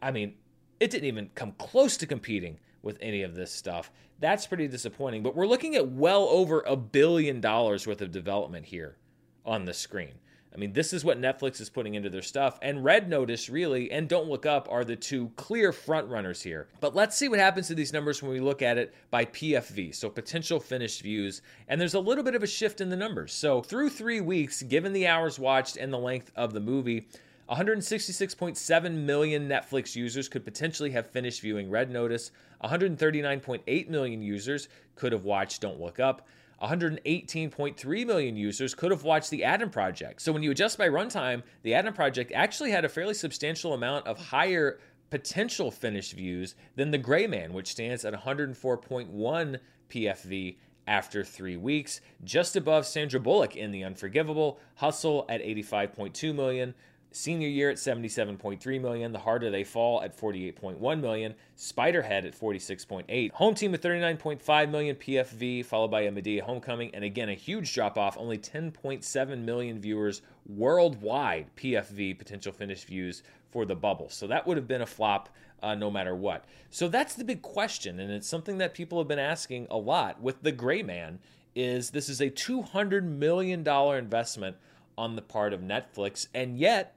I 0.02 0.10
mean, 0.10 0.34
it 0.78 0.90
didn't 0.90 1.08
even 1.08 1.30
come 1.34 1.52
close 1.52 1.96
to 1.96 2.06
competing 2.06 2.60
with 2.82 2.98
any 3.00 3.22
of 3.22 3.34
this 3.34 3.50
stuff. 3.50 3.90
That's 4.20 4.46
pretty 4.46 4.68
disappointing. 4.68 5.22
But 5.22 5.34
we're 5.34 5.46
looking 5.46 5.74
at 5.74 5.88
well 5.88 6.24
over 6.24 6.60
a 6.66 6.76
billion 6.76 7.40
dollars 7.40 7.86
worth 7.86 8.02
of 8.02 8.12
development 8.12 8.66
here 8.66 8.98
on 9.46 9.64
the 9.64 9.72
screen. 9.72 10.16
I 10.54 10.58
mean, 10.58 10.72
this 10.72 10.92
is 10.92 11.04
what 11.04 11.20
Netflix 11.20 11.60
is 11.60 11.68
putting 11.68 11.94
into 11.94 12.08
their 12.08 12.22
stuff. 12.22 12.60
And 12.62 12.84
Red 12.84 13.08
Notice, 13.08 13.50
really, 13.50 13.90
and 13.90 14.08
Don't 14.08 14.28
Look 14.28 14.46
Up 14.46 14.68
are 14.70 14.84
the 14.84 14.94
two 14.94 15.32
clear 15.34 15.72
frontrunners 15.72 16.42
here. 16.42 16.68
But 16.80 16.94
let's 16.94 17.16
see 17.16 17.28
what 17.28 17.40
happens 17.40 17.66
to 17.68 17.74
these 17.74 17.92
numbers 17.92 18.22
when 18.22 18.30
we 18.30 18.38
look 18.38 18.62
at 18.62 18.78
it 18.78 18.94
by 19.10 19.24
PFV, 19.24 19.92
so 19.94 20.08
potential 20.08 20.60
finished 20.60 21.02
views. 21.02 21.42
And 21.66 21.80
there's 21.80 21.94
a 21.94 22.00
little 22.00 22.22
bit 22.22 22.36
of 22.36 22.44
a 22.44 22.46
shift 22.46 22.80
in 22.80 22.88
the 22.88 22.96
numbers. 22.96 23.32
So 23.32 23.62
through 23.62 23.90
three 23.90 24.20
weeks, 24.20 24.62
given 24.62 24.92
the 24.92 25.08
hours 25.08 25.40
watched 25.40 25.76
and 25.76 25.92
the 25.92 25.98
length 25.98 26.30
of 26.36 26.52
the 26.52 26.60
movie, 26.60 27.08
166.7 27.50 28.92
million 28.92 29.48
Netflix 29.48 29.96
users 29.96 30.28
could 30.28 30.44
potentially 30.44 30.92
have 30.92 31.10
finished 31.10 31.40
viewing 31.40 31.68
Red 31.68 31.90
Notice. 31.90 32.30
139.8 32.62 33.88
million 33.88 34.22
users 34.22 34.68
could 34.94 35.12
have 35.12 35.24
watched 35.24 35.60
Don't 35.60 35.80
Look 35.80 35.98
Up. 35.98 36.26
118.3 36.64 38.06
million 38.06 38.36
users 38.36 38.74
could 38.74 38.90
have 38.90 39.04
watched 39.04 39.30
The 39.30 39.44
Adam 39.44 39.70
Project. 39.70 40.22
So 40.22 40.32
when 40.32 40.42
you 40.42 40.50
adjust 40.50 40.78
by 40.78 40.88
runtime, 40.88 41.42
The 41.62 41.74
Adam 41.74 41.94
Project 41.94 42.32
actually 42.34 42.70
had 42.70 42.84
a 42.84 42.88
fairly 42.88 43.14
substantial 43.14 43.74
amount 43.74 44.06
of 44.06 44.18
higher 44.18 44.78
potential 45.10 45.70
finished 45.70 46.14
views 46.14 46.54
than 46.76 46.90
The 46.90 46.98
Gray 46.98 47.26
Man, 47.26 47.52
which 47.52 47.68
stands 47.68 48.04
at 48.04 48.14
104.1 48.14 49.58
PFV 49.90 50.56
after 50.86 51.24
three 51.24 51.56
weeks, 51.56 52.00
just 52.24 52.56
above 52.56 52.86
Sandra 52.86 53.20
Bullock 53.20 53.56
in 53.56 53.70
The 53.70 53.84
Unforgivable, 53.84 54.58
Hustle 54.76 55.24
at 55.28 55.42
85.2 55.42 56.34
million, 56.34 56.74
Senior 57.16 57.46
year 57.46 57.70
at 57.70 57.76
77.3 57.76 58.80
million, 58.80 59.12
The 59.12 59.20
Harder 59.20 59.48
They 59.48 59.62
Fall 59.62 60.02
at 60.02 60.18
48.1 60.18 61.00
million, 61.00 61.36
Spiderhead 61.56 62.26
at 62.26 62.36
46.8, 62.36 63.30
Home 63.30 63.54
Team 63.54 63.72
at 63.72 63.80
39.5 63.80 64.68
million 64.68 64.96
PFV, 64.96 65.64
followed 65.64 65.92
by 65.92 66.00
a 66.00 66.10
Madea 66.10 66.40
Homecoming, 66.40 66.92
and 66.92 67.04
again 67.04 67.28
a 67.28 67.34
huge 67.34 67.72
drop 67.72 67.96
off, 67.96 68.16
only 68.18 68.36
10.7 68.36 69.38
million 69.44 69.80
viewers 69.80 70.22
worldwide 70.44 71.54
PFV 71.54 72.18
potential 72.18 72.52
finished 72.52 72.88
views 72.88 73.22
for 73.48 73.64
the 73.64 73.76
bubble. 73.76 74.08
So 74.08 74.26
that 74.26 74.44
would 74.44 74.56
have 74.56 74.66
been 74.66 74.82
a 74.82 74.86
flop 74.86 75.28
uh, 75.62 75.76
no 75.76 75.92
matter 75.92 76.16
what. 76.16 76.44
So 76.70 76.88
that's 76.88 77.14
the 77.14 77.22
big 77.22 77.42
question, 77.42 78.00
and 78.00 78.10
it's 78.10 78.28
something 78.28 78.58
that 78.58 78.74
people 78.74 78.98
have 78.98 79.06
been 79.06 79.20
asking 79.20 79.68
a 79.70 79.78
lot 79.78 80.20
with 80.20 80.42
the 80.42 80.50
Gray 80.50 80.82
Man. 80.82 81.20
Is 81.54 81.90
this 81.90 82.08
is 82.08 82.20
a 82.20 82.28
200 82.28 83.08
million 83.08 83.62
dollar 83.62 83.98
investment 83.98 84.56
on 84.98 85.14
the 85.14 85.22
part 85.22 85.52
of 85.52 85.60
Netflix, 85.60 86.26
and 86.34 86.58
yet 86.58 86.96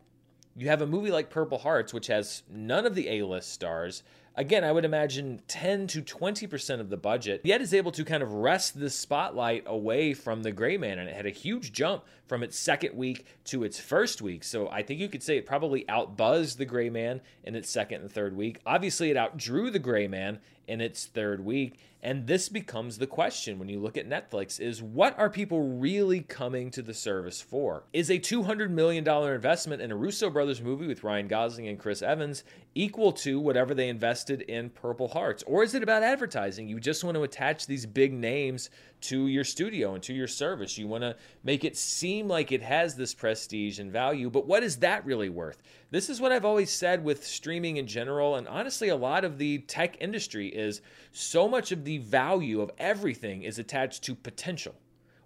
you 0.57 0.67
have 0.69 0.81
a 0.81 0.87
movie 0.87 1.11
like 1.11 1.29
Purple 1.29 1.59
Hearts, 1.59 1.93
which 1.93 2.07
has 2.07 2.41
none 2.49 2.85
of 2.85 2.95
the 2.95 3.09
A 3.09 3.23
list 3.23 3.53
stars. 3.53 4.01
Again, 4.35 4.63
I 4.63 4.71
would 4.71 4.85
imagine 4.85 5.41
10 5.47 5.87
to 5.87 6.01
20% 6.01 6.79
of 6.79 6.89
the 6.89 6.97
budget, 6.97 7.41
yet 7.43 7.61
is 7.61 7.73
able 7.73 7.91
to 7.93 8.03
kind 8.03 8.21
of 8.21 8.33
wrest 8.33 8.79
the 8.79 8.89
spotlight 8.89 9.63
away 9.65 10.13
from 10.13 10.43
The 10.43 10.51
Gray 10.51 10.77
Man. 10.77 10.99
And 10.99 11.09
it 11.09 11.15
had 11.15 11.25
a 11.25 11.31
huge 11.31 11.73
jump 11.73 12.03
from 12.27 12.43
its 12.43 12.57
second 12.57 12.95
week 12.95 13.25
to 13.45 13.63
its 13.63 13.79
first 13.79 14.21
week. 14.21 14.43
So 14.43 14.67
I 14.69 14.83
think 14.83 14.99
you 14.99 15.09
could 15.09 15.23
say 15.23 15.37
it 15.37 15.45
probably 15.45 15.85
outbuzzed 15.85 16.57
The 16.57 16.65
Gray 16.65 16.89
Man 16.89 17.21
in 17.43 17.55
its 17.55 17.69
second 17.69 18.01
and 18.01 18.11
third 18.11 18.35
week. 18.35 18.59
Obviously, 18.65 19.09
it 19.09 19.17
outdrew 19.17 19.71
The 19.71 19.79
Gray 19.79 20.07
Man 20.07 20.39
in 20.67 20.81
its 20.81 21.05
third 21.05 21.43
week. 21.43 21.79
And 22.03 22.27
this 22.27 22.47
becomes 22.47 22.99
the 22.99 23.07
question 23.07 23.57
when 23.57 23.69
you 23.69 23.79
look 23.79 23.97
at 23.97 24.07
Netflix 24.07 24.59
is 24.59 24.83
what 24.83 25.17
are 25.17 25.29
people 25.29 25.61
really 25.61 26.21
coming 26.21 26.69
to 26.71 26.81
the 26.81 26.93
service 26.93 27.41
for? 27.41 27.83
Is 27.91 28.09
a 28.09 28.19
$200 28.19 28.69
million 28.69 29.07
investment 29.07 29.81
in 29.81 29.91
a 29.91 29.95
Russo 29.95 30.29
brothers 30.29 30.61
movie 30.61 30.87
with 30.87 31.03
Ryan 31.03 31.27
Gosling 31.27 31.67
and 31.67 31.79
Chris 31.79 32.01
Evans 32.01 32.43
equal 32.75 33.11
to 33.13 33.39
whatever 33.39 33.73
they 33.73 33.89
invested 33.89 34.41
in 34.43 34.69
Purple 34.69 35.07
Hearts? 35.07 35.43
Or 35.47 35.63
is 35.63 35.73
it 35.73 35.83
about 35.83 36.03
advertising? 36.03 36.69
You 36.69 36.79
just 36.79 37.03
want 37.03 37.15
to 37.15 37.23
attach 37.23 37.65
these 37.65 37.85
big 37.85 38.13
names 38.13 38.69
to 39.01 39.27
your 39.27 39.43
studio 39.43 39.93
and 39.93 40.03
to 40.03 40.13
your 40.13 40.27
service. 40.27 40.77
You 40.77 40.87
want 40.87 41.03
to 41.03 41.15
make 41.43 41.63
it 41.63 41.77
seem 41.77 42.27
like 42.27 42.51
it 42.51 42.61
has 42.61 42.95
this 42.95 43.13
prestige 43.13 43.79
and 43.79 43.91
value, 43.91 44.29
but 44.29 44.47
what 44.47 44.63
is 44.63 44.77
that 44.77 45.05
really 45.05 45.29
worth? 45.29 45.61
This 45.91 46.09
is 46.09 46.19
what 46.19 46.31
I've 46.31 46.45
always 46.45 46.71
said 46.71 47.03
with 47.03 47.25
streaming 47.25 47.77
in 47.77 47.87
general, 47.87 48.35
and 48.35 48.47
honestly, 48.47 48.89
a 48.89 48.95
lot 48.95 49.23
of 49.23 49.37
the 49.37 49.59
tech 49.59 49.97
industry 50.01 50.47
is 50.47 50.81
so 51.11 51.47
much 51.47 51.71
of 51.71 51.83
the 51.83 51.99
value 51.99 52.61
of 52.61 52.71
everything 52.77 53.43
is 53.43 53.59
attached 53.59 54.03
to 54.03 54.15
potential. 54.15 54.75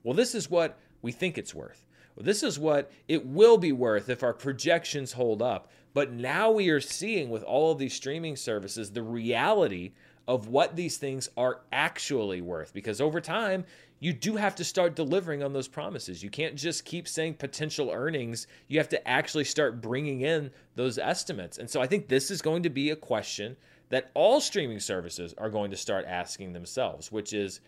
Well, 0.03 0.15
this 0.15 0.35
is 0.35 0.49
what 0.49 0.77
we 1.01 1.11
think 1.11 1.37
it's 1.37 1.55
worth. 1.55 1.85
Well, 2.15 2.25
this 2.25 2.43
is 2.43 2.59
what 2.59 2.91
it 3.07 3.25
will 3.25 3.57
be 3.57 3.71
worth 3.71 4.09
if 4.09 4.23
our 4.23 4.33
projections 4.33 5.13
hold 5.13 5.41
up. 5.41 5.71
But 5.93 6.11
now 6.11 6.51
we 6.51 6.69
are 6.69 6.79
seeing 6.79 7.29
with 7.29 7.43
all 7.43 7.71
of 7.71 7.77
these 7.77 7.93
streaming 7.93 8.35
services 8.35 8.91
the 8.91 9.03
reality 9.03 9.91
of 10.31 10.47
what 10.47 10.77
these 10.77 10.95
things 10.95 11.27
are 11.35 11.59
actually 11.73 12.39
worth 12.39 12.73
because 12.73 13.01
over 13.01 13.19
time 13.19 13.65
you 13.99 14.13
do 14.13 14.37
have 14.37 14.55
to 14.55 14.63
start 14.63 14.95
delivering 14.95 15.43
on 15.43 15.51
those 15.51 15.67
promises. 15.67 16.23
You 16.23 16.29
can't 16.29 16.55
just 16.55 16.85
keep 16.85 17.05
saying 17.05 17.33
potential 17.33 17.91
earnings. 17.91 18.47
You 18.69 18.79
have 18.79 18.87
to 18.89 19.07
actually 19.07 19.43
start 19.43 19.81
bringing 19.81 20.21
in 20.21 20.49
those 20.75 20.97
estimates. 20.97 21.57
And 21.57 21.69
so 21.69 21.81
I 21.81 21.87
think 21.87 22.07
this 22.07 22.31
is 22.31 22.41
going 22.41 22.63
to 22.63 22.69
be 22.69 22.91
a 22.91 22.95
question 22.95 23.57
that 23.89 24.09
all 24.13 24.39
streaming 24.39 24.79
services 24.79 25.35
are 25.37 25.49
going 25.49 25.69
to 25.69 25.77
start 25.77 26.05
asking 26.07 26.53
themselves, 26.53 27.11
which 27.11 27.33
is 27.33 27.59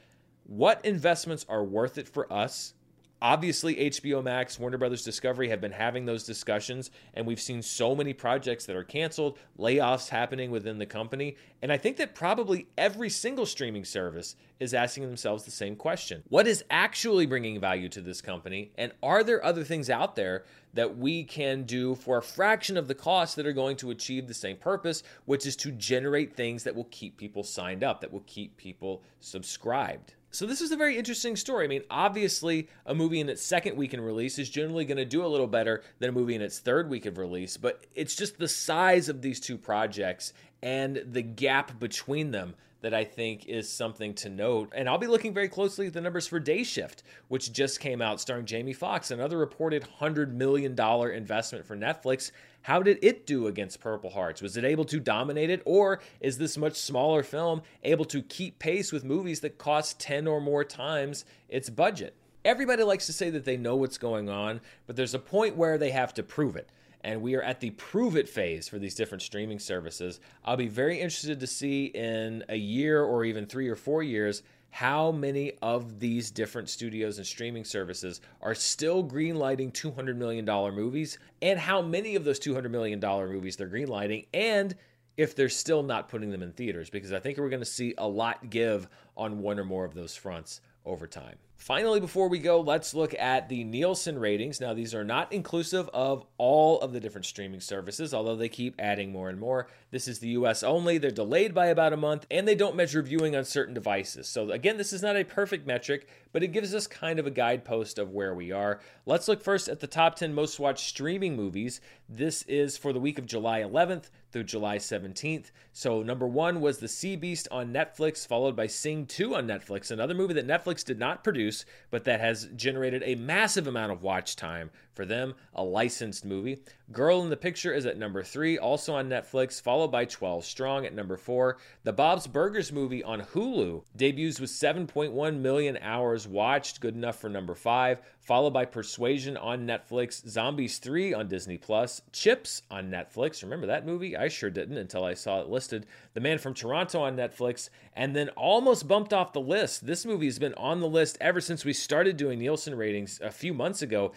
what 0.46 0.86
investments 0.86 1.46
are 1.50 1.66
worth 1.66 1.98
it 1.98 2.08
for 2.08 2.32
us 2.32 2.76
Obviously, 3.24 3.76
HBO 3.90 4.22
Max, 4.22 4.60
Warner 4.60 4.78
Brothers 4.78 5.06
Discovery 5.06 5.48
have 5.48 5.62
been 5.62 5.72
having 5.72 6.06
those 6.06 6.26
discussions, 6.26 6.92
and 7.14 7.26
we've 7.26 7.40
seen 7.40 7.62
so 7.62 7.96
many 7.96 8.12
projects 8.12 8.66
that 8.66 8.76
are 8.76 8.84
canceled, 8.84 9.40
layoffs 9.58 10.10
happening 10.10 10.52
within 10.52 10.78
the 10.78 10.86
company. 10.86 11.38
And 11.62 11.72
I 11.72 11.78
think 11.78 11.96
that 11.98 12.16
probably 12.16 12.68
every 12.78 13.10
single 13.10 13.46
streaming 13.46 13.86
service 13.86 14.36
is 14.60 14.74
asking 14.74 15.06
themselves 15.06 15.46
the 15.46 15.52
same 15.52 15.78
question 15.78 16.22
What 16.28 16.48
is 16.48 16.66
actually 16.70 17.26
bringing 17.26 17.62
value 17.62 17.88
to 17.90 18.02
this 18.02 18.20
company? 18.20 18.74
And 18.78 18.92
are 19.02 19.24
there 19.24 19.42
other 19.42 19.64
things 19.64 19.90
out 19.90 20.18
there 20.18 20.44
that 20.74 20.98
we 20.98 21.24
can 21.24 21.64
do 21.64 21.96
for 21.96 22.18
a 22.18 22.22
fraction 22.22 22.76
of 22.76 22.90
the 22.90 22.96
cost 22.96 23.38
that 23.38 23.48
are 23.48 23.54
going 23.54 23.78
to 23.78 23.92
achieve 23.92 24.28
the 24.28 24.34
same 24.34 24.58
purpose, 24.58 25.02
which 25.24 25.46
is 25.46 25.56
to 25.56 25.72
generate 25.72 26.36
things 26.36 26.64
that 26.64 26.76
will 26.76 26.90
keep 26.92 27.16
people 27.16 27.46
signed 27.46 27.86
up, 27.86 28.02
that 28.02 28.12
will 28.12 28.26
keep 28.28 28.58
people 28.58 29.02
subscribed? 29.22 30.16
So 30.34 30.48
this 30.48 30.62
is 30.62 30.72
a 30.72 30.76
very 30.76 30.98
interesting 30.98 31.36
story. 31.36 31.66
I 31.66 31.68
mean, 31.68 31.84
obviously, 31.92 32.68
a 32.88 32.96
movie 32.96 33.20
in 33.20 33.30
its 33.30 33.44
second 33.44 33.78
week 33.78 33.94
in 33.94 34.02
release 34.02 34.40
is 34.40 34.50
generally 34.50 34.84
going 34.84 34.98
to 34.98 35.06
do 35.06 35.24
a 35.24 35.28
little 35.28 35.46
better 35.46 35.84
than 36.00 36.10
a 36.10 36.12
movie 36.12 36.34
in 36.34 36.42
its 36.42 36.58
third 36.58 36.90
week 36.90 37.06
of 37.06 37.20
release, 37.20 37.56
but 37.56 37.86
it's 37.94 38.16
just 38.16 38.40
the 38.40 38.48
size 38.48 39.10
of 39.10 39.22
these 39.22 39.40
two 39.40 39.60
projects 39.60 40.34
and 40.64 41.04
the 41.06 41.22
gap 41.22 41.80
between 41.80 42.32
them 42.32 42.56
that 42.84 42.94
I 42.94 43.06
think 43.06 43.48
is 43.48 43.70
something 43.70 44.14
to 44.16 44.30
note. 44.30 44.74
And 44.76 44.90
I'll 44.90 44.98
be 44.98 45.08
looking 45.08 45.34
very 45.34 45.48
closely 45.48 45.88
at 45.88 45.94
the 45.94 46.02
numbers 46.02 46.28
for 46.28 46.38
Day 46.38 46.66
Shift, 46.66 47.04
which 47.30 47.54
just 47.54 47.80
came 47.80 48.02
out 48.02 48.20
starring 48.20 48.46
Jamie 48.46 48.74
Foxx, 48.74 49.10
another 49.10 49.38
reported 49.38 49.88
$100 50.02 50.34
million 50.34 50.78
investment 50.78 51.66
for 51.66 51.78
Netflix. 51.78 52.32
How 52.64 52.84
did 52.84 53.00
it 53.02 53.26
do 53.26 53.48
against 53.48 53.80
Purple 53.80 54.10
Hearts? 54.10 54.42
Was 54.42 54.58
it 54.58 54.66
able 54.66 54.84
to 54.86 55.00
dominate 55.00 55.50
it, 55.50 55.62
or 55.66 56.02
is 56.20 56.38
this 56.38 56.58
much 56.58 56.76
smaller 56.76 57.24
film 57.24 57.62
able 57.84 58.06
to 58.06 58.22
keep 58.22 58.60
pace 58.60 58.92
with 58.92 59.06
movies 59.06 59.40
that 59.40 59.58
cost 59.58 60.00
10 60.02 60.28
or 60.28 60.42
more 60.42 60.66
times 60.66 61.24
its 61.48 61.70
budget? 61.70 62.16
Everybody 62.44 62.84
likes 62.84 63.06
to 63.06 63.14
say 63.14 63.30
that 63.30 63.46
they 63.46 63.56
know 63.56 63.78
what's 63.78 63.98
going 63.98 64.30
on, 64.30 64.60
but 64.88 64.98
there's 64.98 65.14
a 65.14 65.20
point 65.20 65.56
where 65.56 65.78
they 65.78 65.92
have 65.92 66.14
to 66.16 66.24
prove 66.24 66.58
it. 66.58 66.70
And 67.04 67.22
we 67.22 67.36
are 67.36 67.42
at 67.42 67.60
the 67.60 67.72
prove 67.72 68.16
it 68.16 68.30
phase 68.30 68.68
for 68.68 68.80
these 68.80 68.96
different 68.96 69.22
streaming 69.22 69.60
services. 69.60 70.20
I'll 70.46 70.58
be 70.58 70.68
very 70.68 71.00
interested 71.00 71.40
to 71.40 71.48
see 71.48 71.86
in 71.86 72.44
a 72.50 72.56
year 72.56 73.04
or 73.04 73.26
even 73.26 73.46
three 73.46 73.68
or 73.68 73.76
four 73.76 74.04
years 74.04 74.44
how 74.74 75.12
many 75.12 75.52
of 75.62 76.00
these 76.00 76.32
different 76.32 76.68
studios 76.68 77.20
and 77.20 77.28
streaming 77.28 77.64
services 77.64 78.22
are 78.42 78.56
still 78.56 79.04
greenlighting 79.04 79.72
$200 79.72 80.16
million 80.16 80.46
movies 80.74 81.20
and 81.44 81.60
how 81.60 81.80
many 81.80 82.16
of 82.16 82.24
those 82.24 82.40
$200 82.40 82.72
million 82.72 83.00
movies 83.00 83.56
they're 83.56 83.70
greenlighting 83.70 84.26
and 84.34 84.76
if 85.16 85.36
they're 85.36 85.48
still 85.48 85.84
not 85.84 86.10
putting 86.10 86.32
them 86.32 86.42
in 86.42 86.52
theaters 86.54 86.90
because 86.90 87.14
I 87.14 87.20
think 87.20 87.38
we're 87.38 87.50
going 87.50 87.62
to 87.62 87.66
see 87.66 87.94
a 88.00 88.08
lot 88.08 88.50
give 88.50 88.88
on 89.16 89.40
one 89.44 89.60
or 89.60 89.64
more 89.64 89.86
of 89.86 89.94
those 89.94 90.16
fronts 90.16 90.60
over 90.86 91.06
time. 91.06 91.36
Finally, 91.64 92.02
before 92.02 92.28
we 92.28 92.40
go, 92.40 92.60
let's 92.60 92.94
look 92.94 93.16
at 93.18 93.48
the 93.48 93.64
Nielsen 93.64 94.20
ratings. 94.20 94.60
Now, 94.60 94.74
these 94.74 94.94
are 94.94 95.06
not 95.06 95.32
inclusive 95.32 95.90
of 95.94 96.26
all 96.38 96.82
of 96.82 96.92
the 96.92 97.00
different 97.00 97.26
streaming 97.26 97.62
services, 97.62 98.14
although 98.14 98.36
they 98.36 98.50
keep 98.50 98.76
adding 98.78 99.14
more 99.14 99.30
and 99.30 99.40
more. 99.40 99.70
This 99.90 100.10
is 100.10 100.20
the 100.20 100.28
US 100.32 100.62
only. 100.62 100.98
They're 100.98 101.10
delayed 101.10 101.54
by 101.54 101.68
about 101.68 101.94
a 101.94 101.98
month, 101.98 102.28
and 102.30 102.46
they 102.46 102.54
don't 102.54 102.76
measure 102.76 103.02
viewing 103.02 103.34
on 103.34 103.46
certain 103.46 103.74
devices. 103.74 104.28
So, 104.28 104.52
again, 104.52 104.76
this 104.76 104.92
is 104.92 105.02
not 105.02 105.16
a 105.16 105.24
perfect 105.24 105.66
metric, 105.66 106.10
but 106.34 106.44
it 106.44 106.52
gives 106.52 106.76
us 106.76 106.86
kind 106.86 107.18
of 107.18 107.28
a 107.28 107.32
guidepost 107.32 107.98
of 107.98 108.12
where 108.12 108.36
we 108.36 108.52
are. 108.52 108.82
Let's 109.06 109.30
look 109.30 109.42
first 109.42 109.70
at 109.70 109.80
the 109.80 109.88
top 109.88 110.18
10 110.18 110.34
most 110.34 110.60
watched 110.60 110.86
streaming 110.86 111.38
movies. 111.38 111.80
This 112.10 112.42
is 112.42 112.76
for 112.76 112.92
the 112.92 113.00
week 113.00 113.18
of 113.18 113.26
July 113.26 113.62
11th 113.62 114.10
through 114.32 114.44
July 114.44 114.80
17th. 114.80 115.52
So, 115.72 116.02
number 116.02 116.28
one 116.28 116.60
was 116.60 116.80
The 116.80 116.88
Sea 116.88 117.16
Beast 117.16 117.48
on 117.52 117.72
Netflix, 117.72 118.28
followed 118.28 118.56
by 118.56 118.66
Sing 118.66 119.06
2 119.06 119.36
on 119.36 119.48
Netflix, 119.48 119.92
another 119.92 120.16
movie 120.16 120.34
that 120.34 120.48
Netflix 120.48 120.84
did 120.84 120.98
not 120.98 121.24
produce, 121.24 121.53
but 121.92 122.04
that 122.06 122.20
has 122.20 122.46
generated 122.56 123.04
a 123.06 123.16
massive 123.16 123.68
amount 123.68 123.92
of 123.92 124.02
watch 124.02 124.36
time 124.36 124.70
for 124.94 125.06
them, 125.06 125.34
a 125.56 125.64
licensed 125.64 126.26
movie. 126.26 126.60
Girl 126.92 127.22
in 127.24 127.30
the 127.30 127.38
Picture 127.38 127.74
is 127.74 127.86
at 127.86 127.98
number 127.98 128.22
three, 128.24 128.58
also 128.58 128.94
on 128.94 129.10
Netflix, 129.10 129.62
followed 129.62 129.88
by 129.88 130.06
12 130.06 130.46
Strong 130.46 130.86
at 130.86 130.94
number 130.94 131.18
four. 131.18 131.58
The 131.84 131.94
Bob's 131.94 132.28
Burgers 132.28 132.72
movie 132.72 133.04
on 133.04 133.22
Hulu 133.22 133.84
debuts 133.96 134.40
with 134.40 134.50
7.1 134.50 135.40
million 135.40 135.78
hours 135.82 136.28
watched, 136.28 136.82
good 136.82 136.96
enough 136.96 137.20
for 137.20 137.30
number 137.30 137.56
five, 137.56 138.00
followed 138.20 138.54
by 138.54 138.66
Persuasion 138.66 139.38
on 139.38 139.66
Netflix, 139.66 140.28
Zombies 140.28 140.78
3 140.78 141.14
on 141.14 141.28
Disney 141.28 141.58
Plus, 141.58 142.02
Chips 142.12 142.62
on 142.70 142.92
Netflix. 142.92 143.44
Remember 143.44 143.68
that 143.68 143.86
movie? 143.86 144.16
I 144.16 144.28
sure 144.28 144.50
didn't 144.50 144.78
until 144.78 145.04
I 145.04 145.14
saw 145.14 145.42
it 145.42 145.50
listed. 145.50 145.86
The 146.14 146.22
Man 146.22 146.38
from 146.38 146.54
Toronto 146.54 147.02
on 147.02 147.18
Netflix, 147.18 147.70
and 147.96 148.16
then 148.16 148.30
almost 148.30 148.88
bumped 148.88 149.14
off 149.14 149.34
the 149.34 149.42
list. 149.42 149.86
This 149.86 150.06
movie 150.06 150.28
has 150.28 150.40
been 150.40 150.54
on 150.56 150.80
the 150.80 150.88
list 150.88 151.18
ever 151.20 151.42
since 151.42 151.66
we 151.66 151.74
started 151.74 152.18
doing 152.18 152.40
Nielsen 152.40 152.76
ratings 152.76 153.20
a 153.22 153.32
few 153.32 153.54
months 153.54 153.82
ago. 153.82 154.12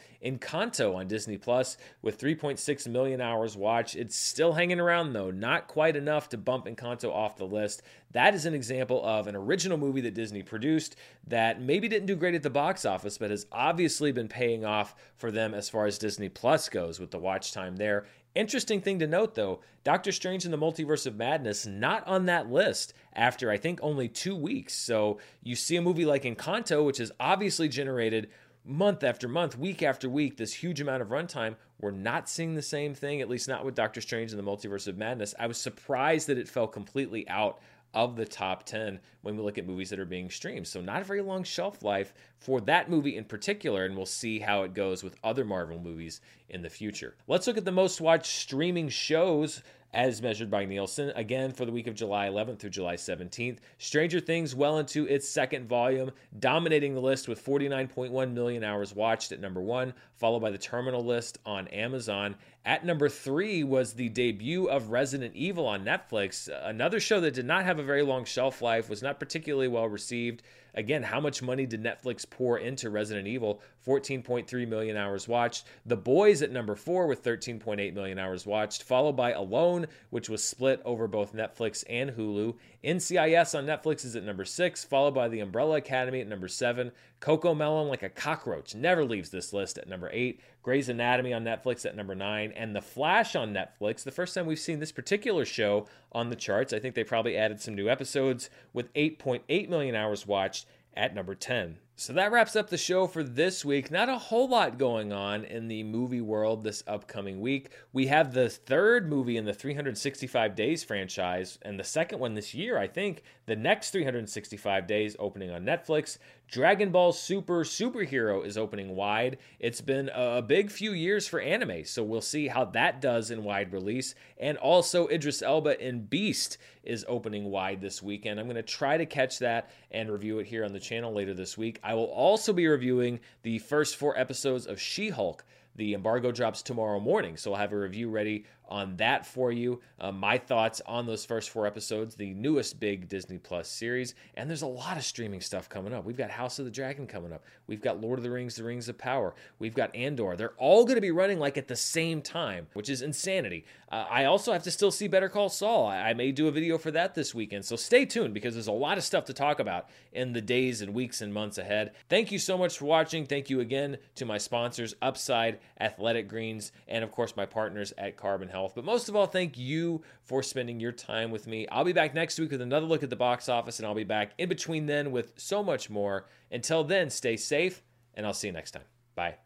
Encanto 0.66 0.94
on 0.94 1.06
Disney 1.06 1.36
Plus 1.36 1.76
with 2.02 2.18
3.6 2.18 2.88
million 2.88 3.20
hours 3.20 3.56
watched. 3.56 3.96
It's 3.96 4.16
still 4.16 4.52
hanging 4.52 4.80
around 4.80 5.12
though, 5.12 5.30
not 5.30 5.68
quite 5.68 5.96
enough 5.96 6.28
to 6.30 6.38
bump 6.38 6.66
Encanto 6.66 7.12
off 7.12 7.36
the 7.36 7.46
list. 7.46 7.82
That 8.12 8.34
is 8.34 8.46
an 8.46 8.54
example 8.54 9.04
of 9.04 9.26
an 9.26 9.36
original 9.36 9.78
movie 9.78 10.00
that 10.02 10.14
Disney 10.14 10.42
produced 10.42 10.96
that 11.26 11.60
maybe 11.60 11.88
didn't 11.88 12.06
do 12.06 12.16
great 12.16 12.34
at 12.34 12.42
the 12.42 12.50
box 12.50 12.84
office, 12.84 13.18
but 13.18 13.30
has 13.30 13.46
obviously 13.52 14.12
been 14.12 14.28
paying 14.28 14.64
off 14.64 14.94
for 15.16 15.30
them 15.30 15.54
as 15.54 15.68
far 15.68 15.86
as 15.86 15.98
Disney 15.98 16.28
Plus 16.28 16.68
goes 16.68 16.98
with 16.98 17.10
the 17.10 17.18
watch 17.18 17.52
time 17.52 17.76
there. 17.76 18.06
Interesting 18.34 18.82
thing 18.82 18.98
to 18.98 19.06
note 19.06 19.34
though, 19.34 19.60
Doctor 19.82 20.12
Strange 20.12 20.44
in 20.44 20.50
the 20.50 20.58
Multiverse 20.58 21.06
of 21.06 21.16
Madness 21.16 21.64
not 21.66 22.06
on 22.06 22.26
that 22.26 22.50
list 22.50 22.92
after 23.14 23.50
I 23.50 23.56
think 23.56 23.80
only 23.82 24.08
2 24.08 24.36
weeks. 24.36 24.74
So 24.74 25.18
you 25.42 25.56
see 25.56 25.76
a 25.76 25.82
movie 25.82 26.04
like 26.04 26.24
Encanto 26.24 26.84
which 26.84 26.98
has 26.98 27.12
obviously 27.18 27.68
generated 27.68 28.28
month 28.66 29.04
after 29.04 29.28
month, 29.28 29.56
week 29.56 29.82
after 29.82 30.08
week, 30.08 30.36
this 30.36 30.52
huge 30.52 30.80
amount 30.80 31.02
of 31.02 31.08
runtime. 31.08 31.56
We're 31.80 31.92
not 31.92 32.28
seeing 32.28 32.54
the 32.54 32.62
same 32.62 32.94
thing, 32.94 33.20
at 33.20 33.28
least 33.28 33.48
not 33.48 33.64
with 33.64 33.74
Doctor 33.74 34.00
Strange 34.00 34.32
in 34.32 34.36
the 34.36 34.42
Multiverse 34.42 34.88
of 34.88 34.98
Madness. 34.98 35.34
I 35.38 35.46
was 35.46 35.58
surprised 35.58 36.26
that 36.26 36.38
it 36.38 36.48
fell 36.48 36.66
completely 36.66 37.28
out 37.28 37.60
of 37.94 38.16
the 38.16 38.26
top 38.26 38.64
10 38.64 39.00
when 39.22 39.36
we 39.36 39.42
look 39.42 39.56
at 39.56 39.66
movies 39.66 39.90
that 39.90 39.98
are 39.98 40.04
being 40.04 40.28
streamed. 40.28 40.66
So, 40.66 40.80
not 40.80 41.00
a 41.00 41.04
very 41.04 41.22
long 41.22 41.44
shelf 41.44 41.82
life 41.82 42.12
for 42.38 42.60
that 42.62 42.90
movie 42.90 43.16
in 43.16 43.24
particular, 43.24 43.84
and 43.84 43.96
we'll 43.96 44.04
see 44.04 44.38
how 44.38 44.64
it 44.64 44.74
goes 44.74 45.02
with 45.02 45.16
other 45.24 45.44
Marvel 45.44 45.78
movies 45.78 46.20
in 46.48 46.62
the 46.62 46.68
future. 46.68 47.14
Let's 47.26 47.46
look 47.46 47.56
at 47.56 47.64
the 47.64 47.72
most 47.72 48.00
watched 48.00 48.26
streaming 48.26 48.88
shows 48.88 49.62
as 49.96 50.20
measured 50.20 50.50
by 50.50 50.66
Nielsen, 50.66 51.10
again 51.16 51.50
for 51.50 51.64
the 51.64 51.72
week 51.72 51.86
of 51.86 51.94
July 51.94 52.28
11th 52.28 52.58
through 52.58 52.68
July 52.68 52.96
17th. 52.96 53.56
Stranger 53.78 54.20
Things 54.20 54.54
well 54.54 54.78
into 54.78 55.06
its 55.06 55.26
second 55.26 55.66
volume, 55.66 56.10
dominating 56.38 56.94
the 56.94 57.00
list 57.00 57.28
with 57.28 57.42
49.1 57.42 58.32
million 58.34 58.62
hours 58.62 58.94
watched 58.94 59.32
at 59.32 59.40
number 59.40 59.62
one, 59.62 59.94
followed 60.18 60.40
by 60.40 60.50
the 60.50 60.58
Terminal 60.58 61.02
List 61.02 61.38
on 61.46 61.66
Amazon. 61.68 62.36
At 62.66 62.84
number 62.84 63.08
three 63.08 63.62
was 63.62 63.92
the 63.92 64.08
debut 64.08 64.66
of 64.66 64.90
Resident 64.90 65.36
Evil 65.36 65.68
on 65.68 65.84
Netflix, 65.84 66.48
another 66.64 66.98
show 66.98 67.20
that 67.20 67.34
did 67.34 67.46
not 67.46 67.64
have 67.64 67.78
a 67.78 67.84
very 67.84 68.02
long 68.02 68.24
shelf 68.24 68.60
life, 68.60 68.90
was 68.90 69.04
not 69.04 69.20
particularly 69.20 69.68
well 69.68 69.88
received. 69.88 70.42
Again, 70.74 71.04
how 71.04 71.20
much 71.20 71.42
money 71.42 71.64
did 71.64 71.80
Netflix 71.80 72.28
pour 72.28 72.58
into 72.58 72.90
Resident 72.90 73.28
Evil? 73.28 73.62
14.3 73.86 74.66
million 74.66 74.96
hours 74.96 75.28
watched. 75.28 75.64
The 75.86 75.96
Boys 75.96 76.42
at 76.42 76.50
number 76.50 76.74
four 76.74 77.06
with 77.06 77.22
13.8 77.22 77.94
million 77.94 78.18
hours 78.18 78.44
watched, 78.44 78.82
followed 78.82 79.16
by 79.16 79.30
Alone, 79.30 79.86
which 80.10 80.28
was 80.28 80.42
split 80.42 80.82
over 80.84 81.06
both 81.06 81.36
Netflix 81.36 81.84
and 81.88 82.10
Hulu. 82.10 82.56
NCIS 82.86 83.58
on 83.58 83.66
Netflix 83.66 84.04
is 84.04 84.14
at 84.14 84.22
number 84.22 84.44
six, 84.44 84.84
followed 84.84 85.12
by 85.12 85.26
The 85.26 85.40
Umbrella 85.40 85.78
Academy 85.78 86.20
at 86.20 86.28
number 86.28 86.46
seven. 86.46 86.92
CoComelon 87.20 87.88
like 87.88 88.04
a 88.04 88.08
cockroach, 88.08 88.76
never 88.76 89.04
leaves 89.04 89.30
this 89.30 89.52
list 89.52 89.76
at 89.76 89.88
number 89.88 90.08
eight. 90.12 90.40
Grey's 90.62 90.88
Anatomy 90.88 91.32
on 91.32 91.42
Netflix 91.42 91.84
at 91.84 91.96
number 91.96 92.14
nine. 92.14 92.52
And 92.52 92.76
The 92.76 92.80
Flash 92.80 93.34
on 93.34 93.52
Netflix, 93.52 94.04
the 94.04 94.12
first 94.12 94.36
time 94.36 94.46
we've 94.46 94.58
seen 94.58 94.78
this 94.78 94.92
particular 94.92 95.44
show 95.44 95.88
on 96.12 96.30
the 96.30 96.36
charts. 96.36 96.72
I 96.72 96.78
think 96.78 96.94
they 96.94 97.02
probably 97.02 97.36
added 97.36 97.60
some 97.60 97.74
new 97.74 97.88
episodes 97.88 98.50
with 98.72 98.94
8.8 98.94 99.68
million 99.68 99.96
hours 99.96 100.24
watched 100.24 100.66
at 100.94 101.12
number 101.12 101.34
10. 101.34 101.78
So 101.98 102.12
that 102.12 102.30
wraps 102.30 102.56
up 102.56 102.68
the 102.68 102.76
show 102.76 103.06
for 103.06 103.22
this 103.22 103.64
week. 103.64 103.90
Not 103.90 104.10
a 104.10 104.18
whole 104.18 104.48
lot 104.48 104.76
going 104.76 105.14
on 105.14 105.46
in 105.46 105.66
the 105.66 105.82
movie 105.82 106.20
world 106.20 106.62
this 106.62 106.84
upcoming 106.86 107.40
week. 107.40 107.70
We 107.94 108.08
have 108.08 108.34
the 108.34 108.50
third 108.50 109.08
movie 109.08 109.38
in 109.38 109.46
the 109.46 109.54
365 109.54 110.54
Days 110.54 110.84
franchise, 110.84 111.58
and 111.62 111.80
the 111.80 111.84
second 111.84 112.18
one 112.18 112.34
this 112.34 112.52
year, 112.52 112.76
I 112.76 112.86
think, 112.86 113.22
the 113.46 113.56
next 113.56 113.92
365 113.92 114.86
Days 114.86 115.16
opening 115.18 115.50
on 115.50 115.64
Netflix. 115.64 116.18
Dragon 116.48 116.90
Ball 116.90 117.12
Super 117.12 117.64
Superhero 117.64 118.44
is 118.44 118.58
opening 118.58 118.94
wide. 118.94 119.38
It's 119.58 119.80
been 119.80 120.10
a 120.14 120.42
big 120.42 120.70
few 120.70 120.92
years 120.92 121.26
for 121.26 121.40
anime, 121.40 121.84
so 121.84 122.04
we'll 122.04 122.20
see 122.20 122.46
how 122.46 122.66
that 122.66 123.00
does 123.00 123.30
in 123.30 123.42
wide 123.42 123.72
release. 123.72 124.14
And 124.38 124.58
also, 124.58 125.08
Idris 125.08 125.42
Elba 125.42 125.82
in 125.84 126.04
Beast 126.04 126.58
is 126.84 127.04
opening 127.08 127.50
wide 127.50 127.80
this 127.80 128.00
weekend. 128.00 128.38
I'm 128.38 128.46
going 128.46 128.54
to 128.54 128.62
try 128.62 128.96
to 128.96 129.06
catch 129.06 129.40
that 129.40 129.70
and 129.90 130.10
review 130.10 130.38
it 130.38 130.46
here 130.46 130.64
on 130.64 130.72
the 130.72 130.78
channel 130.78 131.12
later 131.12 131.34
this 131.34 131.58
week. 131.58 131.80
I 131.86 131.94
will 131.94 132.06
also 132.06 132.52
be 132.52 132.66
reviewing 132.66 133.20
the 133.42 133.60
first 133.60 133.94
four 133.94 134.18
episodes 134.18 134.66
of 134.66 134.80
She 134.80 135.10
Hulk. 135.10 135.44
The 135.76 135.94
embargo 135.94 136.32
drops 136.32 136.60
tomorrow 136.60 136.98
morning, 136.98 137.36
so 137.36 137.52
I'll 137.52 137.60
have 137.60 137.72
a 137.72 137.78
review 137.78 138.10
ready 138.10 138.44
on 138.68 138.96
that 138.96 139.26
for 139.26 139.52
you. 139.52 139.80
Uh, 140.00 140.12
my 140.12 140.38
thoughts 140.38 140.82
on 140.86 141.06
those 141.06 141.24
first 141.24 141.50
four 141.50 141.66
episodes, 141.66 142.14
the 142.14 142.34
newest 142.34 142.80
big 142.80 143.08
Disney 143.08 143.38
Plus 143.38 143.68
series. 143.68 144.14
And 144.34 144.48
there's 144.48 144.62
a 144.62 144.66
lot 144.66 144.96
of 144.96 145.04
streaming 145.04 145.40
stuff 145.40 145.68
coming 145.68 145.92
up. 145.92 146.04
We've 146.04 146.16
got 146.16 146.30
House 146.30 146.58
of 146.58 146.64
the 146.64 146.70
Dragon 146.70 147.06
coming 147.06 147.32
up. 147.32 147.44
We've 147.66 147.80
got 147.80 148.00
Lord 148.00 148.18
of 148.18 148.22
the 148.22 148.30
Rings, 148.30 148.56
The 148.56 148.64
Rings 148.64 148.88
of 148.88 148.98
Power. 148.98 149.34
We've 149.58 149.74
got 149.74 149.94
Andor. 149.94 150.36
They're 150.36 150.54
all 150.58 150.84
going 150.84 150.96
to 150.96 151.00
be 151.00 151.10
running 151.10 151.38
like 151.38 151.56
at 151.56 151.68
the 151.68 151.76
same 151.76 152.22
time, 152.22 152.66
which 152.74 152.90
is 152.90 153.02
insanity. 153.02 153.64
Uh, 153.90 154.04
I 154.10 154.24
also 154.24 154.52
have 154.52 154.64
to 154.64 154.70
still 154.70 154.90
see 154.90 155.06
Better 155.06 155.28
Call 155.28 155.48
Saul. 155.48 155.86
I, 155.86 156.10
I 156.10 156.14
may 156.14 156.32
do 156.32 156.48
a 156.48 156.52
video 156.52 156.76
for 156.78 156.90
that 156.90 157.14
this 157.14 157.34
weekend. 157.34 157.64
So 157.64 157.76
stay 157.76 158.04
tuned 158.04 158.34
because 158.34 158.54
there's 158.54 158.66
a 158.66 158.72
lot 158.72 158.98
of 158.98 159.04
stuff 159.04 159.24
to 159.26 159.32
talk 159.32 159.60
about 159.60 159.88
in 160.12 160.32
the 160.32 160.40
days 160.40 160.82
and 160.82 160.92
weeks 160.92 161.20
and 161.20 161.32
months 161.32 161.58
ahead. 161.58 161.92
Thank 162.08 162.32
you 162.32 162.38
so 162.38 162.58
much 162.58 162.78
for 162.78 162.86
watching. 162.86 163.26
Thank 163.26 163.48
you 163.48 163.60
again 163.60 163.98
to 164.16 164.24
my 164.24 164.38
sponsors, 164.38 164.94
Upside, 165.00 165.60
Athletic 165.78 166.28
Greens, 166.28 166.72
and 166.88 167.04
of 167.04 167.12
course 167.12 167.36
my 167.36 167.46
partners 167.46 167.92
at 167.96 168.16
Carbon 168.16 168.48
Health. 168.48 168.55
But 168.74 168.84
most 168.84 169.08
of 169.08 169.16
all, 169.16 169.26
thank 169.26 169.58
you 169.58 170.02
for 170.22 170.42
spending 170.42 170.80
your 170.80 170.92
time 170.92 171.30
with 171.30 171.46
me. 171.46 171.66
I'll 171.68 171.84
be 171.84 171.92
back 171.92 172.14
next 172.14 172.38
week 172.38 172.50
with 172.50 172.60
another 172.60 172.86
look 172.86 173.02
at 173.02 173.10
the 173.10 173.16
box 173.16 173.48
office, 173.48 173.78
and 173.78 173.86
I'll 173.86 173.94
be 173.94 174.04
back 174.04 174.32
in 174.38 174.48
between 174.48 174.86
then 174.86 175.12
with 175.12 175.32
so 175.36 175.62
much 175.62 175.90
more. 175.90 176.26
Until 176.50 176.84
then, 176.84 177.10
stay 177.10 177.36
safe, 177.36 177.82
and 178.14 178.26
I'll 178.26 178.34
see 178.34 178.48
you 178.48 178.52
next 178.52 178.72
time. 178.72 178.84
Bye. 179.14 179.45